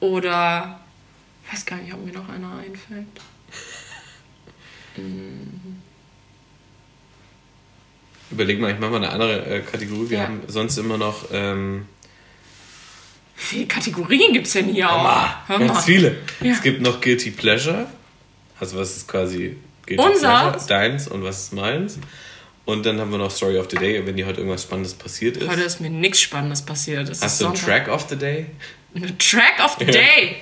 [0.00, 0.78] Oder,
[1.46, 3.06] ich weiß gar nicht, ob mir noch einer einfällt.
[8.30, 10.10] Überleg mal, ich mache mal eine andere äh, Kategorie.
[10.10, 10.24] Wir Ja.
[10.24, 11.26] haben sonst immer noch.
[11.32, 11.86] Ähm,
[13.36, 15.28] Wie viele Kategorien gibt es denn hier auch?
[15.48, 16.16] Hör ganz viele.
[16.40, 16.52] Ja.
[16.52, 17.86] Es gibt noch Guilty Pleasure.
[18.60, 19.56] Also, was ist quasi
[19.86, 20.50] Guilty Unser?
[20.50, 20.66] Pleasure?
[20.68, 21.98] Deins und was ist meins?
[22.64, 25.38] Und dann haben wir noch Story of the Day, wenn dir heute irgendwas Spannendes passiert
[25.38, 25.48] ist.
[25.48, 27.04] Heute ist mir nichts Spannendes passiert.
[27.08, 27.54] Es ist Hast du einen.
[27.54, 28.46] Track of the Day?
[28.94, 30.36] Eine Track of the Day.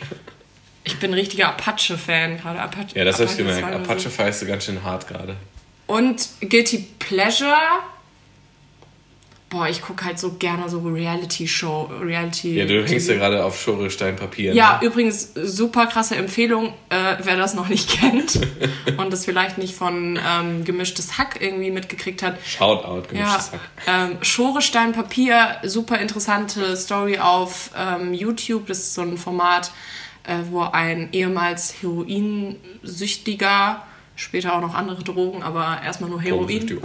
[0.83, 2.61] Ich bin ein richtiger Apache-Fan gerade.
[2.61, 3.61] Apache, Ja, das habe ich Apache gemerkt.
[3.61, 3.91] 2 oder so.
[3.93, 5.37] Apache feierst du ganz schön hart gerade.
[5.87, 7.55] Und Guilty Pleasure.
[9.49, 11.89] Boah, ich gucke halt so gerne so Reality-Show.
[12.03, 14.53] Reality Ja, du hängst ja gerade auf Schorestein Papier.
[14.53, 14.89] Ja, ne?
[14.89, 18.41] übrigens, super krasse Empfehlung, äh, wer das noch nicht kennt
[18.97, 22.45] und das vielleicht nicht von ähm, Gemischtes Hack irgendwie mitgekriegt hat.
[22.45, 23.61] Shoutout, Ja, gemischtes Hack.
[23.87, 28.67] ähm, Schorestein Papier, super interessante Story auf ähm, YouTube.
[28.67, 29.71] Das ist so ein Format,
[30.25, 33.87] äh, wo ein ehemals Heroinsüchtiger,
[34.17, 36.81] später auch noch andere Drogen, aber erstmal nur Heroin,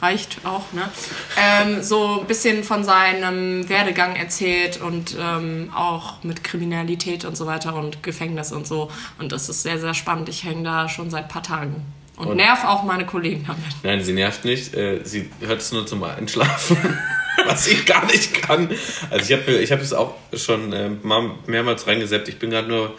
[0.00, 0.88] reicht auch, ne?
[1.36, 7.46] Ähm, so ein bisschen von seinem Werdegang erzählt und ähm, auch mit Kriminalität und so
[7.46, 8.90] weiter und Gefängnis und so.
[9.18, 10.28] Und das ist sehr, sehr spannend.
[10.28, 11.84] Ich hänge da schon seit ein paar Tagen.
[12.16, 13.64] Und, Und- nerv auch meine Kollegen damit.
[13.82, 14.74] Nein, sie nervt nicht.
[14.74, 16.76] Äh, sie hört es nur zum Einschlafen.
[17.46, 18.68] Was ich gar nicht kann.
[19.10, 22.28] Also ich habe ich hab es auch schon äh, mal mehrmals reingesäppt.
[22.28, 22.94] Ich bin gerade nur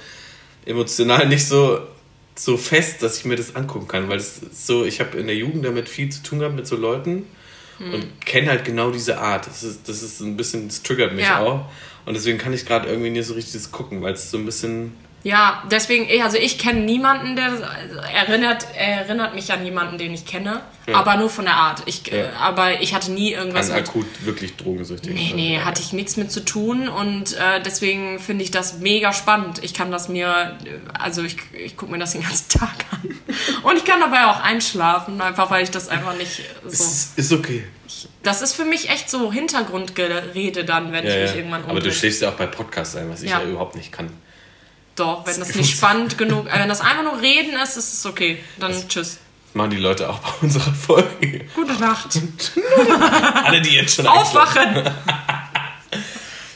[0.65, 1.79] emotional nicht so,
[2.37, 4.09] so fest, dass ich mir das angucken kann.
[4.09, 6.75] Weil es so, ich habe in der Jugend damit viel zu tun gehabt mit so
[6.75, 7.25] Leuten
[7.79, 9.47] und kenne halt genau diese Art.
[9.47, 11.39] Das ist, das ist ein bisschen, das triggert mich Ja.
[11.41, 11.65] auch.
[12.05, 14.93] Und deswegen kann ich gerade irgendwie nicht so richtig gucken, weil es so ein bisschen.
[15.25, 17.49] Ja, deswegen, eh, also ich kenne niemanden, der
[18.13, 20.97] erinnert, erinnert mich an niemanden, den ich kenne, Ja.
[20.97, 21.81] aber nur von der Art.
[21.87, 22.33] Ich, äh, Ja.
[22.39, 23.89] aber ich hatte nie irgendwas An mit.
[23.89, 25.11] akut wirklich drogensüchtig.
[25.15, 29.13] Nee, nee, hatte ich nichts mit zu tun und äh, deswegen finde ich das mega
[29.13, 29.63] spannend.
[29.63, 33.01] Ich kann das mir, äh, also ich, ich gucke mir das den ganzen Tag an.
[33.63, 36.83] Und ich kann dabei auch einschlafen, einfach weil ich das einfach nicht so.
[36.83, 37.65] Ist, ist okay.
[38.21, 41.77] Das ist für mich echt so Hintergrundgerede dann, wenn Ja, ich mich irgendwann Aber du
[41.77, 41.93] umdrehe.
[41.93, 44.11] schläfst ja auch bei Podcasts ein, was ich ja überhaupt nicht kann.
[44.95, 48.05] Doch, wenn das nicht spannend genug, äh, wenn das einfach nur reden ist, ist es
[48.05, 48.37] okay.
[48.57, 49.17] Dann tschüss.
[49.53, 51.45] machen die Leute auch bei unserer Folge.
[51.53, 52.17] Gute Nacht.
[53.43, 54.83] Alle, die jetzt schon Aufwachen!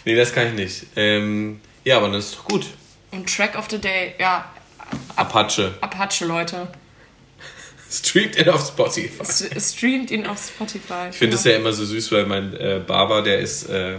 [0.05, 0.85] Nee, das kann ich nicht.
[0.95, 2.65] Ähm, ja, aber das ist doch gut.
[3.11, 4.49] Und Track of the Day, ja,
[5.17, 5.75] Apache.
[5.81, 6.67] Apache, Leute.
[7.91, 9.59] Streamt in auf Spotify.
[9.59, 11.09] Streamt ihn auf Spotify.
[11.11, 13.97] Ich finde es ja immer so süß, weil mein äh, Barber, der ist, äh,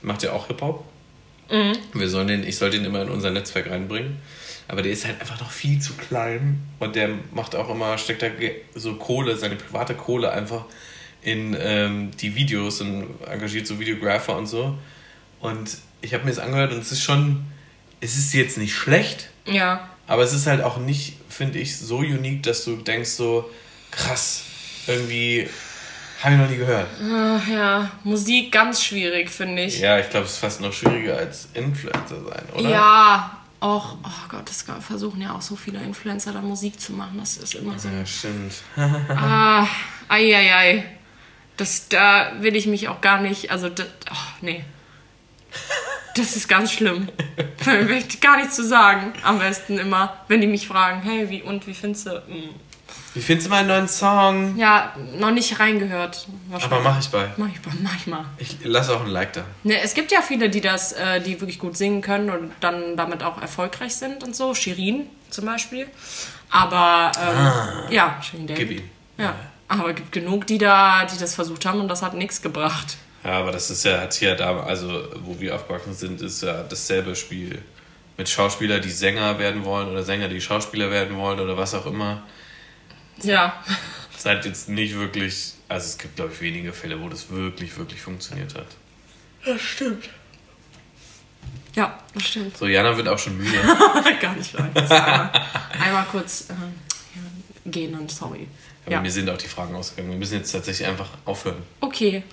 [0.00, 0.84] macht ja auch Hip-Hop.
[1.52, 1.76] Mhm.
[1.92, 4.16] Wir sollen den, ich soll den immer in unser Netzwerk reinbringen.
[4.68, 6.62] Aber der ist halt einfach noch viel zu klein.
[6.78, 8.28] Und der macht auch immer, steckt da
[8.74, 10.64] so Kohle, seine private Kohle einfach
[11.22, 14.76] in ähm, die Videos und engagiert so Videographer und so.
[15.40, 17.44] Und ich habe mir das angehört und es ist schon,
[18.00, 19.88] es ist jetzt nicht schlecht, Ja.
[20.06, 23.48] aber es ist halt auch nicht, finde ich, so unique, dass du denkst so,
[23.90, 24.44] krass,
[24.86, 25.48] irgendwie
[26.22, 26.86] habe ich noch nie gehört.
[27.00, 29.80] Ach ja, Musik ganz schwierig, finde ich.
[29.80, 32.68] Ja, ich glaube, es ist fast noch schwieriger als Influencer sein, oder?
[32.68, 37.16] Ja, auch, oh Gott, das versuchen ja auch so viele Influencer da Musik zu machen.
[37.18, 37.88] Das ist immer so.
[37.88, 38.54] Ja, stimmt.
[38.76, 39.66] Ah,
[40.08, 40.84] ei, ei, ei.
[41.56, 44.64] Das, da will ich mich auch gar nicht, also, das, oh, nee.
[46.16, 47.08] Das ist ganz schlimm.
[47.64, 49.12] Da will ich gar nichts zu sagen.
[49.22, 52.22] Am besten immer, wenn die mich fragen, hey, wie und wie findest du?
[52.26, 52.50] Hm.
[53.14, 54.56] Wie findest du meinen neuen Song?
[54.56, 56.26] Ja, noch nicht reingehört.
[56.50, 57.28] Aber mach ich bei.
[57.36, 58.24] Mach ich bei manchmal.
[58.38, 59.44] Ich lasse auch ein Like da.
[59.64, 62.96] Ne, es gibt ja viele, die das, äh, die wirklich gut singen können und dann
[62.96, 64.54] damit auch erfolgreich sind und so.
[64.54, 65.88] Shirin zum Beispiel.
[66.50, 68.68] Aber ähm, ja, Shirin David.
[68.68, 68.90] Gib ihm.
[69.18, 69.34] Ja.
[69.68, 72.96] Aber es gibt genug, die da, die das versucht haben und das hat nichts gebracht.
[73.24, 76.62] Ja, aber das ist ja, hat hier da, also wo wir aufgewachsen sind, ist ja
[76.62, 77.62] dasselbe Spiel.
[78.16, 81.86] Mit Schauspieler, die Sänger werden wollen oder Sänger, die Schauspieler werden wollen oder was auch
[81.86, 82.22] immer.
[83.22, 83.62] Ja.
[84.16, 87.76] Es hat jetzt nicht wirklich, also es gibt glaube ich wenige Fälle, wo das wirklich,
[87.76, 88.66] wirklich funktioniert hat.
[89.44, 90.08] Das stimmt.
[91.74, 92.56] Ja, das stimmt.
[92.56, 93.58] So, Jana wird auch schon müde.
[94.20, 94.76] Gar nicht weit.
[94.90, 95.30] Einmal,
[95.80, 97.22] einmal kurz äh, ja,
[97.70, 98.46] gehen und sorry.
[98.84, 99.00] Aber Ja.
[99.00, 100.10] mir sind auch die Fragen ausgegangen.
[100.10, 101.62] Wir müssen jetzt tatsächlich einfach aufhören.
[101.80, 102.22] Okay.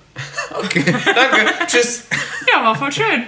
[0.51, 1.53] Okay, danke.
[1.67, 2.03] Tschüss.
[2.51, 3.23] Ja, war voll schön.